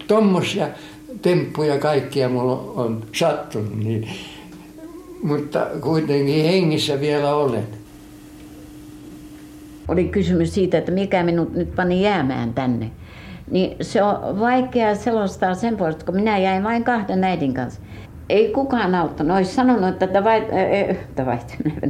Tuommoisia 0.08 0.68
temppuja 1.22 1.80
kaikkia 1.80 2.30
mulla 2.30 2.74
on 2.76 3.06
sattunut, 3.14 3.76
niin, 3.76 4.10
mutta 5.24 5.68
kuitenkin 5.82 6.46
hengissä 6.46 7.00
vielä 7.00 7.36
olen. 7.36 7.68
Oli 9.88 10.04
kysymys 10.08 10.54
siitä, 10.54 10.78
että 10.78 10.92
mikä 10.92 11.24
minut 11.24 11.54
nyt 11.54 11.76
pani 11.76 12.04
jäämään 12.04 12.54
tänne. 12.54 12.92
Niin 13.52 13.76
se 13.82 14.04
on 14.04 14.40
vaikea 14.40 14.96
selostaa 14.96 15.54
sen 15.54 15.78
puolesta, 15.78 16.06
kun 16.06 16.16
minä 16.16 16.38
jäin 16.38 16.64
vain 16.64 16.84
kahden 16.84 17.24
äidin 17.24 17.54
kanssa. 17.54 17.82
Ei 18.30 18.52
kukaan 18.52 18.96
auttanut. 18.96 19.38
Olisi 19.38 19.54
sanonut, 19.54 20.04
että, 20.04 20.24
vai, 20.24 20.44
että, 20.90 21.26
vai, 21.26 21.38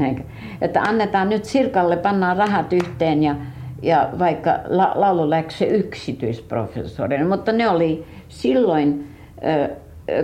että 0.61 0.81
annetaan 0.81 1.29
nyt 1.29 1.45
Sirkalle, 1.45 1.97
pannaan 1.97 2.37
rahat 2.37 2.73
yhteen 2.73 3.23
ja, 3.23 3.35
ja 3.81 4.09
vaikka 4.19 4.59
la, 4.67 4.91
laulu 4.95 5.29
läksi 5.29 5.65
yksityisprofessori. 5.65 7.23
Mutta 7.23 7.51
ne 7.51 7.69
oli 7.69 8.05
silloin 8.29 9.07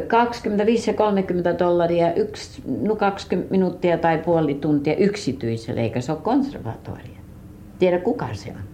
25 0.07 0.89
ja 0.89 0.93
30 0.93 1.59
dollaria, 1.59 2.13
yksi, 2.13 2.61
no 2.81 2.95
20 2.95 3.51
minuuttia 3.51 3.97
tai 3.97 4.17
puoli 4.17 4.53
tuntia 4.53 4.95
yksityiselle, 4.95 5.81
eikä 5.81 6.01
se 6.01 6.11
ole 6.11 6.21
konservatoria. 6.23 7.19
Tiedä 7.79 7.99
kuka 7.99 8.27
se 8.33 8.49
on. 8.49 8.73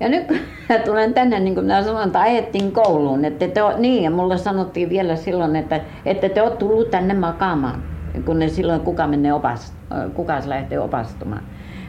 Ja 0.00 0.08
nyt 0.08 0.26
kun 0.26 0.36
mä 0.68 0.78
tulen 0.78 1.14
tänne, 1.14 1.40
niin 1.40 1.54
kuin 1.54 1.64
minä 1.64 1.82
sanoin, 1.82 2.06
että 2.06 2.20
ajettiin 2.20 2.72
kouluun. 2.72 3.24
Että 3.24 3.48
te 3.48 3.62
ole, 3.62 3.78
niin, 3.78 4.02
ja 4.02 4.10
mulle 4.10 4.38
sanottiin 4.38 4.90
vielä 4.90 5.16
silloin, 5.16 5.56
että, 5.56 5.80
että 6.04 6.28
te 6.28 6.42
olette 6.42 6.58
tullut 6.58 6.90
tänne 6.90 7.14
makaamaan. 7.14 7.82
Kun 8.24 8.38
ne 8.38 8.48
silloin 8.48 8.80
kuka 8.80 9.06
menee 9.06 9.32
opast, 9.32 9.74
kuka 10.14 10.42
lähtee 10.46 10.80
opastumaan. 10.80 11.42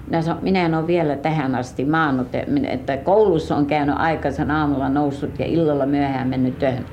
Minä, 0.07 0.22
sanon, 0.22 0.43
minä 0.43 0.66
en 0.66 0.76
ole 0.76 0.88
vielä 0.88 1.16
tähän 1.16 1.55
asti 1.55 1.86
maannut, 1.86 2.28
että 2.70 2.97
koulussa 2.97 3.55
on 3.55 3.66
käynyt 3.66 3.95
aikaisen 3.97 4.51
aamulla 4.51 4.89
noussut 4.89 5.39
ja 5.39 5.45
illalla 5.45 5.86
myöhään 5.86 6.28
mennyt 6.28 6.59
työhön. 6.59 6.86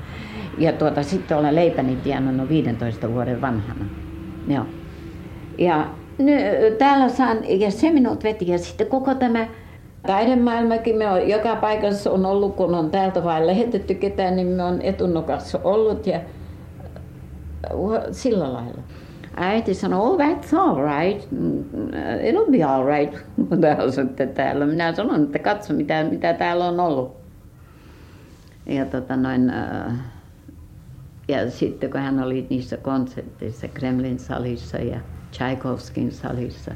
Ja 0.59 0.73
tuota, 0.73 1.03
sitten 1.03 1.37
olen 1.37 1.55
leipäni 1.55 1.95
tienannut 1.95 2.49
15 2.49 3.13
vuoden 3.13 3.41
vanhana. 3.41 3.85
Joo. 4.47 4.65
Ja 5.57 5.87
nyt, 6.17 6.77
täällä 6.77 7.09
saan, 7.09 7.37
ja 7.59 7.71
se 7.71 7.91
minut 7.91 8.23
veti, 8.23 8.47
ja 8.47 8.57
sitten 8.57 8.87
koko 8.87 9.15
tämä 9.15 9.47
Taidemaailmakin 10.07 10.97
me 10.97 11.09
on 11.09 11.29
joka 11.29 11.55
paikassa 11.55 12.11
on 12.11 12.25
ollut, 12.25 12.55
kun 12.55 12.75
on 12.75 12.91
täältä 12.91 13.23
vain 13.23 13.47
lähetetty 13.47 13.93
ketään, 13.95 14.35
niin 14.35 14.47
me 14.47 14.63
on 14.63 14.81
etunokassa 14.81 15.59
ollut 15.63 16.07
ja 16.07 16.19
sillä 18.11 18.53
lailla. 18.53 18.81
Äiti 19.35 19.73
sanoi, 19.73 19.99
oh 19.99 20.19
that's 20.19 20.57
all 20.57 20.75
right, 20.75 21.27
it'll 22.21 22.51
be 22.51 22.63
all 22.63 22.85
right, 22.85 23.19
kun 23.35 23.91
sitten 23.91 24.29
täällä. 24.29 24.65
Minä 24.65 24.93
sanon, 24.93 25.23
että 25.23 25.39
katso 25.39 25.73
mitä, 25.73 26.03
mitä 26.03 26.33
täällä 26.33 26.65
on 26.65 26.79
ollut. 26.79 27.17
Ja, 28.65 28.85
tota 28.85 29.15
noin, 29.15 29.51
ja 31.29 31.51
sitten 31.51 31.91
kun 31.91 31.99
hän 31.99 32.23
oli 32.23 32.47
niissä 32.49 32.77
konserteissa, 32.77 33.67
Kremlin 33.67 34.19
salissa 34.19 34.77
ja 34.77 34.99
Tchaikovskin 35.31 36.11
salissa, 36.11 36.71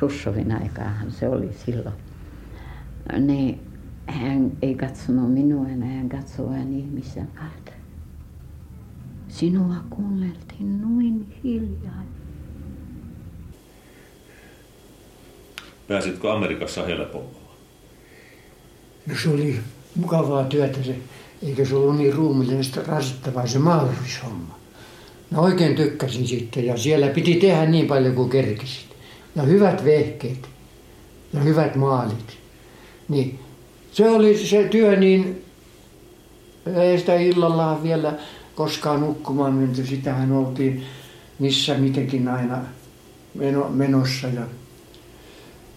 Russovin 0.00 0.52
aikaahan 0.52 1.10
se 1.10 1.28
oli 1.28 1.52
silloin 1.52 1.94
niin 3.20 3.60
hän 4.06 4.52
ei 4.62 4.74
katsonut 4.74 5.34
minua 5.34 5.68
enää, 5.68 5.88
hän 5.88 6.08
katsoi 6.08 6.46
vain 6.46 6.78
ihmisen 6.78 7.28
kahta. 7.34 7.72
Sinua 9.28 9.74
kuunneltiin 9.90 10.82
noin 10.82 11.40
hiljaa. 11.44 12.04
Pääsitkö 15.88 16.32
Amerikassa 16.32 16.86
helpommalla? 16.86 17.54
No 19.06 19.14
se 19.22 19.28
oli 19.28 19.60
mukavaa 19.96 20.44
työtä 20.44 20.82
se, 20.82 20.96
eikä 21.46 21.64
se 21.64 21.74
ollut 21.74 21.96
niin 21.96 22.14
ruumillisesti 22.14 22.80
rasittavaa 22.86 23.46
se 23.46 23.58
maalurishomma. 23.58 24.58
Mä 25.30 25.38
oikein 25.38 25.76
tykkäsin 25.76 26.26
sitten 26.26 26.66
ja 26.66 26.76
siellä 26.76 27.06
piti 27.06 27.34
tehdä 27.34 27.66
niin 27.66 27.86
paljon 27.86 28.14
kuin 28.14 28.30
kerkisit. 28.30 28.88
Ja 29.36 29.42
hyvät 29.42 29.84
vehkeet 29.84 30.48
ja 31.32 31.40
hyvät 31.40 31.76
maalit. 31.76 32.38
Niin 33.08 33.38
se 33.92 34.10
oli 34.10 34.38
se 34.46 34.68
työ 34.68 34.96
niin, 34.96 35.44
ei 36.74 36.98
sitä 36.98 37.14
illalla 37.14 37.82
vielä 37.82 38.14
koskaan 38.54 39.00
nukkumaan 39.00 39.54
menty. 39.54 39.86
Sitähän 39.86 40.32
oltiin 40.32 40.84
missä 41.38 41.74
mitenkin 41.74 42.28
aina 42.28 42.58
meno, 43.34 43.68
menossa 43.68 44.28
ja 44.28 44.42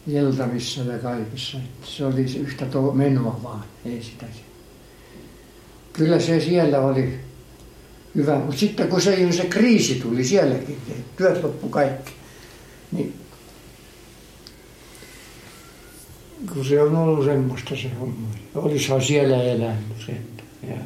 iltavissa 0.07 0.81
ja 0.81 0.99
kaikissa. 0.99 1.57
Se 1.83 2.05
oli 2.05 2.21
yhtä 2.21 2.65
to, 2.65 2.81
menoa 2.81 3.39
vaan, 3.43 3.63
ei 3.85 4.03
sitä. 4.03 4.25
Kyllä 5.93 6.19
se 6.19 6.39
siellä 6.39 6.79
oli 6.79 7.19
hyvä, 8.15 8.35
mutta 8.35 8.59
sitten 8.59 8.87
kun 8.87 9.01
se, 9.01 9.31
se 9.31 9.45
kriisi 9.45 9.95
tuli 9.95 10.23
sielläkin, 10.23 10.77
työt 11.17 11.43
loppu 11.43 11.69
kaikki, 11.69 12.11
niin 12.91 13.13
kun 16.53 16.65
se 16.65 16.81
on 16.81 16.95
ollut 16.95 17.25
semmoista 17.25 17.75
se 17.75 17.89
homma. 17.99 18.27
Olisihan 18.55 19.01
siellä 19.01 19.43
elänyt 19.43 20.05
sen. 20.05 20.21
Ja, 20.69 20.77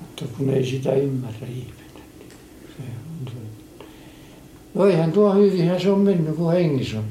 mutta 0.00 0.24
kun 0.36 0.50
ei 0.50 0.66
sitä 0.66 0.92
ymmärrä 0.92 1.46
ihminen. 1.46 1.86
Niin 2.18 2.32
se 2.76 2.82
on 2.82 3.32
se. 3.32 3.86
No 4.74 4.86
eihän 4.86 5.12
tuo 5.12 5.34
hyvinhän 5.34 5.80
se 5.80 5.90
on 5.90 6.00
mennyt, 6.00 6.36
kun 6.36 6.52
hengissä 6.52 6.98
on. 6.98 7.04